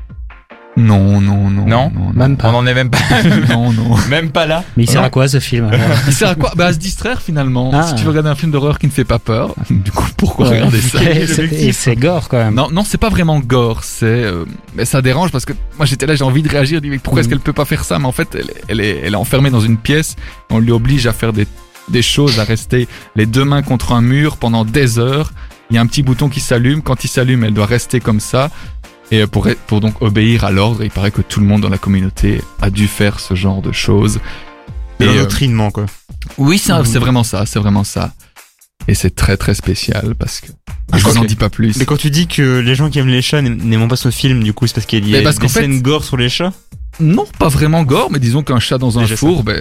Non, 0.77 1.19
non, 1.19 1.49
non. 1.49 1.65
Non 1.67 1.91
Même 2.13 2.33
On 2.33 2.35
pas. 2.37 2.49
en 2.51 2.65
est 2.65 2.73
même 2.73 2.89
pas, 2.89 2.97
non, 3.49 3.73
non. 3.73 3.95
même 4.09 4.29
pas 4.31 4.45
là. 4.45 4.63
Mais 4.77 4.83
il 4.85 4.89
sert 4.89 5.03
à 5.03 5.09
quoi 5.09 5.27
ce 5.27 5.39
film 5.41 5.69
Il 6.07 6.13
sert 6.13 6.29
à 6.29 6.35
quoi 6.35 6.53
Bah 6.55 6.67
à 6.67 6.73
se 6.73 6.77
distraire 6.77 7.21
finalement. 7.21 7.71
Ah. 7.73 7.83
Si 7.83 7.95
tu 7.95 8.03
veux 8.03 8.09
regarder 8.09 8.29
un 8.29 8.35
film 8.35 8.51
d'horreur 8.53 8.79
qui 8.79 8.85
ne 8.87 8.91
fait 8.91 9.03
pas 9.03 9.19
peur, 9.19 9.53
du 9.69 9.91
coup 9.91 10.07
pourquoi 10.15 10.47
Ouais. 10.47 10.55
regarder 10.57 10.79
ça 10.79 10.99
Et 11.03 11.73
c'est- 11.73 11.95
gore 11.97 12.29
quand 12.29 12.37
même. 12.37 12.53
Non, 12.55 12.69
non, 12.71 12.83
c'est 12.85 12.97
pas 12.97 13.09
vraiment 13.09 13.39
gore. 13.41 13.83
C'est, 13.83 14.05
euh, 14.05 14.45
mais 14.75 14.85
ça 14.85 15.01
dérange 15.01 15.31
parce 15.31 15.43
que 15.45 15.53
moi 15.77 15.85
j'étais 15.85 16.05
là, 16.05 16.15
j'ai 16.15 16.23
envie 16.23 16.41
de 16.41 16.49
réagir. 16.49 16.77
Je 16.77 16.81
dis 16.83 16.89
mais 16.89 16.99
pourquoi 16.99 17.19
est-ce 17.19 17.27
Mhm. 17.27 17.33
qu'elle 17.35 17.43
peut 17.43 17.53
pas 17.53 17.65
faire 17.65 17.83
ça 17.83 17.99
Mais 17.99 18.05
en 18.05 18.11
fait, 18.13 18.29
elle, 18.35 18.49
elle 18.69 18.79
est, 18.79 19.01
elle 19.03 19.13
est 19.13 19.17
enfermée 19.17 19.49
dans 19.49 19.59
une 19.59 19.77
pièce. 19.77 20.15
On 20.49 20.59
lui 20.59 20.71
oblige 20.71 21.05
à 21.05 21.11
faire 21.13 21.33
des, 21.33 21.47
des 21.89 22.01
choses, 22.01 22.39
à 22.39 22.45
rester 22.45 22.87
les 23.17 23.25
deux 23.25 23.43
mains 23.43 23.61
contre 23.61 23.91
un 23.91 24.01
mur 24.01 24.37
pendant 24.37 24.63
des 24.63 24.99
heures. 24.99 25.33
Il 25.69 25.75
y 25.75 25.77
a 25.77 25.81
un 25.81 25.85
petit 25.85 26.03
bouton 26.03 26.29
qui 26.29 26.39
s'allume. 26.39 26.81
Quand 26.81 27.03
il 27.03 27.07
s'allume, 27.07 27.43
elle 27.43 27.53
doit 27.53 27.65
rester 27.65 27.99
comme 27.99 28.19
ça. 28.19 28.49
Et 29.11 29.27
pour, 29.27 29.47
pour 29.67 29.81
donc 29.81 30.01
obéir 30.01 30.45
à 30.45 30.51
l'ordre, 30.51 30.83
il 30.83 30.89
paraît 30.89 31.11
que 31.11 31.21
tout 31.21 31.39
le 31.41 31.45
monde 31.45 31.61
dans 31.61 31.69
la 31.69 31.77
communauté 31.77 32.41
a 32.61 32.69
dû 32.69 32.87
faire 32.87 33.19
ce 33.19 33.35
genre 33.35 33.61
de 33.61 33.71
choses. 33.71 34.19
Et 34.99 35.03
Et, 35.03 35.07
euh, 35.07 35.13
l'endoctrinement, 35.15 35.69
quoi. 35.71 35.85
oui, 36.37 36.57
c'est 36.57 36.71
Mhm. 36.73 36.85
c'est 36.85 36.99
vraiment 36.99 37.23
ça, 37.23 37.45
c'est 37.45 37.59
vraiment 37.59 37.83
ça. 37.83 38.13
Et 38.87 38.95
c'est 38.95 39.13
très 39.15 39.37
très 39.37 39.53
spécial 39.53 40.15
parce 40.17 40.39
que 40.41 40.47
Ah, 40.93 40.97
je 40.97 41.05
vous 41.05 41.17
en 41.17 41.23
dis 41.23 41.35
pas 41.35 41.49
plus. 41.49 41.77
Mais 41.77 41.85
quand 41.85 41.97
tu 41.97 42.09
dis 42.09 42.27
que 42.27 42.59
les 42.59 42.73
gens 42.75 42.89
qui 42.89 42.99
aiment 42.99 43.07
les 43.07 43.21
chats 43.21 43.41
n'aiment- 43.41 43.87
pas 43.87 43.95
ce 43.95 44.11
film, 44.11 44.43
du 44.43 44.53
coup, 44.53 44.65
c'est 44.67 44.73
parce 44.73 44.85
qu'il 44.87 45.07
y 45.07 45.15
a 45.15 45.19
Mais 45.19 45.23
parce 45.23 45.37
des 45.39 45.47
fait- 45.47 45.61
scènes 45.61 45.81
gore 45.81 46.03
sur 46.03 46.17
les 46.17 46.27
chats? 46.29 46.51
Non, 47.01 47.25
pas 47.39 47.47
vraiment 47.49 47.83
gore, 47.83 48.09
mais 48.11 48.19
disons 48.19 48.43
qu'un 48.43 48.59
chat 48.59 48.77
dans 48.77 48.97
un 48.99 49.01
Déjà 49.01 49.15
four, 49.15 49.43
ben. 49.43 49.55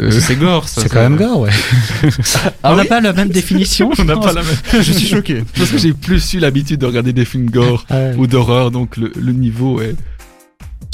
euh, 0.00 0.10
C'est 0.10 0.36
gore, 0.38 0.68
ça. 0.68 0.80
C'est 0.82 0.88
quand 0.88 1.00
même 1.00 1.16
gore, 1.16 1.40
ouais. 1.40 1.50
Ah 2.62 2.72
On 2.72 2.76
n'a 2.76 2.82
oui 2.82 2.88
pas 2.88 3.00
la 3.00 3.12
même 3.12 3.28
définition. 3.28 3.90
On 3.98 4.04
n'a 4.04 4.16
pas 4.16 4.32
la 4.32 4.42
même. 4.42 4.54
Je 4.82 4.92
suis 4.92 5.06
choqué. 5.08 5.42
Parce 5.56 5.70
que 5.70 5.78
j'ai 5.78 5.92
plus 5.92 6.32
eu 6.34 6.38
l'habitude 6.38 6.80
de 6.80 6.86
regarder 6.86 7.12
des 7.12 7.24
films 7.24 7.50
gore 7.50 7.84
Ouais. 7.90 8.14
ou 8.16 8.26
d'horreur, 8.26 8.70
donc 8.70 8.96
le, 8.96 9.12
le 9.20 9.32
niveau 9.32 9.80
est. 9.80 9.94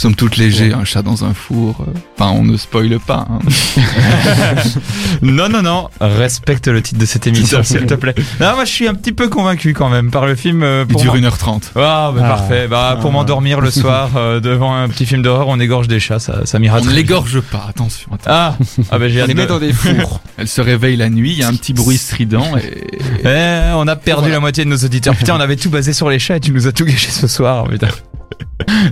Somme 0.00 0.14
toute 0.14 0.38
léger, 0.38 0.72
un 0.72 0.86
chat 0.86 1.02
dans 1.02 1.26
un 1.26 1.34
four. 1.34 1.76
euh, 1.86 1.92
Enfin, 2.18 2.30
on 2.30 2.42
ne 2.42 2.56
spoile 2.56 2.98
pas. 3.06 3.26
hein. 3.30 3.38
Non, 5.22 5.50
non, 5.50 5.60
non. 5.60 5.88
Respecte 6.00 6.68
le 6.68 6.80
titre 6.80 6.98
de 6.98 7.04
cette 7.04 7.26
émission, 7.26 7.62
s'il 7.62 7.84
te 7.84 7.92
plaît. 7.92 8.14
Non, 8.40 8.54
moi, 8.54 8.64
je 8.64 8.70
suis 8.70 8.88
un 8.88 8.94
petit 8.94 9.12
peu 9.12 9.28
convaincu 9.28 9.74
quand 9.74 9.90
même 9.90 10.10
par 10.10 10.24
le 10.26 10.34
film. 10.36 10.62
euh, 10.62 10.84
Il 10.88 10.92
pour 10.92 11.02
dure 11.02 11.12
moi. 11.16 11.30
1h30. 11.30 11.72
Ah, 11.76 12.12
bah, 12.14 12.22
Ah. 12.24 12.28
parfait. 12.28 12.66
Bah, 12.66 12.96
pour 12.98 13.10
Ah. 13.10 13.12
m'endormir 13.12 13.60
le 13.60 13.70
soir 13.70 14.12
euh, 14.16 14.40
devant 14.40 14.74
un 14.74 14.88
petit 14.88 15.04
film 15.04 15.20
d'horreur, 15.20 15.48
on 15.48 15.60
égorge 15.60 15.86
des 15.86 16.00
chats, 16.00 16.18
ça, 16.18 16.46
ça 16.46 16.58
m'ira 16.58 16.78
On 16.80 16.84
ne 16.86 16.92
l'égorge 16.92 17.38
pas, 17.42 17.66
attention. 17.68 18.08
attention. 18.14 18.30
Ah, 18.32 18.56
ah 18.90 18.98
bah, 18.98 19.08
j'ai 19.10 19.22
On 19.22 19.26
les 19.26 19.34
met 19.34 19.44
dans 19.44 19.58
des 19.58 19.74
fours. 19.74 20.20
Elle 20.38 20.48
se 20.48 20.62
réveille 20.62 20.96
la 20.96 21.10
nuit, 21.10 21.32
il 21.32 21.38
y 21.40 21.42
a 21.42 21.48
un 21.48 21.54
petit 21.54 21.74
bruit 21.74 21.98
strident 21.98 22.56
et. 22.56 22.86
Eh, 23.24 23.72
on 23.74 23.86
a 23.86 23.96
perdu 23.96 24.20
Voilà. 24.22 24.36
la 24.36 24.40
moitié 24.40 24.64
de 24.64 24.70
nos 24.70 24.78
auditeurs. 24.78 25.14
Putain, 25.14 25.36
on 25.36 25.40
avait 25.40 25.56
tout 25.56 25.68
basé 25.68 25.92
sur 25.92 26.08
les 26.08 26.18
chats 26.18 26.36
et 26.36 26.40
tu 26.40 26.52
nous 26.52 26.66
as 26.66 26.72
tout 26.72 26.86
gâché 26.86 27.10
ce 27.10 27.26
soir, 27.26 27.64
putain. 27.64 27.88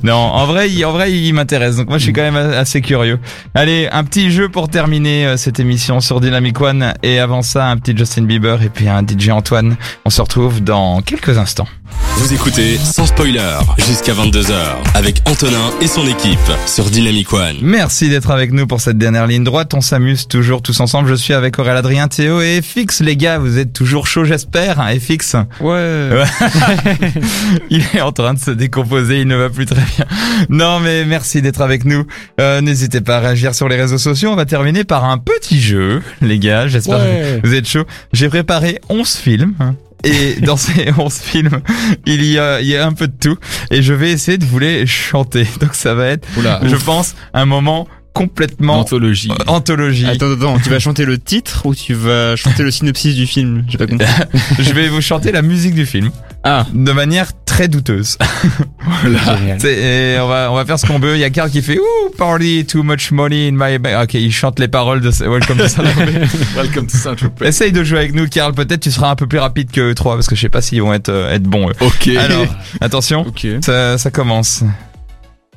Non, 0.03 0.15
en 0.15 0.47
vrai, 0.47 0.71
il, 0.71 0.85
en 0.85 0.93
vrai, 0.93 1.13
il 1.13 1.33
m'intéresse. 1.33 1.77
Donc 1.77 1.89
moi, 1.89 1.99
je 1.99 2.05
suis 2.05 2.13
quand 2.13 2.23
même 2.23 2.37
assez 2.37 2.81
curieux. 2.81 3.19
Allez, 3.55 3.89
un 3.91 4.05
petit 4.05 4.31
jeu 4.31 4.49
pour 4.49 4.69
terminer 4.69 5.27
euh, 5.27 5.37
cette 5.37 5.61
émission 5.61 6.01
sur 6.01 6.21
Dynamic 6.21 6.61
One. 6.61 6.95
Et 7.03 7.19
avant 7.19 7.43
ça, 7.43 7.67
un 7.67 7.77
petit 7.77 7.97
Justin 7.97 8.23
Bieber 8.23 8.63
et 8.63 8.69
puis 8.69 8.89
un 8.89 9.03
DJ 9.03 9.31
Antoine. 9.31 9.77
On 10.05 10.11
se 10.11 10.21
retrouve 10.21 10.63
dans 10.63 11.03
quelques 11.03 11.39
instants. 11.39 11.69
Vous 12.17 12.33
écoutez 12.35 12.79
sans 12.79 13.07
spoiler 13.07 13.41
jusqu'à 13.79 14.13
22h 14.13 14.53
avec 14.95 15.23
Antonin 15.27 15.71
et 15.81 15.87
son 15.87 16.05
équipe 16.07 16.39
sur 16.67 16.85
Dynamic 16.91 17.33
One. 17.33 17.57
Merci 17.63 18.09
d'être 18.09 18.31
avec 18.33 18.53
nous 18.53 18.67
pour 18.67 18.81
cette 18.81 18.99
dernière 18.99 19.27
ligne 19.29 19.45
droite. 19.45 19.73
On 19.75 19.81
s'amuse 19.81 20.27
toujours 20.27 20.61
tous 20.61 20.81
ensemble. 20.81 21.09
Je 21.09 21.15
suis 21.15 21.33
avec 21.33 21.59
Aurélien 21.61 21.77
Adrien, 21.77 22.09
Théo 22.09 22.41
et 22.41 22.61
FX. 22.61 23.01
Les 23.03 23.17
gars, 23.17 23.39
vous 23.39 23.57
êtes 23.59 23.73
toujours 23.73 24.09
chaud, 24.09 24.25
j'espère. 24.25 24.81
Hein, 24.81 24.95
FX. 24.99 25.37
Ouais. 25.61 26.11
il 27.71 27.85
est 27.95 28.01
en 28.01 28.11
train 28.13 28.35
de 28.35 28.39
se 28.41 28.51
décomposer, 28.51 29.21
il 29.21 29.29
ne 29.29 29.37
va 29.37 29.49
plus 29.49 29.67
très 29.67 29.77
bien. 29.97 30.05
Non 30.49 30.81
mais 30.81 31.05
merci 31.05 31.41
d'être 31.41 31.61
avec 31.61 31.85
nous. 31.85 32.05
Euh, 32.41 32.61
N'hésitez 32.61 33.01
pas 33.01 33.19
à 33.19 33.21
réagir 33.21 33.55
sur 33.55 33.69
les 33.69 33.77
réseaux 33.77 33.99
sociaux. 33.99 34.31
On 34.33 34.37
va 34.37 34.45
terminer 34.45 34.83
par 34.85 35.05
un 35.05 35.19
petit 35.19 35.61
jeu, 35.61 36.03
les 36.21 36.39
gars. 36.41 36.67
J'espère 36.67 36.99
Ouais. 36.99 37.39
que 37.43 37.47
vous 37.47 37.55
êtes 37.55 37.69
chauds. 37.69 37.85
J'ai 38.13 38.29
préparé 38.29 38.81
11 38.89 39.15
films. 39.15 39.55
hein. 39.61 39.77
Et 40.05 40.35
dans 40.41 40.57
ces 40.57 40.93
11 40.97 41.15
films, 41.15 41.61
il 42.07 42.25
y, 42.25 42.39
a, 42.39 42.61
il 42.61 42.67
y 42.69 42.77
a 42.77 42.87
un 42.87 42.93
peu 42.93 43.09
de 43.09 43.15
tout. 43.19 43.37
Et 43.71 43.83
je 43.83 43.93
vais 43.95 44.11
essayer 44.13 44.39
de 44.39 44.45
vous 44.45 44.59
les 44.59 44.87
chanter. 44.87 45.47
Donc 45.61 45.75
ça 45.75 45.95
va 45.95 46.07
être, 46.09 46.27
Oula, 46.39 46.61
je 46.65 46.77
pense, 46.77 47.15
un 47.35 47.47
moment 47.47 47.89
complètement 48.15 48.81
anthologie. 48.81 49.31
euh, 49.31 49.45
anthologie. 49.47 50.07
Attends, 50.07 50.33
attends, 50.33 50.59
tu 50.59 50.71
vas 50.71 50.79
chanter 50.81 51.05
le 51.05 51.19
titre 51.19 51.67
ou 51.67 51.75
tu 51.75 51.95
vas 51.95 52.35
chanter 52.37 52.63
le 52.65 52.71
synopsis 52.71 53.15
du 53.15 53.27
film? 53.27 53.65
J'ai 53.69 53.79
pas 53.79 53.87
compris. 53.87 54.07
Je 54.59 54.73
vais 54.73 54.89
vous 54.89 55.01
chanter 55.01 55.31
la 55.31 55.43
musique 55.43 55.75
du 55.75 55.87
film. 55.87 56.11
Ah. 56.45 56.67
De 56.73 56.93
manière 56.93 57.31
très 57.45 57.69
douteuse. 57.69 58.17
C'est- 59.59 60.15
et 60.15 60.21
on 60.21 60.29
va 60.29 60.51
on 60.51 60.55
va 60.55 60.65
faire 60.65 60.79
ce 60.79 60.87
qu'on 60.87 60.99
veut. 60.99 61.15
Il 61.17 61.21
y 61.21 61.25
a 61.25 61.31
Karl 61.31 61.51
qui 61.51 61.61
fait 61.63 61.79
Ouh 61.79 62.11
party 62.17 62.65
too 62.65 62.83
much 62.83 63.11
money 63.11 63.49
in 63.49 63.53
my 63.55 63.79
bank. 63.79 64.05
Ok, 64.05 64.15
il 64.15 64.33
chante 64.33 64.59
les 64.61 64.69
paroles 64.69 65.01
de 65.01 65.11
Welcome 65.11 65.59
to 65.59 65.69
Saint-Tropez. 65.69 66.21
Welcome 66.57 66.87
to 66.87 66.97
Saint-Tropez. 66.97 67.47
Essaye 67.47 67.73
de 67.73 67.83
jouer 67.85 67.99
avec 67.99 68.15
nous, 68.15 68.29
Karl. 68.29 68.55
Peut-être 68.55 68.81
tu 68.81 68.91
seras 68.91 69.11
un 69.11 69.17
peu 69.17 69.27
plus 69.27 69.39
rapide 69.39 69.71
que 69.71 69.81
eux 69.91 69.95
trois 69.95 70.15
parce 70.15 70.27
que 70.29 70.37
je 70.37 70.41
sais 70.43 70.49
pas 70.49 70.61
s'ils 70.63 70.81
vont 70.81 70.95
être 70.95 71.09
euh, 71.11 71.35
être 71.35 71.43
bons. 71.43 71.69
eux. 71.71 71.75
Ok. 71.81 72.09
Alors 72.09 72.47
attention, 72.81 73.27
Ok. 73.27 73.47
ça 73.63 73.99
ça 73.99 74.11
commence. 74.11 74.63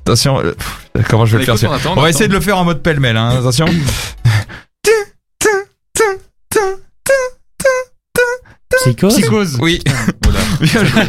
Attention, 0.03 0.39
euh, 0.39 0.53
pff, 0.53 1.05
comment 1.07 1.27
je 1.27 1.33
vais 1.37 1.45
le 1.45 1.45
faire 1.45 1.53
Écoute, 1.55 1.69
on 1.71 1.73
attend, 1.75 1.91
On 1.91 1.95
va 1.95 2.01
attend. 2.01 2.07
essayer 2.07 2.27
de 2.27 2.33
le 2.33 2.39
faire 2.41 2.57
en 2.57 2.65
mode 2.65 2.81
pêle-mêle. 2.81 3.17
Hein. 3.17 3.35
Attention. 3.37 3.65
Psychose 8.81 9.15
Psychose. 9.15 9.57
Oui. 9.61 9.81
Voilà. 10.23 10.39
Bien 10.61 10.85
joué. 10.85 11.01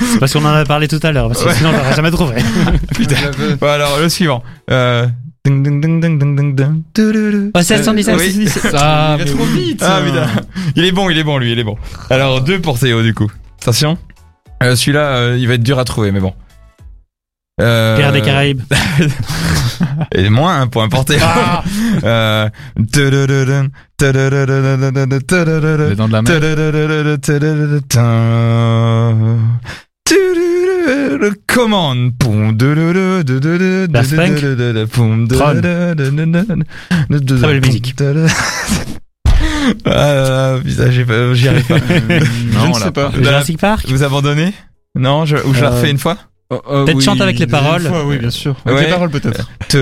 C'est 0.00 0.18
Parce 0.20 0.32
qu'on 0.32 0.44
en 0.44 0.54
a 0.54 0.64
parlé 0.64 0.88
tout 0.88 1.00
à 1.02 1.12
l'heure, 1.12 1.28
parce 1.28 1.42
que 1.42 1.48
Ouais. 1.48 1.54
sinon 1.54 1.70
on 1.70 1.72
l'aurait 1.72 1.94
jamais 1.96 2.10
trouvé. 2.10 2.36
Bon, 3.60 3.66
alors 3.68 3.98
le 3.98 4.08
suivant. 4.08 4.42
Euh... 4.70 5.06
ding, 5.44 5.62
ding, 5.62 5.80
ding, 5.80 6.00
ding, 6.00 6.18
ding, 6.18 6.36
ding, 6.36 6.54
ding, 6.56 6.82
tududu. 6.94 7.50
Oh, 7.54 7.62
717. 7.62 8.16
Oui. 8.18 8.48
Ah, 8.74 9.16
Il 9.18 9.24
va 9.24 9.30
trop 9.32 9.44
oui. 9.44 9.60
vite. 9.70 9.82
Ah 9.84 10.00
putain, 10.04 10.26
il 10.76 10.84
est 10.84 10.92
bon, 10.92 11.10
il 11.10 11.18
est 11.18 11.24
bon 11.24 11.38
lui, 11.38 11.52
il 11.52 11.58
est 11.58 11.64
bon. 11.64 11.76
Alors 12.10 12.40
deux 12.42 12.60
pour 12.60 12.78
Théo 12.78 13.02
du 13.02 13.14
coup. 13.14 13.30
Attention. 13.60 13.98
Euh, 14.62 14.76
Celui-là, 14.76 15.00
euh, 15.16 15.36
il 15.38 15.48
va 15.48 15.54
être 15.54 15.62
dur 15.62 15.78
à 15.78 15.84
trouver, 15.84 16.12
mais 16.12 16.20
bon. 16.20 16.34
Euh, 17.60 18.12
des 18.12 18.22
Caraïbes. 18.22 18.62
Et 20.14 20.28
moins 20.28 20.60
un 20.60 20.66
point. 20.66 20.88
Euh, 22.04 22.48
tudududun, 22.92 23.68
tududududun, 23.98 25.20
tudududun, 25.26 25.88
Les 25.88 25.94
dents 25.96 26.08
de 26.08 26.12
la 26.12 26.22
mer. 26.22 26.40
Commande. 31.46 32.12
Très 37.36 37.46
belle 37.48 37.60
musique. 37.66 37.94
Ah, 39.86 40.56
j'y 40.64 41.48
arrive 41.48 41.64
pas. 41.66 41.74
Non, 41.78 41.80
Je 41.80 42.68
ne 42.68 42.72
l'a 42.72 42.84
sais 42.84 42.90
pas. 42.90 43.10
La- 43.16 43.22
Jurassic 43.22 43.58
Park 43.58 43.86
Vous 43.88 44.02
abandonnez 44.02 44.52
Non, 44.94 45.24
je, 45.26 45.36
ou 45.36 45.54
je 45.54 45.62
la 45.62 45.70
refais 45.70 45.90
une 45.90 45.98
fois 45.98 46.16
Peut-être 46.50 47.00
chante 47.00 47.20
avec 47.20 47.38
les 47.38 47.46
paroles. 47.46 47.82
Fois, 47.82 48.04
oui, 48.04 48.18
bien 48.18 48.30
sûr. 48.30 48.56
Avec 48.64 48.78
Ouais. 48.78 48.84
les 48.86 48.90
paroles 48.90 49.10
peut-être. 49.10 49.48
Ça 49.68 49.78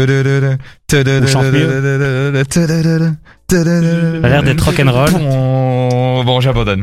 a 3.57 4.29
l'air 4.29 4.43
d'être 4.43 4.61
rock'n'roll. 4.65 5.11
Bon, 5.13 6.25
bon 6.25 6.41
j'abandonne. 6.41 6.83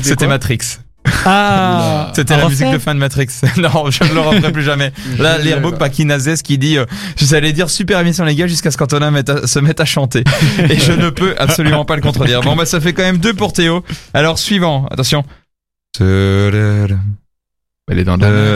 C'était 0.00 0.26
Matrix. 0.26 0.78
Ah 1.26 2.10
C'était 2.16 2.34
la 2.36 2.48
musique 2.48 2.70
de 2.70 2.78
fin 2.78 2.94
de 2.94 2.98
Matrix. 2.98 3.28
non, 3.58 3.90
je 3.90 4.04
ne 4.04 4.14
le 4.14 4.20
referai 4.20 4.52
plus 4.52 4.62
jamais. 4.62 4.90
Là, 5.18 5.36
l'airbook 5.36 5.76
Pakinazes 5.78 6.40
qui 6.40 6.56
dit, 6.56 6.78
euh, 6.78 6.86
j'allais 7.18 7.52
dire 7.52 7.68
super 7.68 8.00
émission 8.00 8.24
les 8.24 8.34
gars 8.34 8.46
jusqu'à 8.46 8.70
ce 8.70 8.78
qu'Antonin 8.78 9.12
se 9.44 9.58
mette 9.58 9.80
à 9.80 9.84
chanter. 9.84 10.24
Et 10.70 10.78
je 10.78 10.92
ne 10.92 11.10
peux 11.10 11.34
absolument 11.38 11.84
pas 11.84 11.96
le 11.96 12.02
contredire. 12.02 12.40
Bon, 12.40 12.56
bah, 12.56 12.64
ça 12.64 12.80
fait 12.80 12.94
quand 12.94 13.02
même 13.02 13.18
deux 13.18 13.34
pour 13.34 13.52
Théo. 13.52 13.84
Alors, 14.14 14.38
suivant. 14.38 14.86
Attention. 14.90 15.24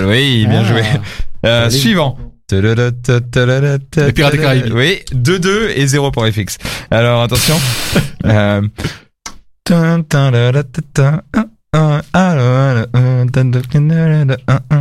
Oui, 0.09 0.47
bien 0.47 0.61
Ah. 0.61 0.65
joué. 0.65 0.83
Euh, 1.47 1.71
suivant. 1.71 2.19
Les 4.07 4.13
Pirates 4.13 4.33
des 4.33 4.39
Caraïbes. 4.39 4.73
Oui, 4.73 5.01
2-2 5.13 5.69
et 5.77 5.87
0 5.87 6.11
pour 6.11 6.27
FX. 6.27 6.57
Alors 6.91 7.23
attention. 7.23 7.55
euh... 8.25 8.63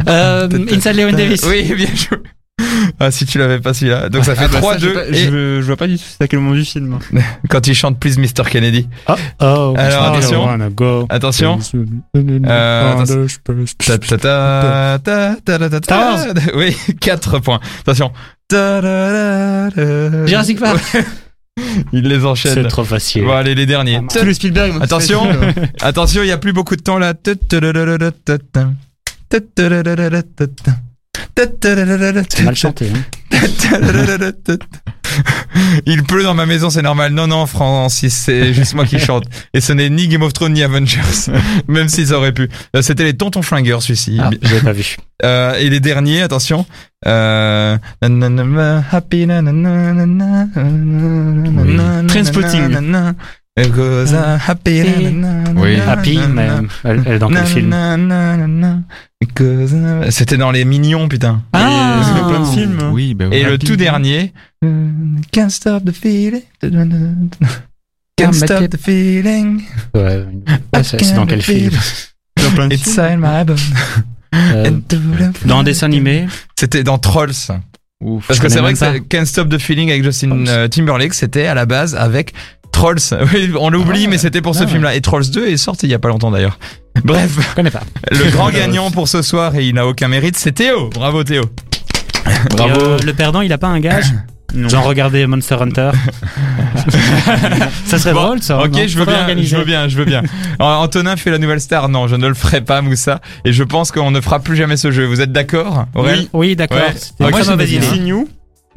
Euh, 0.07 0.47
Inside 0.71 0.95
Llewyn 0.95 1.15
Davis. 1.15 1.43
Oui, 1.43 1.63
bien 1.75 1.87
joué. 1.93 2.17
Ah, 2.99 3.11
si 3.11 3.25
tu 3.27 3.37
l'avais 3.37 3.59
pas 3.59 3.73
celui-là. 3.73 4.09
Donc 4.09 4.25
ça 4.25 4.33
fait 4.35 4.45
Ah 4.45 4.47
bah 4.47 4.61
ça, 4.61 4.77
3-2. 4.77 4.79
je, 4.79 4.87
sais 4.87 4.93
pas- 4.93 5.05
et 5.07 5.13
je, 5.13 5.61
je 5.61 5.65
vois 5.65 5.75
pas 5.77 5.85
du 5.87 5.97
tout 5.97 6.03
c'est 6.07 6.23
à 6.23 6.27
quel 6.27 6.39
moment 6.39 6.55
du 6.55 6.65
film. 6.65 6.97
quand 7.49 7.67
il 7.67 7.75
chante 7.75 7.99
Please 7.99 8.17
Mr. 8.17 8.49
Kennedy. 8.49 8.87
Oh, 9.07 9.13
oh, 9.41 9.73
Alors, 9.77 10.15
I 10.15 10.17
attention. 10.17 10.47
Attention. 11.09 11.59
Ta 13.77 13.97
ta 13.99 14.17
ta 14.17 14.99
ta 15.03 15.35
ta 15.43 15.59
ta 15.59 15.69
ta 15.69 15.79
ta. 15.81 16.25
Oui, 16.55 16.75
4 16.99 17.39
points. 17.39 17.59
Attention. 17.81 18.11
Jurassic 20.25 20.59
Park. 20.59 20.97
Il 21.91 22.03
les 22.07 22.23
enchaîne. 22.23 22.53
C'est 22.53 22.67
trop 22.67 22.83
facile. 22.83 23.23
Bon, 23.23 23.31
allez, 23.33 23.55
les 23.55 23.65
derniers. 23.65 23.99
Les 24.23 24.33
Spielberg. 24.33 24.77
Attention. 24.81 25.23
hein. 25.29 25.53
Attention, 25.81 26.21
il 26.21 26.27
y 26.27 26.31
a 26.31 26.37
plus 26.37 26.53
beaucoup 26.53 26.75
de 26.75 26.81
temps 26.81 26.99
là. 26.99 27.13
C'est 32.29 32.43
mal 32.43 32.55
chanté. 32.55 32.89
Hein. 32.89 32.99
Il 35.85 36.03
pleut 36.03 36.23
dans 36.23 36.33
ma 36.33 36.45
maison, 36.45 36.69
c'est 36.69 36.81
normal. 36.81 37.13
Non, 37.13 37.27
non, 37.27 37.45
Francis, 37.45 38.13
c'est 38.13 38.53
juste 38.53 38.73
moi 38.73 38.85
qui 38.85 38.99
chante. 38.99 39.25
Et 39.53 39.61
ce 39.61 39.73
n'est 39.73 39.89
ni 39.89 40.07
Game 40.07 40.21
of 40.21 40.33
Thrones 40.33 40.53
ni 40.53 40.63
Avengers, 40.63 41.31
même 41.67 41.87
s'ils 41.87 42.13
auraient 42.13 42.31
pu. 42.31 42.49
Euh, 42.75 42.81
C'était 42.81 43.03
les 43.03 43.15
Tontons 43.15 43.41
Flingueurs, 43.41 43.81
celui-ci. 43.81 44.17
Ah, 44.19 44.29
j'avais 44.41 44.61
pas 44.61 44.73
vu. 44.73 44.97
Euh, 45.23 45.55
et 45.55 45.69
les 45.69 45.79
derniers, 45.79 46.21
attention. 46.21 46.65
Euh... 47.05 47.77
Happy 48.91 49.27
Trainspotting. 52.07 53.13
Nanana, 53.57 53.67
because 53.67 54.11
I'm 54.13 54.39
happy 54.39 54.83
nanana, 54.83 55.61
Oui. 55.61 55.79
Happy, 55.79 56.19
mais 56.29 56.47
elle, 56.83 57.03
elle 57.05 57.13
est 57.13 57.19
dans 57.19 57.29
quel 57.29 57.45
film 57.45 57.75
C'était 60.09 60.37
dans 60.37 60.51
les 60.51 60.65
Mignons, 60.65 61.07
putain. 61.07 61.41
Ah. 61.53 62.01
A 62.15 62.29
plein 62.29 62.39
de 62.41 62.45
films. 62.45 62.89
Oui, 62.91 63.13
ben 63.13 63.31
Et 63.31 63.43
le 63.43 63.53
Happy. 63.53 63.65
tout 63.65 63.75
dernier, 63.75 64.33
euh, 64.63 64.87
Can't 65.31 65.49
stop 65.49 65.83
the 65.85 65.91
feeling. 65.91 66.41
Can't 68.17 68.33
stop 68.33 68.69
the 68.69 68.77
feeling. 68.77 69.61
Ouais, 69.93 70.25
ouais, 70.73 70.83
c'est 70.83 71.03
c'est 71.03 71.13
dans 71.13 71.25
quel 71.25 71.41
film 71.41 71.73
Dans 72.43 72.51
plein 72.51 72.67
de 72.67 72.73
It's 72.75 72.83
films. 72.83 72.99
inside 72.99 73.19
my 73.19 73.43
bone. 73.43 73.57
Euh, 74.35 74.71
the 74.87 75.47
Dans 75.47 75.59
un 75.59 75.63
dessin 75.63 75.87
animé 75.87 76.27
C'était 76.59 76.83
dans 76.83 76.97
Trolls. 76.97 77.31
Ouf. 78.03 78.27
Parce 78.27 78.39
que 78.39 78.49
c'est 78.49 78.59
vrai 78.59 78.73
que 78.73 78.79
c'est 78.79 78.99
Can't 79.07 79.25
Stop 79.25 79.49
the 79.49 79.57
Feeling 79.57 79.89
avec 79.89 80.03
Justin 80.03 80.45
euh, 80.47 80.67
Timberlake, 80.67 81.15
c'était 81.15 81.47
à 81.47 81.55
la 81.55 81.65
base 81.65 81.95
avec 81.95 82.33
Trolls. 82.77 82.97
Oui, 83.33 83.51
on 83.59 83.69
l'oublie, 83.69 84.07
mais 84.07 84.17
c'était 84.17 84.41
pour 84.41 84.53
ce 84.55 84.61
Ah 84.61 84.65
ouais. 84.65 84.71
film-là. 84.71 84.95
Et 84.95 85.01
Trolls 85.01 85.29
2 85.29 85.47
est 85.47 85.57
sorti 85.57 85.87
il 85.87 85.89
y 85.89 85.93
a 85.95 85.99
pas 85.99 86.09
longtemps 86.09 86.31
d'ailleurs. 86.31 86.59
Bref, 87.03 87.31
Je 87.49 87.55
connais 87.55 87.71
pas. 87.71 87.81
le 88.11 88.31
grand 88.31 88.49
gagnant 88.49 88.91
pour 88.91 89.07
ce 89.07 89.21
soir, 89.21 89.55
et 89.55 89.65
il 89.67 89.75
n'a 89.75 89.85
aucun 89.87 90.07
mérite, 90.07 90.37
c'est 90.37 90.51
Théo. 90.53 90.89
Bravo 90.93 91.23
Théo. 91.23 91.43
Bravo. 92.51 92.79
Euh, 92.79 92.97
le 93.05 93.13
perdant, 93.13 93.41
il 93.41 93.51
a 93.53 93.57
pas 93.57 93.67
un 93.67 93.79
gage 93.79 94.05
Non. 94.53 94.69
Genre 94.69 94.85
regarder 94.85 95.27
Monster 95.27 95.55
Hunter. 95.59 95.91
ça 97.85 97.99
serait 97.99 98.13
Bon, 98.13 98.23
drôle 98.23 98.41
ça. 98.41 98.59
Ok, 98.63 98.71
non 98.71 98.87
je 98.87 98.97
veux 98.97 99.05
bien, 99.05 99.27
je 99.41 99.57
veux 99.57 99.65
bien, 99.65 99.87
je 99.89 99.97
veux 99.97 100.05
bien. 100.05 100.23
Antonin 100.59 101.17
fait 101.17 101.31
la 101.31 101.37
nouvelle 101.37 101.59
star. 101.59 101.89
Non, 101.89 102.07
je 102.07 102.15
ne 102.15 102.27
le 102.27 102.33
ferai 102.33 102.61
pas, 102.61 102.81
Moussa. 102.81 103.19
Et 103.43 103.51
je 103.51 103.63
pense 103.63 103.91
qu'on 103.91 104.09
ne 104.09 104.21
fera 104.21 104.39
plus 104.39 104.55
jamais 104.55 104.77
ce 104.77 104.89
jeu. 104.89 105.05
Vous 105.05 105.19
êtes 105.19 105.33
d'accord, 105.33 105.85
Oui, 105.95 106.29
oui 106.31 106.55
d'accord. 106.55 106.77
Ouais. 106.77 106.93
Ok, 107.19 107.27
une 107.27 107.31
très 107.31 107.43
ça 107.43 107.51
mauvaise 107.51 107.69
va 107.71 107.75
idée. 107.75 107.87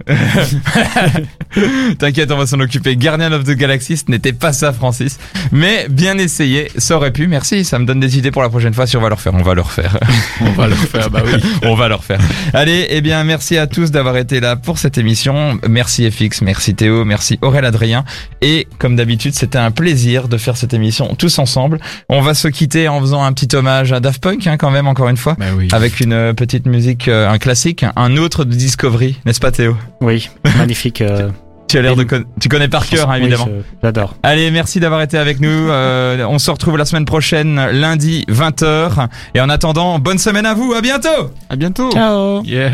T'inquiète, 1.99 2.31
on 2.31 2.37
va 2.37 2.47
s'en 2.47 2.61
occuper. 2.61 2.97
Guardian 2.97 3.33
of 3.33 3.45
the 3.45 3.53
Galaxy, 3.53 3.97
ce 3.97 4.05
n'était 4.09 4.33
pas 4.33 4.53
ça, 4.53 4.73
Francis. 4.73 5.19
Mais 5.53 5.87
bien 5.89 6.19
essayé, 6.19 6.71
ça 6.77 6.97
aurait 6.97 7.13
pu. 7.13 7.27
Merci, 7.27 7.65
ça 7.65 7.79
me 7.79 7.85
donne 7.85 8.01
des 8.01 8.19
idées 8.19 8.31
pour 8.31 8.43
la 8.43 8.49
prochaine 8.49 8.75
fois. 8.75 8.87
Si 8.87 8.97
on 8.97 9.01
va 9.01 9.09
le 9.09 9.15
refaire, 9.15 9.35
on 9.35 9.43
va 9.43 9.55
le 9.55 9.63
refaire. 9.63 9.99
On 10.41 10.53
va 10.53 10.69
le 10.69 10.75
refaire, 10.75 11.11
bah 11.11 11.23
oui. 11.25 11.33
on 11.65 11.75
va 11.75 11.89
le 11.89 11.95
refaire. 11.95 12.19
Allez, 12.55 12.87
eh 12.91 13.01
bien, 13.01 13.23
merci 13.25 13.59
à 13.59 13.67
tous 13.67 13.91
d'avoir 13.91 14.17
été 14.17 14.41
là 14.41 14.57
pour 14.57 14.79
cette 14.79 14.97
émission. 14.97 15.59
Merci 15.69 16.11
FX, 16.11 16.43
merci 16.43 16.75
Théo, 16.75 17.05
merci 17.05 17.39
Aurel 17.43 17.65
Adrien. 17.65 18.05
Et 18.41 18.67
comme 18.79 18.97
d'habitude, 18.97 19.35
c'était 19.35 19.59
un 19.59 19.71
plaisir 19.71 20.29
de 20.29 20.39
faire 20.39 20.57
cette 20.57 20.73
émission 20.75 21.15
tous 21.15 21.39
ensemble. 21.39 21.79
On 22.09 22.21
va 22.21 22.35
se 22.35 22.49
quitter 22.49 22.89
en 22.89 23.01
faisant 23.01 23.23
un 23.23 23.33
petit 23.33 23.55
hommage 23.55 23.93
à 23.93 24.01
Daft 24.01 24.23
Punk, 24.23 24.47
hein, 24.47 24.57
quand 24.57 24.71
même, 24.71 24.87
encore 24.87 25.09
une 25.09 25.17
fois. 25.17 25.37
Bah 25.39 25.47
oui. 25.57 25.69
Avec 25.73 26.01
une 26.01 26.13
euh, 26.13 26.33
petite 26.33 26.67
musique, 26.67 27.09
euh, 27.09 27.29
un 27.29 27.39
classique, 27.39 27.85
un 27.97 28.17
autre 28.17 28.45
de 28.45 28.55
Discovery, 28.55 29.19
n'est-ce 29.25 29.41
pas 29.41 29.53
Théo? 29.53 29.77
Oui, 30.01 30.29
magnifique. 30.57 31.01
euh, 31.03 31.29
Tu 31.69 31.79
as 31.79 31.83
l'air 31.83 31.95
de 31.95 32.03
con- 32.05 32.25
tu 32.41 32.49
connais 32.49 32.69
par 32.69 32.85
cœur, 32.87 33.09
hein, 33.11 33.15
évidemment. 33.17 33.49
J'adore. 33.83 34.17
Allez, 34.25 34.51
merci 34.51 34.81
d'avoir 34.81 35.03
été 35.03 35.17
avec 35.19 35.41
nous. 35.41 35.49
Euh, 35.49 36.25
on 36.29 36.39
se 36.41 36.51
retrouve 36.51 36.77
la 36.77 36.85
semaine 36.85 37.05
prochaine, 37.05 37.65
lundi 37.71 38.25
20h. 38.29 39.07
Et 39.35 39.41
en 39.41 39.49
attendant, 39.49 39.99
bonne 40.01 40.19
semaine 40.19 40.47
à 40.47 40.55
vous. 40.55 40.73
À 40.75 40.81
bientôt. 40.81 41.31
À 41.49 41.57
bientôt. 41.57 41.91
Ciao. 41.93 42.43
Yeah. 42.45 42.71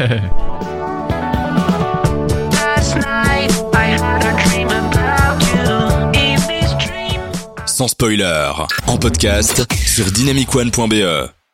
Sans 7.67 7.89
spoiler, 7.89 8.51
en 8.87 8.97
podcast 8.97 9.67
sur 9.87 10.11
dynamicone.be. 10.11 11.36